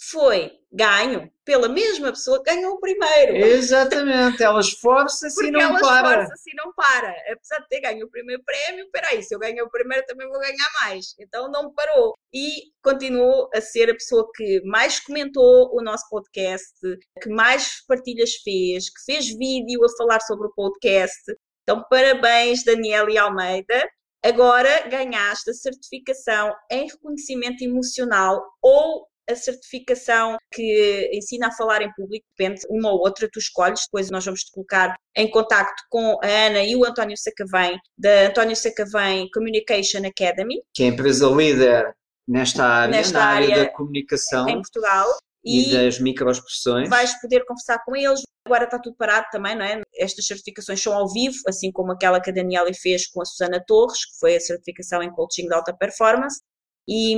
foi 0.00 0.52
ganho 0.70 1.30
pela 1.44 1.68
mesma 1.68 2.10
pessoa 2.10 2.42
que 2.42 2.54
ganhou 2.54 2.74
o 2.74 2.80
primeiro. 2.80 3.36
Exatamente, 3.36 4.42
ela 4.42 4.60
esforça-se 4.60 5.46
e 5.46 5.50
não 5.50 5.60
ela 5.60 5.80
para. 5.80 6.22
esforça-se 6.22 6.50
e 6.50 6.54
não 6.54 6.72
para. 6.72 7.10
Apesar 7.32 7.58
de 7.60 7.68
ter 7.68 7.80
ganho 7.80 8.06
o 8.06 8.10
primeiro 8.10 8.42
prémio, 8.44 8.88
peraí, 8.92 9.22
se 9.22 9.34
eu 9.34 9.38
ganhei 9.38 9.60
o 9.60 9.70
primeiro 9.70 10.06
também 10.06 10.28
vou 10.28 10.38
ganhar 10.38 10.68
mais. 10.82 11.14
Então 11.18 11.50
não 11.50 11.72
parou. 11.72 12.14
E 12.32 12.70
continuou 12.82 13.50
a 13.52 13.60
ser 13.60 13.90
a 13.90 13.94
pessoa 13.94 14.30
que 14.34 14.62
mais 14.64 15.00
comentou 15.00 15.74
o 15.74 15.82
nosso 15.82 16.08
podcast, 16.08 16.78
que 17.20 17.28
mais 17.28 17.84
partilhas 17.86 18.34
fez, 18.44 18.88
que 18.90 19.04
fez 19.04 19.28
vídeo 19.36 19.84
a 19.84 19.96
falar 19.96 20.20
sobre 20.20 20.46
o 20.46 20.52
podcast. 20.52 21.34
Então 21.62 21.84
parabéns, 21.90 22.62
Daniela 22.62 23.10
e 23.10 23.18
Almeida. 23.18 23.88
Agora 24.24 24.88
ganhaste 24.88 25.50
a 25.50 25.54
certificação 25.54 26.52
em 26.70 26.88
reconhecimento 26.88 27.62
emocional 27.62 28.44
ou 28.60 29.06
a 29.28 29.36
certificação 29.36 30.38
que 30.52 31.10
ensina 31.12 31.48
a 31.48 31.52
falar 31.52 31.82
em 31.82 31.92
público, 31.92 32.26
depende, 32.36 32.62
uma 32.70 32.90
ou 32.90 33.00
outra 33.00 33.28
tu 33.30 33.38
escolhes, 33.38 33.82
depois 33.84 34.10
nós 34.10 34.24
vamos 34.24 34.42
te 34.42 34.52
colocar 34.52 34.96
em 35.14 35.30
contacto 35.30 35.82
com 35.90 36.18
a 36.22 36.26
Ana 36.26 36.62
e 36.62 36.74
o 36.74 36.84
António 36.84 37.16
Sacavém, 37.16 37.78
da 37.96 38.28
António 38.28 38.56
Sacavém 38.56 39.28
Communication 39.32 40.06
Academy. 40.06 40.62
Que 40.74 40.84
é 40.84 40.86
a 40.86 40.88
empresa 40.90 41.26
líder 41.28 41.94
nesta 42.26 42.64
área, 42.64 42.96
nesta 42.96 43.18
na 43.18 43.24
área, 43.26 43.50
área 43.50 43.64
da 43.64 43.70
comunicação. 43.70 44.48
Em 44.48 44.56
Portugal. 44.56 45.06
E, 45.44 45.68
e 45.68 45.72
das 45.72 46.00
microexpressões. 46.00 46.88
Vais 46.88 47.18
poder 47.20 47.44
conversar 47.46 47.82
com 47.84 47.94
eles, 47.94 48.22
agora 48.44 48.64
está 48.64 48.78
tudo 48.78 48.96
parado 48.96 49.26
também, 49.30 49.54
não 49.54 49.64
é? 49.64 49.80
Estas 49.94 50.26
certificações 50.26 50.82
são 50.82 50.92
ao 50.92 51.10
vivo, 51.10 51.36
assim 51.46 51.70
como 51.70 51.92
aquela 51.92 52.20
que 52.20 52.30
a 52.30 52.32
Daniela 52.32 52.70
fez 52.74 53.06
com 53.06 53.22
a 53.22 53.24
Susana 53.24 53.62
Torres, 53.66 54.04
que 54.04 54.18
foi 54.18 54.36
a 54.36 54.40
certificação 54.40 55.02
em 55.02 55.10
coaching 55.10 55.46
de 55.46 55.54
alta 55.54 55.72
performance. 55.72 56.40
e 56.88 57.16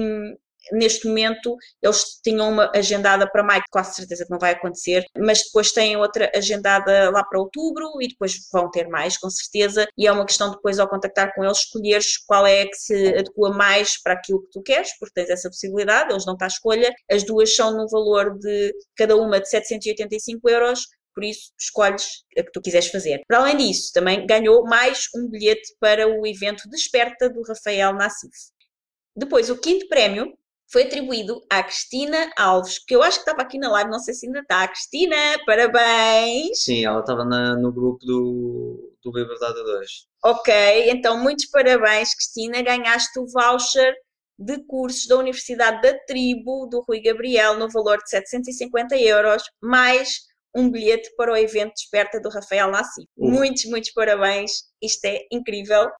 neste 0.72 1.06
momento 1.06 1.56
eles 1.82 2.20
tinham 2.22 2.48
uma 2.50 2.70
agendada 2.74 3.30
para 3.30 3.42
maio, 3.42 3.62
quase 3.70 3.94
certeza 3.94 4.24
que 4.24 4.30
não 4.30 4.38
vai 4.38 4.52
acontecer, 4.52 5.04
mas 5.18 5.42
depois 5.44 5.72
têm 5.72 5.96
outra 5.96 6.30
agendada 6.34 7.10
lá 7.10 7.24
para 7.24 7.40
outubro 7.40 7.90
e 8.00 8.08
depois 8.08 8.34
vão 8.52 8.70
ter 8.70 8.88
mais, 8.88 9.16
com 9.18 9.30
certeza, 9.30 9.86
e 9.96 10.06
é 10.06 10.12
uma 10.12 10.26
questão 10.26 10.50
depois 10.50 10.78
ao 10.78 10.88
contactar 10.88 11.34
com 11.34 11.44
eles 11.44 11.58
escolheres 11.58 12.18
qual 12.26 12.46
é 12.46 12.66
que 12.66 12.76
se 12.76 13.08
adequa 13.08 13.50
mais 13.50 14.00
para 14.00 14.14
aquilo 14.14 14.42
que 14.42 14.50
tu 14.50 14.62
queres, 14.62 14.96
porque 14.98 15.14
tens 15.14 15.30
essa 15.30 15.48
possibilidade, 15.48 16.12
eles 16.12 16.24
dão-te 16.24 16.44
a 16.44 16.46
escolha, 16.46 16.92
as 17.10 17.24
duas 17.24 17.54
são 17.54 17.76
no 17.76 17.88
valor 17.88 18.38
de 18.38 18.72
cada 18.96 19.16
uma 19.16 19.40
de 19.40 19.48
785 19.48 20.48
euros, 20.48 20.86
por 21.14 21.24
isso 21.24 21.52
escolhes 21.58 22.24
a 22.38 22.42
que 22.42 22.52
tu 22.52 22.60
quiseres 22.60 22.88
fazer. 22.88 23.22
Para 23.26 23.38
além 23.38 23.56
disso, 23.56 23.92
também 23.92 24.26
ganhou 24.26 24.64
mais 24.64 25.08
um 25.14 25.28
bilhete 25.28 25.74
para 25.80 26.06
o 26.08 26.26
evento 26.26 26.68
Desperta 26.68 27.28
do 27.28 27.42
Rafael 27.42 27.92
Nassif. 27.92 28.30
Depois, 29.16 29.50
o 29.50 29.60
quinto 29.60 29.88
prémio 29.88 30.32
foi 30.70 30.84
atribuído 30.84 31.42
à 31.50 31.62
Cristina 31.62 32.30
Alves, 32.38 32.78
que 32.78 32.94
eu 32.94 33.02
acho 33.02 33.18
que 33.18 33.28
estava 33.28 33.42
aqui 33.42 33.58
na 33.58 33.70
live, 33.72 33.90
não 33.90 33.98
sei 33.98 34.14
se 34.14 34.26
ainda 34.26 34.40
está. 34.40 34.68
Cristina, 34.68 35.16
parabéns! 35.44 36.62
Sim, 36.62 36.84
ela 36.84 37.00
estava 37.00 37.24
no 37.24 37.72
grupo 37.72 37.98
do, 38.06 38.94
do 39.02 39.12
Liberdade 39.12 39.62
2. 39.62 40.06
Ok, 40.24 40.90
então 40.90 41.18
muitos 41.18 41.46
parabéns, 41.46 42.14
Cristina. 42.14 42.62
Ganhaste 42.62 43.18
o 43.18 43.26
voucher 43.26 43.94
de 44.38 44.64
cursos 44.64 45.06
da 45.06 45.16
Universidade 45.16 45.82
da 45.82 45.98
Tribo, 46.06 46.66
do 46.66 46.82
Rui 46.82 47.00
Gabriel, 47.00 47.58
no 47.58 47.68
valor 47.68 47.98
de 47.98 48.08
750 48.08 48.96
euros, 48.96 49.42
mais 49.60 50.20
um 50.54 50.70
bilhete 50.70 51.10
para 51.16 51.32
o 51.32 51.36
evento 51.36 51.74
Desperta 51.74 52.20
do 52.20 52.28
Rafael 52.28 52.70
Nassi. 52.70 53.08
Uhum. 53.16 53.30
Muitos, 53.30 53.64
muitos 53.64 53.92
parabéns. 53.92 54.52
Isto 54.80 55.04
é 55.06 55.20
incrível. 55.32 55.90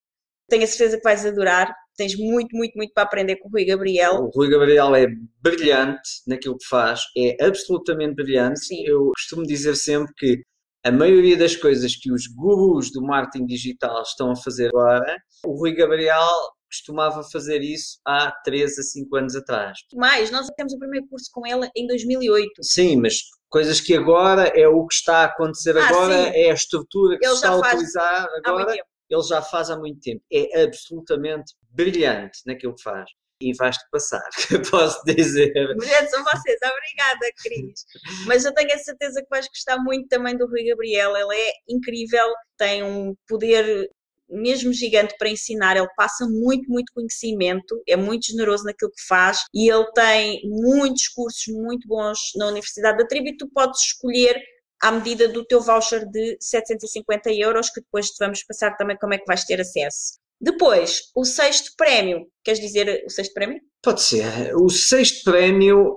Tenho 0.49 0.64
a 0.64 0.66
certeza 0.66 0.97
que 0.97 1.05
vais 1.05 1.27
adorar. 1.27 1.75
Tens 2.01 2.16
muito, 2.16 2.57
muito, 2.57 2.72
muito 2.76 2.94
para 2.94 3.03
aprender 3.03 3.36
com 3.36 3.48
o 3.48 3.53
Rui 3.53 3.66
Gabriel. 3.66 4.22
O 4.22 4.30
Rui 4.34 4.48
Gabriel 4.48 4.94
é 4.94 5.07
brilhante 5.42 6.01
naquilo 6.26 6.57
que 6.57 6.66
faz, 6.66 7.03
é 7.14 7.36
absolutamente 7.44 8.14
brilhante. 8.14 8.59
Sim. 8.61 8.82
Eu 8.86 9.11
costumo 9.14 9.42
dizer 9.42 9.76
sempre 9.76 10.11
que 10.16 10.40
a 10.82 10.90
maioria 10.90 11.36
das 11.36 11.55
coisas 11.55 11.94
que 11.94 12.11
os 12.11 12.26
gurus 12.26 12.90
do 12.90 13.03
marketing 13.03 13.44
digital 13.44 14.01
estão 14.01 14.30
a 14.30 14.36
fazer 14.36 14.68
agora, 14.68 15.14
o 15.44 15.53
Rui 15.53 15.74
Gabriel 15.74 16.26
costumava 16.70 17.22
fazer 17.22 17.61
isso 17.61 17.98
há 18.07 18.32
3 18.44 18.78
a 18.78 18.82
5 18.82 19.16
anos 19.16 19.36
atrás. 19.36 19.76
Mais, 19.92 20.30
nós 20.30 20.46
temos 20.57 20.72
o 20.72 20.78
primeiro 20.78 21.07
curso 21.07 21.28
com 21.30 21.46
ele 21.46 21.68
em 21.76 21.86
2008. 21.86 22.51
Sim, 22.62 22.96
mas 22.96 23.16
coisas 23.51 23.78
que 23.78 23.94
agora 23.94 24.44
é 24.59 24.66
o 24.66 24.86
que 24.86 24.94
está 24.94 25.18
a 25.18 25.24
acontecer 25.24 25.76
ah, 25.76 25.86
agora, 25.86 26.14
sim. 26.14 26.38
é 26.38 26.51
a 26.51 26.55
estrutura 26.55 27.18
que 27.18 27.26
ele 27.26 27.34
se 27.34 27.44
está 27.44 27.51
a 27.51 27.59
utilizar 27.59 28.26
agora. 28.42 28.74
Ele 29.11 29.23
já 29.23 29.43
faz 29.43 29.71
há 29.71 29.77
muito 29.77 30.01
tempo. 30.01 30.23
É 30.33 30.63
absolutamente 30.63 31.55
brilhante 31.71 32.41
naquilo 32.47 32.75
que 32.75 32.83
faz. 32.83 33.11
E 33.43 33.55
vais-te 33.55 33.85
passar, 33.91 34.29
posso 34.71 35.03
dizer. 35.05 35.51
Brilhantes 35.53 36.11
são 36.11 36.23
vocês, 36.23 36.59
obrigada, 36.63 37.33
Cris. 37.43 37.87
Mas 38.27 38.45
eu 38.45 38.53
tenho 38.53 38.75
a 38.75 38.79
certeza 38.79 39.23
que 39.23 39.31
vais 39.31 39.49
gostar 39.49 39.79
muito 39.79 40.09
também 40.09 40.37
do 40.37 40.47
Rui 40.47 40.65
Gabriel. 40.65 41.17
Ele 41.17 41.35
é 41.35 41.53
incrível, 41.67 42.29
tem 42.59 42.83
um 42.83 43.15
poder 43.27 43.89
mesmo 44.31 44.73
gigante 44.73 45.15
para 45.19 45.29
ensinar, 45.29 45.77
ele 45.77 45.89
passa 45.97 46.27
muito, 46.27 46.71
muito 46.71 46.93
conhecimento, 46.93 47.83
é 47.89 47.97
muito 47.97 48.27
generoso 48.27 48.65
naquilo 48.65 48.93
que 48.93 49.07
faz 49.07 49.41
e 49.53 49.71
ele 49.71 49.91
tem 49.93 50.41
muitos 50.45 51.09
cursos 51.09 51.53
muito 51.53 51.87
bons 51.89 52.19
na 52.37 52.47
Universidade 52.47 52.99
da 52.99 53.07
Tribo 53.07 53.29
e 53.29 53.37
tu 53.37 53.49
podes 53.49 53.81
escolher 53.81 54.41
à 54.81 54.91
medida 54.93 55.28
do 55.28 55.45
teu 55.45 55.61
voucher 55.61 56.07
de 56.09 56.37
750 56.41 57.33
euros, 57.33 57.70
que 57.70 57.81
depois 57.81 58.11
te 58.11 58.16
vamos 58.18 58.43
passar 58.45 58.76
também 58.76 58.97
como 58.97 59.14
é 59.14 59.18
que 59.18 59.26
vais 59.26 59.45
ter 59.45 59.61
acesso. 59.61 60.18
Depois, 60.41 61.11
o 61.14 61.24
sexto 61.24 61.72
prémio, 61.76 62.26
queres 62.43 62.61
dizer 62.61 63.05
o 63.05 63.11
sexto 63.11 63.35
prémio? 63.35 63.61
Pode 63.83 64.01
ser. 64.01 64.55
O 64.57 64.70
sexto 64.70 65.31
prémio 65.31 65.97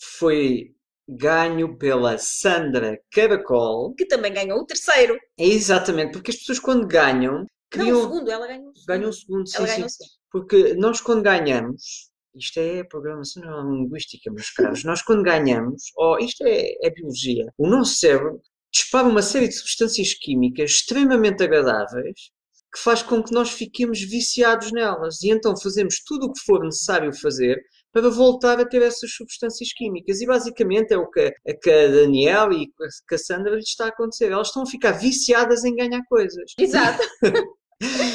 foi 0.00 0.74
ganho 1.06 1.76
pela 1.76 2.16
Sandra 2.16 2.98
Caracol. 3.12 3.94
Que 3.94 4.06
também 4.06 4.32
ganhou 4.32 4.58
o 4.60 4.66
terceiro. 4.66 5.18
É 5.38 5.44
exatamente, 5.44 6.12
porque 6.12 6.30
as 6.30 6.36
pessoas 6.38 6.58
quando 6.58 6.86
ganham 6.86 7.44
Criam... 7.74 7.88
Não, 7.88 7.98
o 7.98 8.02
segundo, 8.02 8.30
ela 8.30 8.46
ganhou 8.46 8.70
o 8.70 8.74
segundo. 8.74 8.86
Ganhou 8.86 9.10
o 9.10 9.12
segundo, 9.12 9.48
sim, 9.48 9.66
sim. 9.66 9.88
segundo. 9.88 10.10
Porque 10.30 10.74
nós 10.74 11.00
quando 11.00 11.22
ganhamos, 11.22 12.10
isto 12.34 12.58
é 12.58 12.84
programação 12.84 13.42
linguística, 13.72 14.30
meus 14.30 14.50
caros, 14.50 14.84
nós 14.84 15.02
quando 15.02 15.22
ganhamos, 15.22 15.82
oh, 15.96 16.18
isto 16.18 16.44
é, 16.44 16.74
é 16.82 16.90
biologia, 16.90 17.52
o 17.58 17.68
nosso 17.68 17.96
cérebro 17.96 18.40
dispara 18.72 19.06
uma 19.06 19.22
série 19.22 19.48
de 19.48 19.54
substâncias 19.54 20.14
químicas 20.14 20.70
extremamente 20.70 21.42
agradáveis 21.42 22.32
que 22.74 22.80
faz 22.80 23.02
com 23.02 23.22
que 23.22 23.32
nós 23.32 23.50
fiquemos 23.50 24.00
viciados 24.00 24.72
nelas 24.72 25.22
e 25.22 25.30
então 25.30 25.56
fazemos 25.56 26.02
tudo 26.04 26.26
o 26.26 26.32
que 26.32 26.40
for 26.44 26.64
necessário 26.64 27.14
fazer 27.16 27.56
para 27.92 28.10
voltar 28.10 28.58
a 28.58 28.66
ter 28.66 28.82
essas 28.82 29.12
substâncias 29.12 29.72
químicas. 29.72 30.20
E 30.20 30.26
basicamente 30.26 30.92
é 30.92 30.98
o 30.98 31.08
que 31.08 31.20
a, 31.20 31.54
que 31.56 31.70
a 31.70 31.86
Daniel 31.86 32.52
e 32.52 32.64
a 32.64 32.88
Cassandra 33.06 33.54
lhes 33.54 33.68
está 33.68 33.84
a 33.84 33.88
acontecer. 33.88 34.32
Elas 34.32 34.48
estão 34.48 34.64
a 34.64 34.66
ficar 34.66 34.90
viciadas 34.92 35.64
em 35.64 35.76
ganhar 35.76 36.02
coisas. 36.08 36.52
Exato. 36.58 37.00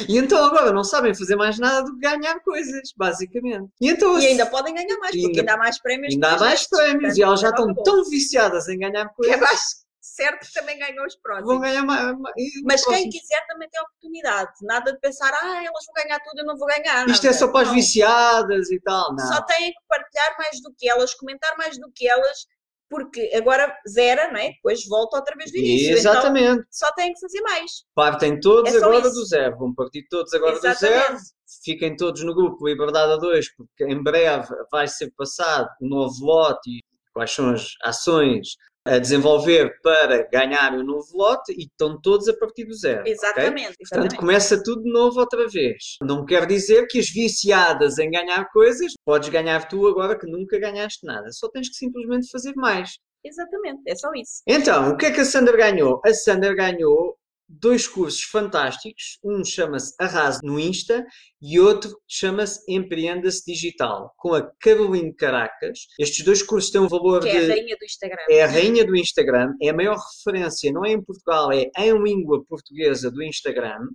E 0.08 0.18
então 0.18 0.44
agora 0.44 0.72
não 0.72 0.84
sabem 0.84 1.14
fazer 1.14 1.36
mais 1.36 1.58
nada 1.58 1.84
do 1.84 1.94
que 1.94 2.00
ganhar 2.00 2.40
coisas, 2.40 2.92
basicamente. 2.96 3.70
E, 3.80 3.90
então, 3.90 4.18
e 4.18 4.26
ainda 4.26 4.46
podem 4.46 4.74
ganhar 4.74 4.98
mais, 4.98 5.12
porque 5.12 5.26
ainda, 5.26 5.40
ainda 5.40 5.54
há 5.54 5.56
mais 5.56 5.80
prémios. 5.80 6.14
Ainda 6.14 6.32
há 6.32 6.38
mais 6.38 6.68
prémios 6.68 7.16
e 7.16 7.22
elas 7.22 7.40
já 7.40 7.50
estão 7.50 7.74
tão 7.74 8.04
viciadas 8.08 8.68
em 8.68 8.78
ganhar 8.78 9.08
coisas. 9.14 9.34
Que 9.34 9.40
é 9.40 9.46
mais 9.46 9.60
certo 10.00 10.46
que 10.46 10.52
também 10.52 10.78
ganham 10.78 11.06
os 11.06 11.16
próximos. 11.16 11.48
Vão 11.48 11.60
ganhar 11.60 11.84
mais. 11.84 12.16
Mas 12.64 12.84
quem 12.84 13.08
quiser 13.08 13.46
também 13.46 13.68
tem 13.68 13.80
oportunidade. 13.80 14.52
Nada 14.62 14.92
de 14.92 14.98
pensar, 14.98 15.32
ah, 15.32 15.62
elas 15.64 15.84
vão 15.86 15.94
ganhar 16.02 16.20
tudo, 16.20 16.40
eu 16.40 16.46
não 16.46 16.56
vou 16.56 16.66
ganhar. 16.66 17.08
Isto 17.08 17.26
é 17.26 17.32
só 17.32 17.48
para 17.48 17.68
as 17.68 17.72
viciadas 17.72 18.70
e 18.70 18.80
tal. 18.80 19.14
Não. 19.14 19.26
Só 19.26 19.42
têm 19.42 19.72
que 19.72 19.80
partilhar 19.88 20.36
mais 20.38 20.60
do 20.60 20.72
que 20.76 20.88
elas, 20.88 21.14
comentar 21.14 21.56
mais 21.56 21.78
do 21.78 21.90
que 21.94 22.08
elas 22.08 22.46
porque 22.90 23.30
agora 23.34 23.72
zera, 23.88 24.32
não 24.32 24.38
é? 24.38 24.50
Depois 24.50 24.84
volta 24.86 25.18
outra 25.18 25.36
vez 25.36 25.52
do 25.52 25.58
início. 25.58 25.96
Então 25.96 26.12
Exatamente. 26.12 26.50
Então, 26.50 26.64
só 26.70 26.92
têm 26.94 27.12
que 27.12 27.20
fazer 27.20 27.40
mais. 27.42 27.70
Partem 27.94 28.40
todos 28.40 28.74
é 28.74 28.76
agora 28.78 29.06
isso. 29.06 29.14
do 29.14 29.24
zero. 29.24 29.56
Vão 29.56 29.72
partir 29.72 30.04
todos 30.10 30.34
agora 30.34 30.56
Exatamente. 30.56 30.80
do 30.80 31.06
zero. 31.06 31.18
Fiquem 31.64 31.96
todos 31.96 32.24
no 32.24 32.34
grupo 32.34 32.66
Liberdade 32.66 33.12
a 33.12 33.16
2, 33.16 33.54
porque 33.54 33.84
em 33.84 34.02
breve 34.02 34.48
vai 34.70 34.88
ser 34.88 35.12
passado 35.16 35.68
um 35.80 35.88
novo 35.88 36.24
lote 36.24 36.68
e 36.70 36.80
quais 37.12 37.30
são 37.30 37.50
as 37.50 37.68
ações 37.82 38.48
a 38.90 38.98
desenvolver 38.98 39.80
para 39.82 40.28
ganhar 40.28 40.74
o 40.74 40.80
um 40.80 40.84
novo 40.84 41.06
lote 41.14 41.52
e 41.52 41.66
estão 41.66 42.00
todos 42.00 42.28
a 42.28 42.36
partir 42.36 42.64
do 42.64 42.74
zero. 42.74 43.06
Exatamente, 43.06 43.50
okay? 43.50 43.76
exatamente. 43.78 43.88
Portanto, 43.88 44.16
começa 44.16 44.62
tudo 44.64 44.82
de 44.82 44.90
novo 44.90 45.20
outra 45.20 45.46
vez. 45.46 45.96
Não 46.02 46.24
quer 46.24 46.44
dizer 46.44 46.88
que 46.88 46.98
as 46.98 47.08
viciadas 47.08 47.98
em 47.98 48.10
ganhar 48.10 48.50
coisas, 48.50 48.92
podes 49.04 49.28
ganhar 49.28 49.68
tu 49.68 49.86
agora 49.86 50.18
que 50.18 50.26
nunca 50.26 50.58
ganhaste 50.58 51.06
nada. 51.06 51.30
Só 51.30 51.48
tens 51.48 51.68
que 51.68 51.76
simplesmente 51.76 52.28
fazer 52.32 52.52
mais. 52.56 52.98
Exatamente, 53.24 53.82
é 53.86 53.94
só 53.94 54.08
isso. 54.14 54.42
Então, 54.44 54.90
o 54.90 54.96
que 54.96 55.06
é 55.06 55.10
que 55.12 55.20
a 55.20 55.24
Sander 55.24 55.56
ganhou? 55.56 56.00
A 56.04 56.12
Sander 56.12 56.56
ganhou 56.56 57.16
dois 57.50 57.88
cursos 57.88 58.22
fantásticos. 58.22 59.18
Um 59.24 59.44
chama-se 59.44 59.94
Arrase 59.98 60.40
no 60.44 60.58
Insta 60.60 61.04
e 61.42 61.58
outro 61.58 61.90
chama-se 62.06 62.60
Empreenda-se 62.72 63.44
Digital, 63.44 64.12
com 64.16 64.34
a 64.34 64.42
Caroline 64.60 65.12
Caracas. 65.14 65.80
Estes 65.98 66.24
dois 66.24 66.42
cursos 66.42 66.70
têm 66.70 66.80
um 66.80 66.88
valor 66.88 67.22
que 67.22 67.30
de. 67.30 67.36
É 67.36 67.44
a 67.44 67.48
rainha 67.48 67.76
do 67.76 67.84
Instagram. 67.84 68.22
É 68.30 68.42
a 68.42 68.46
rainha 68.46 68.84
do 68.84 68.96
Instagram, 68.96 69.54
é 69.60 69.68
a 69.70 69.74
maior 69.74 69.98
referência, 69.98 70.72
não 70.72 70.84
é 70.84 70.92
em 70.92 71.02
Portugal, 71.02 71.50
é 71.52 71.70
em 71.76 72.02
língua 72.02 72.44
portuguesa 72.48 73.10
do 73.10 73.22
Instagram. 73.22 73.88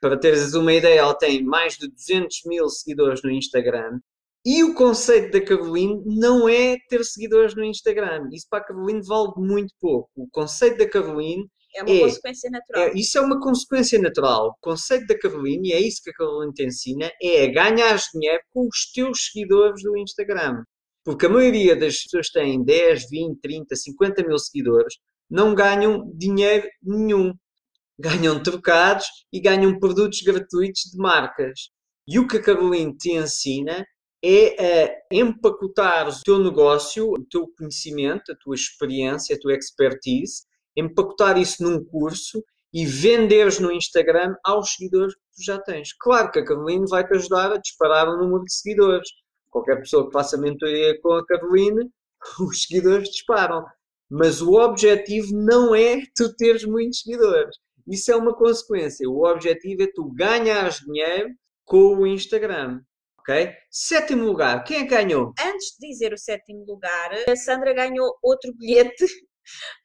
Para 0.00 0.18
teres 0.18 0.54
uma 0.54 0.72
ideia, 0.72 1.00
ela 1.00 1.14
tem 1.14 1.44
mais 1.44 1.76
de 1.76 1.88
200 1.88 2.42
mil 2.46 2.68
seguidores 2.68 3.22
no 3.22 3.30
Instagram. 3.30 4.00
E 4.44 4.64
o 4.64 4.74
conceito 4.74 5.30
da 5.30 5.44
Caroline 5.44 6.02
não 6.04 6.48
é 6.48 6.76
ter 6.88 7.04
seguidores 7.04 7.54
no 7.54 7.62
Instagram. 7.62 8.28
Isso 8.32 8.46
para 8.50 8.58
a 8.58 8.64
Caroline 8.64 9.00
vale 9.06 9.30
muito 9.36 9.72
pouco. 9.80 10.10
O 10.16 10.28
conceito 10.28 10.78
da 10.78 10.88
Caroline 10.88 11.48
é 11.74 11.82
uma 11.82 11.94
é, 11.94 12.00
consequência 12.00 12.50
natural. 12.50 12.82
É, 12.82 12.92
isso 12.94 13.18
é 13.18 13.20
uma 13.20 13.40
consequência 13.40 13.98
natural. 13.98 14.48
O 14.48 14.54
conceito 14.60 15.06
da 15.06 15.18
Caroline, 15.18 15.70
e 15.70 15.72
é 15.72 15.80
isso 15.80 16.02
que 16.02 16.10
a 16.10 16.14
Caroline 16.14 16.52
te 16.52 16.64
ensina, 16.64 17.10
é 17.22 17.46
ganhar 17.48 17.96
dinheiro 18.12 18.42
com 18.50 18.66
os 18.66 18.90
teus 18.92 19.26
seguidores 19.26 19.82
do 19.82 19.96
Instagram. 19.96 20.62
Porque 21.04 21.26
a 21.26 21.28
maioria 21.28 21.74
das 21.74 22.02
pessoas 22.02 22.28
que 22.28 22.38
têm 22.38 22.62
10, 22.62 23.08
20, 23.10 23.40
30, 23.40 23.76
50 23.76 24.26
mil 24.26 24.38
seguidores 24.38 24.94
não 25.28 25.54
ganham 25.54 26.10
dinheiro 26.14 26.68
nenhum. 26.82 27.34
Ganham 27.98 28.42
trocados 28.42 29.06
e 29.32 29.40
ganham 29.40 29.78
produtos 29.78 30.20
gratuitos 30.22 30.82
de 30.92 30.96
marcas. 30.96 31.70
E 32.06 32.18
o 32.18 32.26
que 32.26 32.36
a 32.36 32.42
Caroline 32.42 32.96
te 32.96 33.12
ensina 33.12 33.84
é 34.24 34.94
a 35.10 35.14
empacotar 35.14 36.08
o 36.08 36.22
teu 36.22 36.38
negócio, 36.38 37.10
o 37.10 37.24
teu 37.24 37.48
conhecimento, 37.58 38.30
a 38.30 38.36
tua 38.36 38.54
experiência, 38.54 39.34
a 39.34 39.38
tua 39.38 39.54
expertise 39.54 40.42
empacotar 40.76 41.38
isso 41.38 41.62
num 41.62 41.84
curso 41.84 42.42
e 42.72 42.86
venderes 42.86 43.58
no 43.58 43.70
Instagram 43.70 44.34
aos 44.44 44.72
seguidores 44.72 45.14
que 45.14 45.20
tu 45.20 45.44
já 45.44 45.60
tens. 45.60 45.92
Claro 46.00 46.30
que 46.30 46.38
a 46.38 46.44
Caroline 46.44 46.86
vai-te 46.88 47.14
ajudar 47.14 47.52
a 47.52 47.58
disparar 47.58 48.08
o 48.08 48.16
número 48.16 48.44
de 48.44 48.54
seguidores. 48.54 49.08
Qualquer 49.50 49.76
pessoa 49.76 50.06
que 50.06 50.12
faça 50.12 50.38
mentoria 50.38 50.98
com 51.02 51.12
a 51.12 51.26
Caroline, 51.26 51.90
os 52.40 52.62
seguidores 52.62 53.10
disparam. 53.10 53.64
Mas 54.10 54.40
o 54.40 54.54
objetivo 54.54 55.28
não 55.32 55.74
é 55.74 56.02
tu 56.14 56.34
teres 56.36 56.64
muitos 56.64 57.00
seguidores. 57.00 57.56
Isso 57.86 58.10
é 58.12 58.16
uma 58.16 58.34
consequência. 58.34 59.08
O 59.08 59.26
objetivo 59.26 59.82
é 59.82 59.88
tu 59.94 60.10
ganhares 60.12 60.76
dinheiro 60.76 61.30
com 61.64 61.96
o 61.96 62.06
Instagram. 62.06 62.80
Ok? 63.18 63.52
Sétimo 63.70 64.24
lugar, 64.24 64.64
quem 64.64 64.78
é 64.78 64.84
ganhou? 64.84 65.32
Antes 65.40 65.76
de 65.78 65.88
dizer 65.88 66.12
o 66.12 66.18
sétimo 66.18 66.64
lugar, 66.66 67.10
a 67.28 67.36
Sandra 67.36 67.72
ganhou 67.72 68.16
outro 68.20 68.52
bilhete 68.56 69.06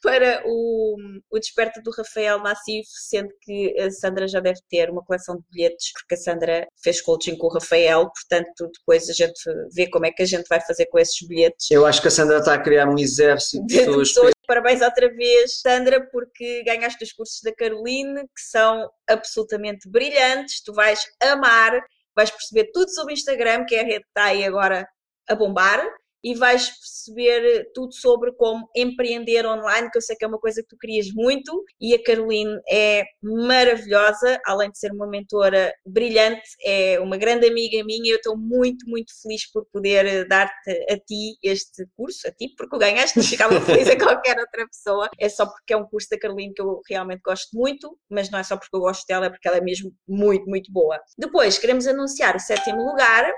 para 0.01 0.41
o, 0.45 0.95
o 1.31 1.39
Desperta 1.39 1.81
do 1.81 1.91
Rafael 1.91 2.39
Massif, 2.39 2.87
sendo 3.09 3.29
que 3.41 3.79
a 3.79 3.89
Sandra 3.91 4.27
já 4.27 4.39
deve 4.39 4.59
ter 4.69 4.89
uma 4.89 5.03
coleção 5.03 5.35
de 5.37 5.43
bilhetes, 5.51 5.91
porque 5.93 6.15
a 6.15 6.17
Sandra 6.17 6.67
fez 6.83 7.01
coaching 7.01 7.37
com 7.37 7.47
o 7.47 7.53
Rafael, 7.53 8.09
portanto, 8.09 8.69
depois 8.77 9.09
a 9.09 9.13
gente 9.13 9.39
vê 9.73 9.89
como 9.89 10.05
é 10.05 10.11
que 10.11 10.23
a 10.23 10.25
gente 10.25 10.47
vai 10.47 10.61
fazer 10.61 10.85
com 10.87 10.99
esses 10.99 11.27
bilhetes. 11.27 11.69
Eu 11.71 11.85
acho 11.85 12.01
que 12.01 12.07
a 12.07 12.11
Sandra 12.11 12.39
está 12.39 12.53
a 12.53 12.61
criar 12.61 12.87
um 12.87 12.97
exército 12.97 13.65
de 13.65 13.77
pessoas. 13.77 14.09
pessoas. 14.09 14.33
Parabéns 14.47 14.81
outra 14.81 15.13
vez, 15.13 15.59
Sandra, 15.59 16.07
porque 16.09 16.63
ganhaste 16.63 17.03
os 17.03 17.11
cursos 17.11 17.41
da 17.41 17.53
Caroline, 17.53 18.21
que 18.21 18.41
são 18.49 18.89
absolutamente 19.07 19.89
brilhantes, 19.89 20.61
tu 20.63 20.73
vais 20.73 21.01
amar, 21.21 21.77
vais 22.15 22.31
perceber 22.31 22.71
tudo 22.71 22.89
sobre 22.89 23.13
o 23.13 23.15
Instagram, 23.15 23.65
que 23.65 23.75
é 23.75 23.81
a 23.81 23.83
rede 23.83 24.03
que 24.03 24.09
está 24.09 24.25
aí 24.25 24.45
agora 24.45 24.87
a 25.27 25.35
bombar 25.35 25.85
e 26.24 26.34
vais 26.36 26.70
perceber 26.70 27.72
tudo 27.74 27.93
sobre 27.93 28.32
como 28.34 28.70
empreender 28.76 29.45
online, 29.45 29.89
que 29.91 29.97
eu 29.97 30.01
sei 30.01 30.15
que 30.15 30.26
é 30.26 30.28
uma 30.28 30.39
coisa 30.39 30.61
que 30.61 30.68
tu 30.68 30.78
querias 30.78 31.07
muito, 31.13 31.63
e 31.80 31.93
a 31.93 32.03
Caroline 32.03 32.59
é 32.70 33.03
maravilhosa, 33.22 34.39
além 34.45 34.72
de 34.72 34.80
ser 34.80 34.91
uma 34.91 35.07
mentora 35.07 35.74
brilhante, 35.86 36.47
é 36.63 36.99
uma 36.99 37.18
grande 37.18 37.47
amiga 37.47 37.84
minha, 37.84 38.11
eu 38.11 38.18
estou 38.18 38.38
muito, 38.38 38.89
muito 38.89 39.11
feliz 39.22 39.49
por 39.51 39.65
poder 39.72 40.28
dar-te 40.28 40.72
a 40.91 40.97
ti 40.97 41.38
este 41.43 41.86
curso, 41.95 42.28
a 42.28 42.32
ti, 42.32 42.53
porque 42.57 42.76
o 42.76 42.80
ganhaste, 42.80 43.18
não 43.18 43.26
ficava 43.26 43.59
feliz 43.61 43.88
a 43.89 43.95
qualquer 43.97 44.38
outra 44.39 44.68
pessoa, 44.68 45.09
é 45.20 45.30
só 45.30 45.45
porque 45.45 45.74
é 45.74 45.78
um 45.78 45.86
curso 45.86 46.09
da 46.09 46.20
Caroline 46.20 46.53
que 46.53 46.61
eu 46.61 46.82
realmente 46.89 47.22
gosto 47.22 47.55
muito, 47.55 47.97
mas 48.09 48.30
não 48.30 48.39
é 48.39 48.43
só 48.43 48.57
porque 48.57 48.76
eu 48.76 48.82
gosto 48.82 49.05
dela, 49.07 49.28
é 49.28 49.30
porque 49.30 49.47
ela 49.47 49.57
é 49.57 49.61
mesmo 49.61 49.93
muito, 50.07 50.45
muito 50.49 50.72
boa. 50.72 50.99
Depois, 51.18 51.57
queremos 51.57 51.88
anunciar 51.88 52.36
o 52.36 52.39
sétimo 52.39 52.84
lugar, 52.84 53.32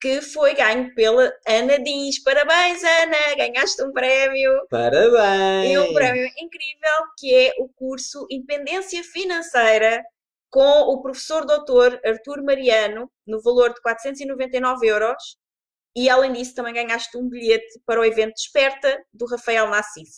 que 0.00 0.20
foi 0.22 0.54
ganho 0.54 0.94
pela 0.94 1.32
Ana 1.46 1.78
Dins. 1.78 2.22
Parabéns, 2.22 2.82
Ana! 2.82 3.34
Ganhaste 3.36 3.82
um 3.82 3.92
prémio. 3.92 4.66
Parabéns! 4.70 5.70
E 5.70 5.78
um 5.78 5.92
prémio 5.92 6.26
incrível 6.38 7.06
que 7.18 7.34
é 7.34 7.54
o 7.58 7.68
curso 7.68 8.26
Independência 8.30 9.02
Financeira 9.02 10.02
com 10.50 10.62
o 10.62 11.02
professor 11.02 11.44
doutor 11.44 12.00
Artur 12.04 12.42
Mariano, 12.42 13.10
no 13.26 13.42
valor 13.42 13.74
de 13.74 13.80
499 13.82 14.86
euros. 14.86 15.36
E 15.94 16.08
além 16.08 16.32
disso, 16.32 16.54
também 16.54 16.74
ganhaste 16.74 17.16
um 17.16 17.28
bilhete 17.28 17.80
para 17.84 18.00
o 18.00 18.04
evento 18.04 18.34
Desperta 18.34 19.02
do 19.12 19.26
Rafael 19.26 19.68
Nassif. 19.68 20.08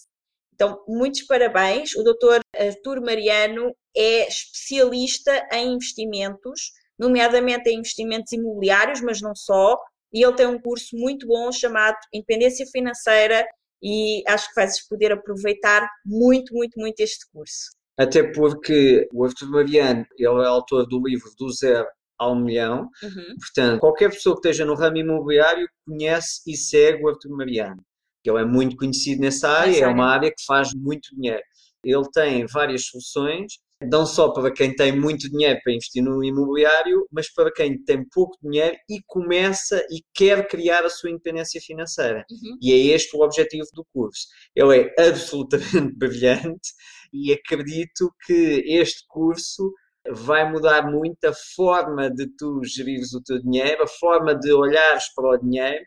Então, 0.54 0.84
muitos 0.86 1.22
parabéns. 1.22 1.96
O 1.96 2.02
doutor 2.02 2.40
Artur 2.54 3.00
Mariano 3.00 3.74
é 3.96 4.28
especialista 4.28 5.48
em 5.52 5.72
investimentos 5.72 6.72
nomeadamente 7.00 7.70
em 7.70 7.78
investimentos 7.78 8.30
imobiliários, 8.32 9.00
mas 9.00 9.22
não 9.22 9.34
só. 9.34 9.78
E 10.12 10.22
ele 10.22 10.34
tem 10.34 10.46
um 10.46 10.60
curso 10.60 10.94
muito 10.96 11.26
bom 11.26 11.50
chamado 11.50 11.96
Independência 12.12 12.66
Financeira 12.66 13.46
e 13.82 14.22
acho 14.28 14.48
que 14.48 14.54
vais 14.54 14.86
poder 14.86 15.12
aproveitar 15.12 15.88
muito, 16.04 16.52
muito, 16.52 16.78
muito 16.78 17.00
este 17.00 17.24
curso. 17.32 17.70
Até 17.98 18.22
porque 18.22 19.08
o 19.12 19.24
Arthur 19.24 19.50
Mariano, 19.50 20.04
ele 20.18 20.42
é 20.42 20.46
autor 20.46 20.86
do 20.86 21.02
livro 21.06 21.30
Do 21.38 21.50
Zero 21.50 21.86
ao 22.18 22.36
Milhão, 22.36 22.88
uhum. 23.02 23.34
portanto, 23.38 23.80
qualquer 23.80 24.10
pessoa 24.10 24.34
que 24.34 24.46
esteja 24.46 24.66
no 24.66 24.74
ramo 24.74 24.98
imobiliário 24.98 25.66
conhece 25.86 26.42
e 26.46 26.54
segue 26.54 27.02
o 27.02 27.08
Arthur 27.08 27.34
Mariano. 27.34 27.82
Ele 28.22 28.40
é 28.40 28.44
muito 28.44 28.76
conhecido 28.76 29.22
nessa 29.22 29.48
área, 29.48 29.84
é 29.84 29.86
uma 29.86 30.06
área 30.06 30.30
que 30.30 30.44
faz 30.46 30.74
muito 30.74 31.14
dinheiro. 31.14 31.42
Ele 31.82 32.04
tem 32.12 32.46
várias 32.46 32.84
soluções 32.86 33.54
não 33.82 34.04
só 34.04 34.30
para 34.30 34.52
quem 34.52 34.74
tem 34.74 34.92
muito 34.98 35.30
dinheiro 35.30 35.58
para 35.62 35.72
investir 35.72 36.02
no 36.02 36.22
imobiliário, 36.22 37.06
mas 37.10 37.32
para 37.32 37.52
quem 37.52 37.82
tem 37.82 38.04
pouco 38.08 38.36
dinheiro 38.42 38.76
e 38.88 39.00
começa 39.06 39.84
e 39.90 40.02
quer 40.14 40.46
criar 40.48 40.84
a 40.84 40.90
sua 40.90 41.10
independência 41.10 41.60
financeira. 41.60 42.24
Uhum. 42.30 42.58
E 42.60 42.72
é 42.72 42.94
este 42.94 43.16
o 43.16 43.22
objetivo 43.22 43.66
do 43.72 43.84
curso. 43.92 44.26
Ele 44.54 44.80
é 44.80 45.08
absolutamente 45.08 45.94
brilhante 45.96 46.70
e 47.12 47.32
acredito 47.32 48.12
que 48.26 48.62
este 48.66 49.04
curso 49.08 49.72
vai 50.08 50.50
mudar 50.50 50.90
muito 50.90 51.24
a 51.24 51.32
forma 51.54 52.10
de 52.10 52.26
tu 52.36 52.62
gerires 52.64 53.12
o 53.12 53.22
teu 53.22 53.40
dinheiro, 53.40 53.82
a 53.82 53.88
forma 53.88 54.34
de 54.34 54.52
olhares 54.52 55.12
para 55.14 55.30
o 55.30 55.38
dinheiro 55.38 55.84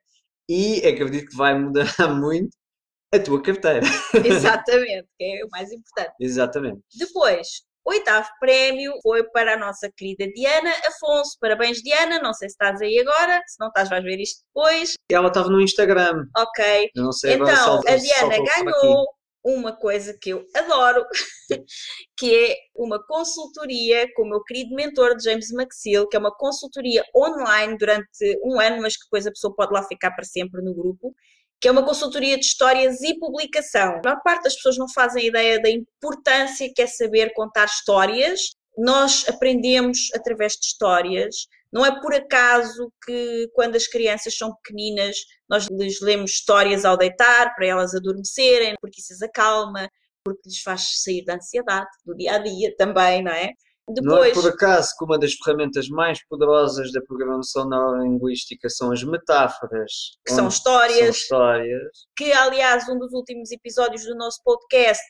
e 0.50 0.86
acredito 0.86 1.30
que 1.30 1.38
vai 1.38 1.58
mudar 1.58 1.86
muito 2.20 2.56
a 3.14 3.20
tua 3.20 3.42
carteira. 3.42 3.86
Exatamente, 4.26 5.08
que 5.18 5.24
é 5.24 5.46
o 5.46 5.50
mais 5.50 5.72
importante. 5.72 6.16
Exatamente. 6.20 6.82
Depois, 6.98 7.64
oitavo 7.86 8.30
prémio 8.40 8.94
foi 9.02 9.24
para 9.30 9.54
a 9.54 9.58
nossa 9.58 9.92
querida 9.96 10.28
Diana 10.34 10.72
Afonso. 10.88 11.38
Parabéns, 11.40 11.82
Diana. 11.82 12.20
Não 12.20 12.34
sei 12.34 12.50
se 12.50 12.54
estás 12.54 12.82
aí 12.82 13.00
agora, 13.00 13.42
se 13.48 13.60
não 13.60 13.68
estás, 13.68 13.90
vais 13.90 14.04
ver 14.04 14.20
isto 14.20 14.44
depois. 14.48 14.94
Ela 15.10 15.28
estava 15.28 15.50
no 15.50 15.62
Instagram. 15.62 16.26
Ok. 16.38 16.92
Eu 16.96 17.04
não 17.04 17.12
sei 17.12 17.34
então, 17.34 17.82
a 17.88 17.96
Diana 17.96 18.38
ganhou 18.38 19.06
uma 19.46 19.76
coisa 19.76 20.18
que 20.22 20.30
eu 20.30 20.46
adoro, 20.56 21.06
que 22.18 22.34
é 22.34 22.56
uma 22.76 23.04
consultoria 23.06 24.08
com 24.16 24.24
o 24.24 24.30
meu 24.30 24.44
querido 24.44 24.74
mentor 24.74 25.20
James 25.22 25.52
Maxill, 25.52 26.08
que 26.08 26.16
é 26.16 26.20
uma 26.20 26.34
consultoria 26.34 27.04
online 27.16 27.78
durante 27.78 28.40
um 28.44 28.60
ano, 28.60 28.82
mas 28.82 28.96
que 28.96 29.04
depois 29.04 29.28
a 29.28 29.32
pessoa 29.32 29.54
pode 29.54 29.74
lá 29.74 29.84
ficar 29.84 30.12
para 30.12 30.24
sempre 30.24 30.62
no 30.62 30.74
grupo 30.74 31.14
que 31.64 31.70
é 31.70 31.72
uma 31.72 31.86
consultoria 31.86 32.38
de 32.38 32.44
histórias 32.44 33.00
e 33.02 33.18
publicação. 33.18 33.96
A 33.96 34.02
maior 34.04 34.22
parte 34.22 34.44
das 34.44 34.56
pessoas 34.56 34.78
não 34.78 34.90
fazem 34.90 35.28
ideia 35.28 35.62
da 35.62 35.70
importância 35.70 36.70
que 36.76 36.82
é 36.82 36.88
saber 36.88 37.32
contar 37.34 37.64
histórias. 37.64 38.42
Nós 38.78 39.24
aprendemos 39.30 40.10
através 40.14 40.58
de 40.58 40.66
histórias. 40.66 41.48
Não 41.72 41.86
é 41.86 42.02
por 42.02 42.14
acaso 42.14 42.92
que, 43.06 43.48
quando 43.54 43.78
as 43.78 43.88
crianças 43.88 44.36
são 44.36 44.54
pequeninas, 44.58 45.16
nós 45.50 45.68
lhes 45.72 46.02
lemos 46.02 46.32
histórias 46.32 46.84
ao 46.84 46.98
deitar, 46.98 47.56
para 47.56 47.66
elas 47.66 47.96
adormecerem, 47.96 48.76
porque 48.82 49.00
isso 49.00 49.14
as 49.14 49.22
acalma, 49.22 49.90
porque 50.22 50.50
lhes 50.50 50.62
faz 50.62 51.02
sair 51.02 51.24
da 51.24 51.36
ansiedade 51.36 51.88
do 52.06 52.14
dia 52.14 52.34
a 52.36 52.40
dia 52.40 52.76
também, 52.76 53.24
não 53.24 53.32
é? 53.32 53.54
Depois, 53.90 54.06
não 54.06 54.24
é 54.24 54.32
por 54.32 54.48
acaso 54.48 54.94
que 54.98 55.04
uma 55.04 55.20
das 55.20 55.34
ferramentas 55.34 55.90
mais 55.90 56.26
poderosas 56.28 56.92
da 56.94 57.02
programação 57.02 57.68
neurolinguística 57.68 58.70
são 58.70 58.94
as 58.94 59.04
metáforas. 59.04 59.92
Que 60.26 60.34
são 60.34 60.48
histórias, 60.48 61.00
são 61.00 61.10
histórias. 61.10 62.08
Que, 62.16 62.32
aliás, 62.32 62.88
um 62.88 62.98
dos 62.98 63.12
últimos 63.12 63.52
episódios 63.52 64.06
do 64.06 64.16
nosso 64.16 64.42
podcast 64.44 65.04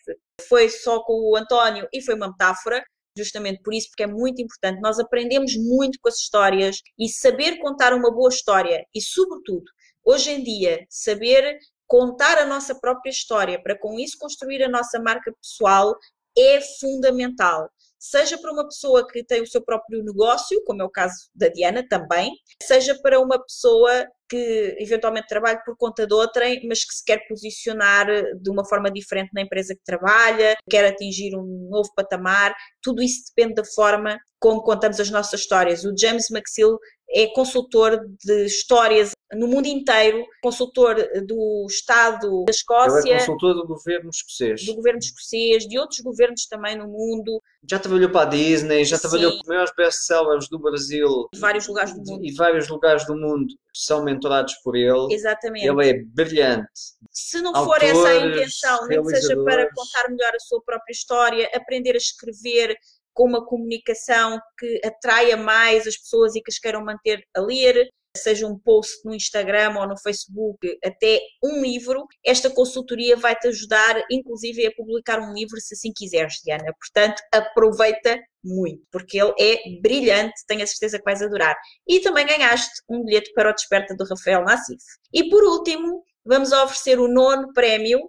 foi 0.47 0.69
só 0.69 1.03
com 1.03 1.13
o 1.13 1.35
António 1.35 1.87
e 1.93 2.01
foi 2.01 2.15
uma 2.15 2.29
metáfora. 2.29 2.83
Justamente 3.15 3.61
por 3.61 3.75
isso, 3.75 3.89
porque 3.89 4.03
é 4.03 4.07
muito 4.07 4.41
importante. 4.41 4.81
Nós 4.81 4.97
aprendemos 4.97 5.55
muito 5.55 5.99
com 6.01 6.09
as 6.09 6.15
histórias 6.15 6.77
e 6.97 7.07
saber 7.07 7.59
contar 7.59 7.93
uma 7.93 8.11
boa 8.11 8.29
história 8.29 8.83
e, 8.91 8.99
sobretudo, 8.99 9.65
hoje 10.03 10.31
em 10.31 10.43
dia, 10.43 10.83
saber 10.89 11.59
contar 11.85 12.39
a 12.39 12.45
nossa 12.47 12.73
própria 12.73 13.11
história 13.11 13.61
para 13.61 13.77
com 13.77 13.99
isso 13.99 14.17
construir 14.17 14.63
a 14.63 14.67
nossa 14.69 14.99
marca 14.99 15.31
pessoal 15.39 15.95
é 16.35 16.59
fundamental 16.79 17.69
seja 18.03 18.37
para 18.37 18.51
uma 18.51 18.65
pessoa 18.65 19.07
que 19.07 19.23
tem 19.23 19.41
o 19.41 19.47
seu 19.47 19.63
próprio 19.63 20.03
negócio, 20.03 20.61
como 20.65 20.81
é 20.81 20.85
o 20.85 20.89
caso 20.89 21.15
da 21.33 21.47
Diana 21.47 21.87
também, 21.87 22.33
seja 22.61 22.99
para 23.01 23.17
uma 23.21 23.41
pessoa 23.41 24.05
que 24.27 24.75
eventualmente 24.77 25.27
trabalha 25.27 25.61
por 25.63 25.77
conta 25.77 26.05
de 26.05 26.13
outrem, 26.13 26.67
mas 26.67 26.83
que 26.83 26.93
se 26.93 27.05
quer 27.05 27.25
posicionar 27.29 28.07
de 28.07 28.49
uma 28.49 28.67
forma 28.67 28.91
diferente 28.91 29.29
na 29.33 29.41
empresa 29.41 29.73
que 29.73 29.83
trabalha, 29.85 30.57
quer 30.69 30.85
atingir 30.85 31.33
um 31.33 31.69
novo 31.69 31.89
patamar, 31.95 32.53
tudo 32.81 33.01
isso 33.01 33.23
depende 33.33 33.55
da 33.55 33.63
forma 33.63 34.19
como 34.37 34.61
contamos 34.61 34.99
as 34.99 35.09
nossas 35.09 35.39
histórias. 35.39 35.85
O 35.85 35.93
James 35.97 36.29
McSill 36.29 36.77
é 37.13 37.27
consultor 37.27 38.05
de 38.23 38.45
histórias 38.45 39.11
no 39.35 39.47
mundo 39.47 39.67
inteiro, 39.67 40.25
consultor 40.41 40.95
do 41.25 41.65
Estado 41.69 42.43
da 42.45 42.51
Escócia. 42.51 42.99
Ele 42.99 43.11
é 43.11 43.19
consultor 43.19 43.55
do 43.55 43.67
governo 43.67 44.09
escocês. 44.09 44.65
Do 44.65 44.75
governo 44.75 44.99
escocês, 44.99 45.67
de 45.67 45.79
outros 45.79 45.99
governos 46.01 46.45
também 46.47 46.77
no 46.77 46.87
mundo. 46.87 47.41
Já 47.69 47.79
trabalhou 47.79 48.09
para 48.09 48.27
a 48.27 48.29
Disney, 48.29 48.85
já 48.85 48.97
Sim. 48.97 49.01
trabalhou 49.01 49.31
com 49.31 49.37
os 49.37 49.47
maiores 49.47 49.73
best-sellers 49.75 50.49
do 50.49 50.59
Brasil. 50.59 51.27
De 51.33 51.39
vários 51.39 51.67
lugares 51.67 51.93
do 51.93 52.03
mundo. 52.03 52.25
E 52.25 52.33
vários 52.33 52.67
lugares 52.67 53.05
do 53.05 53.15
mundo 53.15 53.53
são 53.73 54.03
mentorados 54.03 54.53
por 54.63 54.75
ele. 54.75 55.13
Exatamente. 55.13 55.67
Ele 55.67 55.89
é 55.89 56.03
brilhante. 56.03 56.67
Se 57.11 57.41
não 57.41 57.53
for 57.53 57.83
Autores, 57.83 57.89
essa 57.89 58.07
a 58.09 58.27
intenção, 58.27 58.87
nem 58.87 59.01
que 59.01 59.09
seja 59.09 59.43
para 59.43 59.67
contar 59.73 60.09
melhor 60.09 60.31
a 60.35 60.39
sua 60.39 60.61
própria 60.63 60.91
história, 60.91 61.49
aprender 61.53 61.93
a 61.93 61.97
escrever 61.97 62.75
com 63.13 63.27
uma 63.27 63.45
comunicação 63.45 64.39
que 64.57 64.81
atraia 64.83 65.37
mais 65.37 65.87
as 65.87 65.97
pessoas 65.97 66.35
e 66.35 66.41
que 66.41 66.51
as 66.51 66.59
queiram 66.59 66.83
manter 66.83 67.23
a 67.35 67.41
ler, 67.41 67.89
seja 68.15 68.47
um 68.47 68.57
post 68.57 69.03
no 69.05 69.13
Instagram 69.13 69.75
ou 69.79 69.87
no 69.87 69.97
Facebook, 69.97 70.77
até 70.85 71.19
um 71.43 71.61
livro, 71.61 72.05
esta 72.23 72.49
consultoria 72.49 73.15
vai 73.17 73.35
te 73.35 73.47
ajudar, 73.47 74.03
inclusive, 74.09 74.67
a 74.67 74.71
publicar 74.75 75.19
um 75.19 75.33
livro 75.33 75.59
se 75.59 75.73
assim 75.73 75.91
quiseres, 75.95 76.35
Diana. 76.43 76.73
Portanto, 76.79 77.21
aproveita 77.33 78.19
muito, 78.43 78.83
porque 78.91 79.19
ele 79.19 79.33
é 79.39 79.81
brilhante, 79.81 80.33
tenho 80.47 80.63
a 80.63 80.67
certeza 80.67 80.99
que 80.99 81.05
vais 81.05 81.21
adorar. 81.21 81.55
E 81.87 81.99
também 82.01 82.25
ganhaste 82.25 82.71
um 82.89 83.03
bilhete 83.03 83.31
para 83.33 83.49
o 83.49 83.53
Desperta 83.53 83.95
do 83.95 84.05
Rafael 84.05 84.43
Nassif. 84.43 84.83
E 85.11 85.29
por 85.29 85.43
último, 85.43 86.03
vamos 86.25 86.51
oferecer 86.51 86.99
o 86.99 87.07
nono 87.07 87.51
prémio 87.53 87.99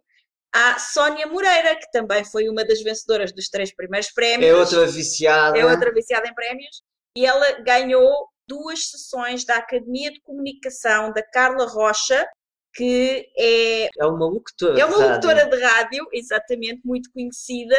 à 0.54 0.78
Sónia 0.78 1.26
Moreira, 1.26 1.74
que 1.76 1.90
também 1.90 2.24
foi 2.24 2.48
uma 2.48 2.64
das 2.64 2.80
vencedoras 2.80 3.32
dos 3.32 3.48
três 3.48 3.74
primeiros 3.74 4.10
prémios. 4.12 4.48
É 4.48 4.54
outra 4.54 4.86
viciada. 4.86 5.58
É 5.58 5.66
outra 5.66 5.92
viciada 5.92 6.28
em 6.28 6.34
prémios. 6.34 6.80
E 7.18 7.26
ela 7.26 7.60
ganhou 7.62 8.28
duas 8.48 8.88
sessões 8.90 9.44
da 9.44 9.56
Academia 9.56 10.10
de 10.12 10.20
Comunicação 10.22 11.12
da 11.12 11.22
Carla 11.22 11.66
Rocha, 11.66 12.26
que 12.74 13.26
é, 13.38 13.88
É 13.98 14.06
uma 14.06 14.26
locutora. 14.26 14.78
é 14.80 14.84
uma 14.84 14.94
de 14.96 15.00
rádio. 15.02 15.28
locutora 15.28 15.46
de 15.56 15.62
rádio, 15.62 16.06
exatamente, 16.12 16.80
muito 16.84 17.10
conhecida. 17.12 17.76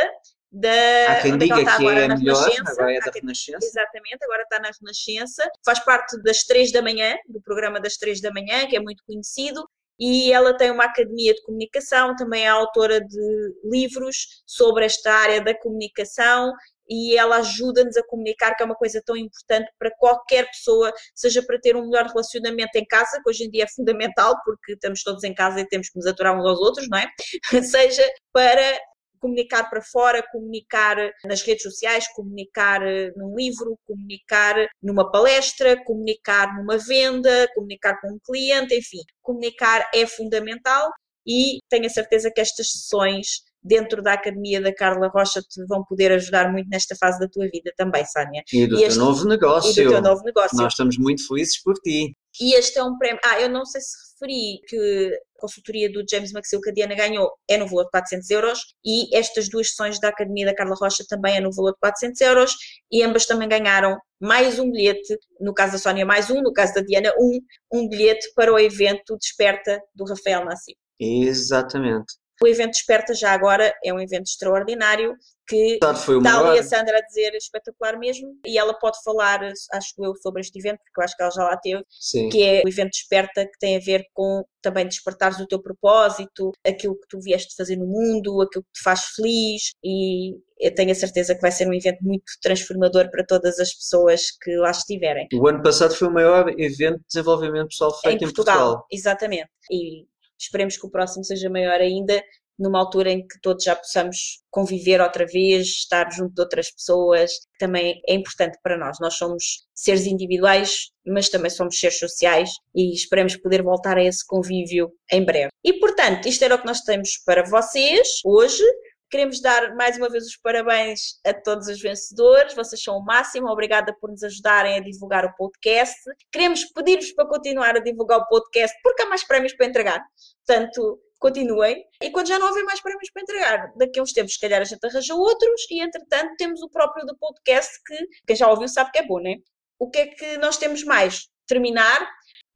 Da, 0.52 0.70
Há 1.12 1.22
quem 1.22 1.34
é 1.34 1.38
diga 1.38 1.56
que 1.64 1.70
agora? 1.70 2.00
é 2.00 2.08
Na 2.08 2.16
melhor, 2.18 2.50
agora 2.66 2.94
é 2.96 3.00
da 3.02 3.12
Renascença. 3.12 3.60
Exatamente, 3.66 4.18
agora 4.24 4.42
está 4.44 4.58
na 4.60 4.70
Renascença. 4.80 5.50
Faz 5.66 5.80
parte 5.84 6.18
das 6.24 6.44
três 6.44 6.72
da 6.72 6.82
manhã, 6.82 7.14
do 7.28 7.42
programa 7.42 7.78
das 7.80 7.96
três 7.98 8.22
da 8.22 8.32
manhã, 8.32 8.66
que 8.68 8.76
é 8.76 8.80
muito 8.80 9.04
conhecido. 9.06 9.68
E 10.00 10.32
ela 10.32 10.56
tem 10.56 10.72
uma 10.72 10.86
academia 10.86 11.34
de 11.34 11.42
comunicação, 11.44 12.16
também 12.16 12.44
é 12.44 12.48
autora 12.48 13.00
de 13.00 13.54
livros 13.64 14.44
sobre 14.46 14.86
esta 14.86 15.12
área 15.12 15.42
da 15.42 15.58
comunicação 15.58 16.52
e 16.88 17.18
ela 17.18 17.38
ajuda-nos 17.38 17.98
a 17.98 18.04
comunicar, 18.06 18.56
que 18.56 18.62
é 18.62 18.66
uma 18.66 18.76
coisa 18.76 19.02
tão 19.04 19.18
importante 19.18 19.70
para 19.80 19.92
qualquer 19.98 20.46
pessoa, 20.48 20.94
seja 21.16 21.42
para 21.44 21.60
ter 21.60 21.76
um 21.76 21.88
melhor 21.90 22.06
relacionamento 22.06 22.78
em 22.78 22.86
casa, 22.86 23.20
que 23.24 23.30
hoje 23.30 23.46
em 23.46 23.50
dia 23.50 23.64
é 23.64 23.68
fundamental, 23.68 24.36
porque 24.44 24.74
estamos 24.74 25.02
todos 25.04 25.24
em 25.24 25.34
casa 25.34 25.60
e 25.60 25.68
temos 25.68 25.90
que 25.90 25.98
nos 25.98 26.06
aturar 26.06 26.38
uns 26.38 26.46
aos 26.46 26.60
outros, 26.60 26.88
não 26.90 26.98
é? 26.98 27.08
seja 27.64 28.08
para 28.32 28.80
comunicar 29.20 29.70
para 29.70 29.82
fora, 29.82 30.24
comunicar 30.32 30.98
nas 31.26 31.42
redes 31.42 31.64
sociais, 31.64 32.08
comunicar 32.14 32.82
eh, 32.86 33.12
num 33.16 33.36
livro, 33.36 33.78
comunicar 33.86 34.56
numa 34.82 35.10
palestra, 35.12 35.82
comunicar 35.84 36.56
numa 36.58 36.78
venda, 36.78 37.48
comunicar 37.56 38.00
com 38.02 38.14
um 38.14 38.20
cliente, 38.24 38.76
enfim, 38.76 39.00
comunicar 39.22 39.90
é 39.94 40.06
fundamental 40.06 40.92
e 41.28 41.60
tenho 41.70 41.86
a 41.86 41.90
certeza 41.90 42.32
que 42.34 42.40
estas 42.42 42.72
sessões 42.72 43.44
dentro 43.64 44.02
da 44.04 44.14
Academia 44.14 44.62
da 44.62 44.72
Carla 44.74 45.08
Rocha 45.08 45.42
te 45.42 45.66
vão 45.66 45.84
poder 45.84 46.12
ajudar 46.12 46.52
muito 46.52 46.70
nesta 46.70 46.96
fase 46.96 47.20
da 47.20 47.28
tua 47.28 47.48
vida 47.52 47.72
também, 47.76 48.06
Sânia. 48.06 48.44
E 48.54 48.68
do 48.68 48.76
E 48.76 48.78
teu 48.80 48.88
este- 48.88 49.00
novo 49.00 49.26
E 49.26 49.28
negócio. 49.30 49.84
do 49.84 49.90
teu 49.90 50.02
novo 50.04 50.22
negócio. 50.24 50.56
Nós 50.58 50.74
estamos 50.74 50.98
muito 51.00 51.26
felizes 51.28 51.60
por 51.64 51.74
ti. 51.76 52.16
E 52.40 52.54
este 52.54 52.80
é 52.80 52.84
um 52.84 52.98
prémio. 52.98 53.20
Ah, 53.24 53.40
eu 53.42 53.50
não 53.50 53.66
sei 53.66 53.82
se 53.82 53.96
referi 54.14 54.62
que 54.68 55.20
a 55.38 55.42
consultoria 55.42 55.92
do 55.92 56.04
James 56.10 56.32
Maxil 56.32 56.62
que 56.62 56.70
a 56.70 56.74
Diana 56.74 56.96
ganhou 56.96 57.32
é 57.50 57.58
no 57.58 57.68
valor 57.68 57.86
de 57.86 57.92
400 57.92 58.30
euros 58.30 58.60
e 58.84 59.16
estas 59.16 59.50
duas 59.50 59.70
sessões 59.70 60.00
da 60.00 60.10
Academia 60.10 60.46
da 60.46 60.56
Carla 60.56 60.76
Rocha 60.80 61.04
também 61.08 61.38
é 61.38 61.40
no 61.40 61.52
valor 61.52 61.74
de 61.74 61.80
400 61.80 62.22
euros 62.22 62.56
e 62.92 63.04
ambas 63.04 63.26
também 63.26 63.48
ganharam 63.48 63.98
mais 64.20 64.58
um 64.60 64.72
bilhete, 64.72 65.18
no 65.40 65.54
caso 65.54 65.74
da 65.74 65.80
Sónia 65.80 66.06
mais 66.06 66.30
um, 66.30 66.42
no 66.42 66.54
caso 66.54 66.74
da 66.74 66.82
Diana 66.82 67.14
um, 67.20 67.40
um 67.74 67.90
bilhete 67.90 68.32
para 68.36 68.54
o 68.54 68.60
evento 68.60 69.18
Desperta 69.18 69.80
do 69.94 70.06
Rafael 70.06 70.46
Nassim. 70.46 70.74
Exatamente. 71.00 72.16
O 72.42 72.48
evento 72.48 72.72
Desperta 72.72 73.14
já 73.14 73.32
agora 73.32 73.74
é 73.84 73.94
um 73.94 74.00
evento 74.00 74.28
extraordinário 74.28 75.16
que 75.48 75.78
foi 76.04 76.18
Está 76.18 76.40
ali 76.40 76.60
a 76.60 76.64
Sandra 76.64 76.98
a 76.98 77.02
dizer 77.02 77.34
espetacular 77.36 77.98
mesmo, 78.00 78.36
e 78.46 78.58
ela 78.58 78.74
pode 78.74 78.98
falar, 79.04 79.42
acho 79.44 79.94
eu, 80.00 80.16
sobre 80.16 80.42
este 80.42 80.58
evento, 80.58 80.80
porque 80.80 81.00
eu 81.00 81.04
acho 81.04 81.16
que 81.16 81.22
ela 81.22 81.32
já 81.32 81.44
lá 81.44 81.58
teve, 81.58 81.84
Sim. 81.90 82.30
que 82.30 82.44
é 82.44 82.64
o 82.66 82.68
evento 82.68 82.92
Desperta, 82.92 83.46
que 83.46 83.60
tem 83.60 83.78
a 83.78 83.80
ver 83.80 84.06
com 84.14 84.44
também 84.62 84.88
despertares 84.88 85.40
o 85.40 85.46
teu 85.46 85.62
propósito, 85.62 86.52
aquilo 86.66 86.96
que 86.96 87.08
tu 87.08 87.20
vieste 87.20 87.56
fazer 87.56 87.76
no 87.76 87.86
mundo, 87.86 88.42
aquilo 88.42 88.64
que 88.64 88.80
te 88.80 88.84
faz 88.84 89.02
feliz, 89.16 89.74
e 89.84 90.36
eu 90.60 90.74
tenho 90.74 90.92
a 90.92 90.96
certeza 90.96 91.36
que 91.36 91.42
vai 91.42 91.52
ser 91.52 91.68
um 91.68 91.74
evento 91.74 92.00
muito 92.02 92.24
transformador 92.42 93.12
para 93.12 93.26
todas 93.26 93.60
as 93.60 93.74
pessoas 93.74 94.32
que 94.42 94.56
lá 94.56 94.72
estiverem. 94.72 95.28
O 95.34 95.48
ano 95.48 95.62
passado 95.62 95.94
foi 95.94 96.08
o 96.08 96.12
maior 96.12 96.50
evento 96.58 96.98
de 97.00 97.06
desenvolvimento 97.08 97.68
pessoal 97.68 97.94
feito 98.00 98.24
em 98.24 98.28
em 98.28 98.34
Portugal, 98.34 98.58
Portugal. 98.58 98.88
exatamente. 98.92 99.50
E 99.70 100.06
esperemos 100.40 100.78
que 100.78 100.86
o 100.86 100.92
próximo 100.92 101.24
seja 101.24 101.50
maior 101.50 101.80
ainda, 101.80 102.22
numa 102.58 102.80
altura 102.80 103.12
em 103.12 103.28
que 103.28 103.40
todos 103.42 103.64
já 103.64 103.76
possamos 103.76 104.42
conviver 104.50 105.02
outra 105.02 105.26
vez, 105.26 105.68
estar 105.68 106.10
junto 106.12 106.34
de 106.34 106.42
outras 106.42 106.72
pessoas, 106.72 107.32
que 107.32 107.60
também 107.60 108.02
é 108.08 108.14
importante 108.16 108.58
para 108.64 108.78
nós. 108.78 108.98
Nós 109.00 109.16
somos 109.16 109.66
seres 109.74 110.06
individuais, 110.06 110.90
mas 111.06 111.30
também 111.30 111.50
somos 111.50 111.78
seres 111.78 112.00
sociais 112.00 112.50
e 112.74 112.94
esperamos 112.94 113.36
poder 113.36 113.62
voltar 113.62 113.98
a 113.98 114.04
esse 114.04 114.26
convívio 114.26 114.90
em 115.12 115.24
breve. 115.24 115.50
E 115.64 115.74
portanto, 115.74 116.28
isto 116.28 116.44
era 116.44 116.56
o 116.56 116.60
que 116.60 116.66
nós 116.66 116.82
temos 116.82 117.18
para 117.26 117.44
vocês 117.44 118.08
hoje. 118.24 118.64
Queremos 119.10 119.42
dar 119.42 119.76
mais 119.76 119.98
uma 119.98 120.10
vez 120.10 120.26
os 120.26 120.36
parabéns 120.38 121.20
a 121.26 121.34
todos 121.34 121.68
os 121.68 121.80
vencedores, 121.80 122.56
vocês 122.56 122.82
são 122.82 122.98
o 122.98 123.06
máximo, 123.06 123.48
obrigada 123.48 123.96
por 124.00 124.10
nos 124.10 124.24
ajudarem 124.24 124.78
a 124.78 124.80
divulgar 124.80 125.26
o 125.26 125.34
podcast. 125.36 125.96
Queremos 126.32 126.66
pedir-vos 126.66 127.12
para 127.14 127.28
continuar 127.28 127.76
a 127.76 127.80
divulgar 127.80 128.20
o 128.20 128.28
podcast, 128.28 128.76
porque 128.84 129.04
há 129.04 129.06
mais 129.06 129.24
prémios 129.24 129.54
para 129.54 129.68
entregar. 129.68 130.04
Portanto, 130.46 131.00
continuem. 131.20 131.84
E 132.02 132.12
quando 132.12 132.28
já 132.28 132.38
não 132.40 132.48
houver 132.48 132.64
mais 132.64 132.82
prémios 132.82 133.10
para 133.12 133.22
entregar, 133.22 133.74
daqui 133.78 134.00
a 134.00 134.04
uns 134.04 134.12
tempos, 134.12 134.34
se 134.34 134.40
calhar, 134.40 134.62
a 134.62 134.66
gente 134.66 134.86
arranja 134.86 135.16
outros, 135.16 135.62
e 135.70 135.82
entretanto, 135.82 136.36
temos 136.38 136.62
o 136.62 136.70
próprio 136.70 137.06
do 137.06 137.18
podcast, 137.18 137.72
que 137.86 137.98
quem 138.28 138.36
já 138.36 138.50
ouviu 138.50 138.68
sabe 138.68 138.92
que 138.92 139.00
é 139.00 139.06
bom, 139.06 139.20
né? 139.20 139.36
O 139.80 139.90
que 139.90 140.00
é 140.00 140.08
que 140.08 140.38
nós 140.38 140.58
temos 140.58 140.84
mais? 140.84 141.28
Terminar. 141.48 142.08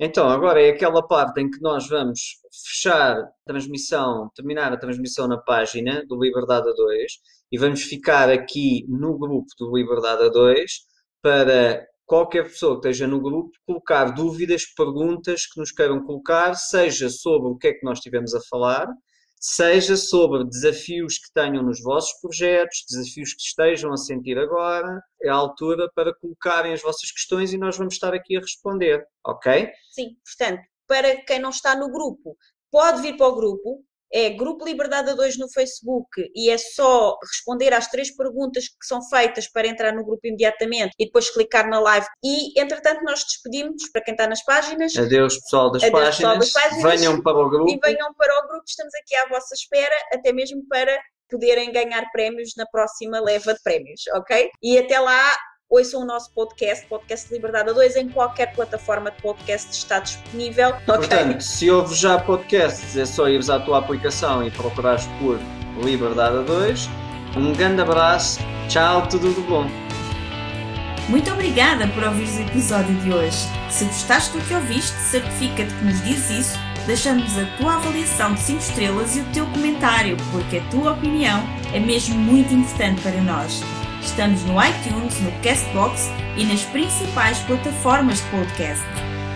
Então, 0.02 0.30
agora 0.30 0.62
é 0.62 0.70
aquela 0.70 1.06
parte 1.06 1.42
em 1.42 1.52
que 1.52 1.60
nós 1.62 1.90
vamos 1.90 2.38
fechar 2.66 3.18
a 3.20 3.30
transmissão, 3.46 4.32
terminar 4.34 4.72
a 4.72 4.78
transmissão 4.78 5.28
na 5.28 5.38
página 5.38 6.06
do 6.06 6.18
Liberdade 6.18 6.70
a 6.70 6.74
2 6.74 7.12
e 7.52 7.58
vamos 7.58 7.84
ficar 7.84 8.30
aqui 8.30 8.86
no 8.88 9.18
grupo 9.18 9.48
do 9.60 9.76
Liberdade 9.76 10.24
a 10.24 10.30
2 10.30 10.72
para 11.22 11.86
qualquer 12.06 12.44
pessoa 12.44 12.80
que 12.80 12.88
esteja 12.88 13.08
no 13.08 13.20
grupo 13.20 13.52
colocar 13.68 14.06
dúvidas, 14.06 14.64
perguntas 14.66 15.46
que 15.46 15.60
nos 15.60 15.70
queiram 15.70 16.02
colocar, 16.06 16.54
seja 16.54 17.10
sobre 17.10 17.50
o 17.50 17.58
que 17.58 17.68
é 17.68 17.74
que 17.74 17.84
nós 17.84 17.98
estivemos 17.98 18.34
a 18.34 18.40
falar, 18.50 18.88
seja 19.40 19.96
sobre 19.96 20.44
desafios 20.44 21.18
que 21.18 21.32
tenham 21.34 21.64
nos 21.64 21.82
vossos 21.82 22.20
projetos, 22.22 22.84
desafios 22.90 23.34
que 23.34 23.42
estejam 23.42 23.94
a 23.94 23.98
sentir 23.98 24.38
agora. 24.38 25.02
É 25.24 25.30
a 25.30 25.36
altura 25.36 25.90
para 25.96 26.14
colocarem 26.14 26.74
as 26.74 26.82
vossas 26.82 27.12
questões 27.12 27.54
e 27.54 27.58
nós 27.58 27.78
vamos 27.78 27.94
estar 27.94 28.14
aqui 28.14 28.36
a 28.36 28.42
responder, 28.42 29.06
ok? 29.26 29.70
Sim, 29.92 30.18
portanto, 30.26 30.62
para 30.86 31.24
quem 31.24 31.40
não 31.40 31.52
está 31.52 31.76
no 31.76 31.90
grupo, 31.90 32.36
pode 32.70 33.02
vir 33.02 33.16
para 33.16 33.28
o 33.28 33.36
grupo. 33.36 33.84
É 34.12 34.30
Grupo 34.32 34.66
Liberdade 34.66 35.12
a 35.12 35.14
2 35.14 35.38
no 35.38 35.50
Facebook 35.52 36.08
e 36.36 36.50
é 36.50 36.58
só 36.58 37.18
responder 37.22 37.74
às 37.74 37.88
três 37.88 38.16
perguntas 38.16 38.68
que 38.68 38.86
são 38.86 39.02
feitas 39.08 39.48
para 39.48 39.68
entrar 39.68 39.94
no 39.94 40.04
grupo 40.04 40.26
imediatamente 40.26 40.94
e 40.98 41.06
depois 41.06 41.30
clicar 41.30 41.70
na 41.70 41.80
live. 41.80 42.08
E, 42.24 42.60
entretanto, 42.60 43.04
nós 43.04 43.24
despedimos 43.24 43.90
para 43.92 44.04
quem 44.04 44.14
está 44.14 44.28
nas 44.28 44.44
páginas 44.44 44.96
Adeus, 44.98 45.40
pessoal 45.40 45.72
das, 45.72 45.84
Adeus, 45.84 46.16
pessoal 46.16 46.34
páginas. 46.34 46.54
das 46.54 46.64
páginas. 46.64 47.00
Venham 47.00 47.22
para 47.22 47.38
o 47.38 47.50
grupo. 47.50 47.72
e 47.72 47.80
venham 47.82 48.14
para 48.14 48.44
o 48.44 48.48
grupo. 48.48 48.64
Estamos 48.68 48.94
aqui 48.96 49.16
à 49.16 49.28
vossa 49.28 49.54
espera, 49.54 49.96
até 50.14 50.34
mesmo 50.34 50.66
para 50.68 51.00
poderem 51.30 51.72
ganhar 51.72 52.10
prémios 52.12 52.54
na 52.58 52.66
próxima 52.66 53.20
leva 53.20 53.54
de 53.54 53.62
prémios, 53.62 54.02
ok? 54.16 54.50
E 54.62 54.78
até 54.78 55.00
lá, 55.00 55.32
ouçam 55.70 56.02
o 56.02 56.06
nosso 56.06 56.32
podcast, 56.32 56.86
Podcast 56.88 57.32
Liberdade 57.32 57.70
a 57.70 57.74
2, 57.74 57.96
em 57.98 58.10
qualquer 58.10 58.52
plataforma 58.54 59.12
de 59.12 59.22
podcast 59.22 59.72
está 59.72 60.00
disponível? 60.00 60.74
Portanto, 60.86 61.42
se 61.42 61.70
ouves 61.70 61.98
já 61.98 62.18
podcasts, 62.18 62.98
é 62.98 63.06
só 63.06 63.30
ires 63.30 63.50
à 63.50 63.60
tua 63.60 63.78
aplicação 63.78 64.46
e 64.46 64.50
procurares 64.50 65.06
por 65.20 65.40
Liberdade 65.84 66.38
a 66.38 66.42
2. 66.42 66.90
Um 67.38 67.54
grande 67.54 67.82
abraço. 67.82 68.40
Tchau, 68.68 69.08
tudo 69.08 69.32
de 69.32 69.42
bom. 69.42 69.66
Muito 71.08 71.32
obrigada 71.32 71.88
por 71.90 72.04
ouvires 72.04 72.38
o 72.38 72.42
episódio 72.42 72.94
de 73.02 73.14
hoje. 73.14 73.38
Se 73.70 73.86
gostaste 73.86 74.36
do 74.38 74.44
que 74.46 74.54
ouviste, 74.54 74.98
certifica-te 74.98 75.74
que 75.74 75.86
nos 75.86 76.02
dizes 76.04 76.48
isso, 76.48 76.60
deixando-nos 76.88 77.38
a 77.38 77.46
tua 77.58 77.76
avaliação 77.76 78.34
de 78.34 78.42
5 78.42 78.60
estrelas 78.60 79.16
e 79.16 79.22
o 79.22 79.26
teu 79.32 79.46
comentário, 79.48 80.18
porque 80.32 80.58
a 80.58 80.64
tua 80.70 80.94
opinião 80.94 81.44
é 81.74 81.80
mesmo 81.80 82.16
muito 82.16 82.54
importante 82.54 83.02
para 83.02 83.22
nós. 83.22 83.62
Estamos 84.02 84.44
no 84.44 84.56
iTunes, 84.64 85.20
no 85.22 85.32
Castbox 85.42 86.10
e 86.38 86.46
nas 86.46 86.64
principais 86.64 87.40
plataformas 87.40 88.18
de 88.18 88.30
podcast. 88.30 88.84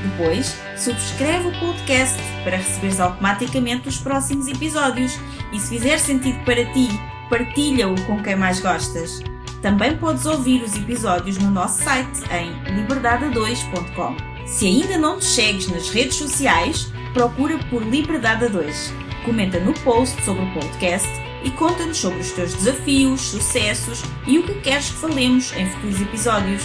Depois, 0.03 0.57
subscreve 0.77 1.47
o 1.47 1.59
podcast 1.59 2.17
para 2.43 2.57
receberes 2.57 2.99
automaticamente 2.99 3.87
os 3.87 3.97
próximos 3.97 4.47
episódios 4.47 5.17
e 5.51 5.59
se 5.59 5.69
fizer 5.69 5.97
sentido 5.97 6.43
para 6.43 6.65
ti, 6.73 6.89
partilha-o 7.29 7.99
com 8.05 8.21
quem 8.21 8.35
mais 8.35 8.59
gostas. 8.59 9.21
Também 9.61 9.95
podes 9.97 10.25
ouvir 10.25 10.61
os 10.61 10.75
episódios 10.75 11.37
no 11.37 11.49
nosso 11.49 11.83
site 11.83 12.21
em 12.31 12.51
liberdade2.com. 12.75 14.17
Se 14.45 14.67
ainda 14.67 14.97
não 14.97 15.19
te 15.19 15.25
segues 15.25 15.69
nas 15.69 15.89
redes 15.89 16.17
sociais, 16.17 16.91
procura 17.13 17.57
por 17.69 17.81
Liberdade 17.81 18.49
2. 18.49 18.93
Comenta 19.23 19.57
no 19.59 19.73
post 19.73 20.21
sobre 20.25 20.43
o 20.43 20.53
podcast 20.53 21.07
e 21.43 21.51
conta-nos 21.51 21.97
sobre 21.97 22.19
os 22.19 22.31
teus 22.31 22.53
desafios, 22.53 23.21
sucessos 23.21 24.03
e 24.25 24.39
o 24.39 24.43
que 24.43 24.55
queres 24.61 24.89
que 24.89 24.97
falemos 24.97 25.53
em 25.55 25.69
futuros 25.69 26.01
episódios. 26.01 26.63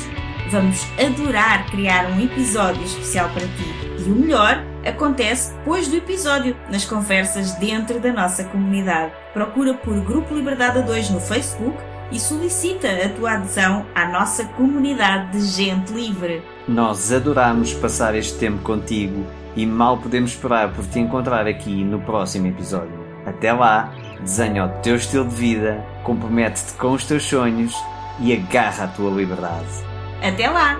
Vamos 0.51 0.87
adorar 0.99 1.66
criar 1.70 2.11
um 2.11 2.24
episódio 2.24 2.83
especial 2.83 3.29
para 3.31 3.47
ti. 3.47 3.89
E 3.99 4.11
o 4.11 4.14
melhor 4.14 4.64
acontece 4.87 5.53
depois 5.55 5.89
do 5.89 5.97
episódio, 5.97 6.57
nas 6.70 6.85
conversas 6.85 7.53
dentro 7.55 8.01
da 8.01 8.12
nossa 8.12 8.45
comunidade. 8.45 9.12
Procura 9.35 9.74
por 9.74 10.01
Grupo 10.01 10.35
Liberdade 10.35 10.83
2 10.83 11.11
no 11.11 11.20
Facebook 11.20 11.76
e 12.11 12.18
solicita 12.18 12.89
a 12.89 13.09
tua 13.11 13.33
adesão 13.33 13.85
à 13.95 14.09
nossa 14.09 14.45
comunidade 14.45 15.33
de 15.33 15.47
gente 15.47 15.93
livre. 15.93 16.43
Nós 16.66 17.12
adoramos 17.12 17.74
passar 17.74 18.14
este 18.14 18.39
tempo 18.39 18.62
contigo 18.62 19.26
e 19.55 19.66
mal 19.66 19.99
podemos 19.99 20.31
esperar 20.31 20.72
por 20.72 20.87
te 20.87 20.99
encontrar 20.99 21.47
aqui 21.47 21.85
no 21.85 22.01
próximo 22.01 22.47
episódio. 22.47 23.07
Até 23.26 23.53
lá, 23.53 23.93
desenha 24.21 24.66
o 24.66 24.69
teu 24.81 24.97
estilo 24.97 25.29
de 25.29 25.35
vida, 25.35 25.85
compromete-te 26.05 26.73
com 26.75 26.93
os 26.93 27.05
teus 27.05 27.25
sonhos 27.25 27.75
e 28.21 28.33
agarra 28.33 28.85
a 28.85 28.89
tua 28.89 29.11
liberdade. 29.11 29.66
Até 30.23 30.49
lá! 30.49 30.79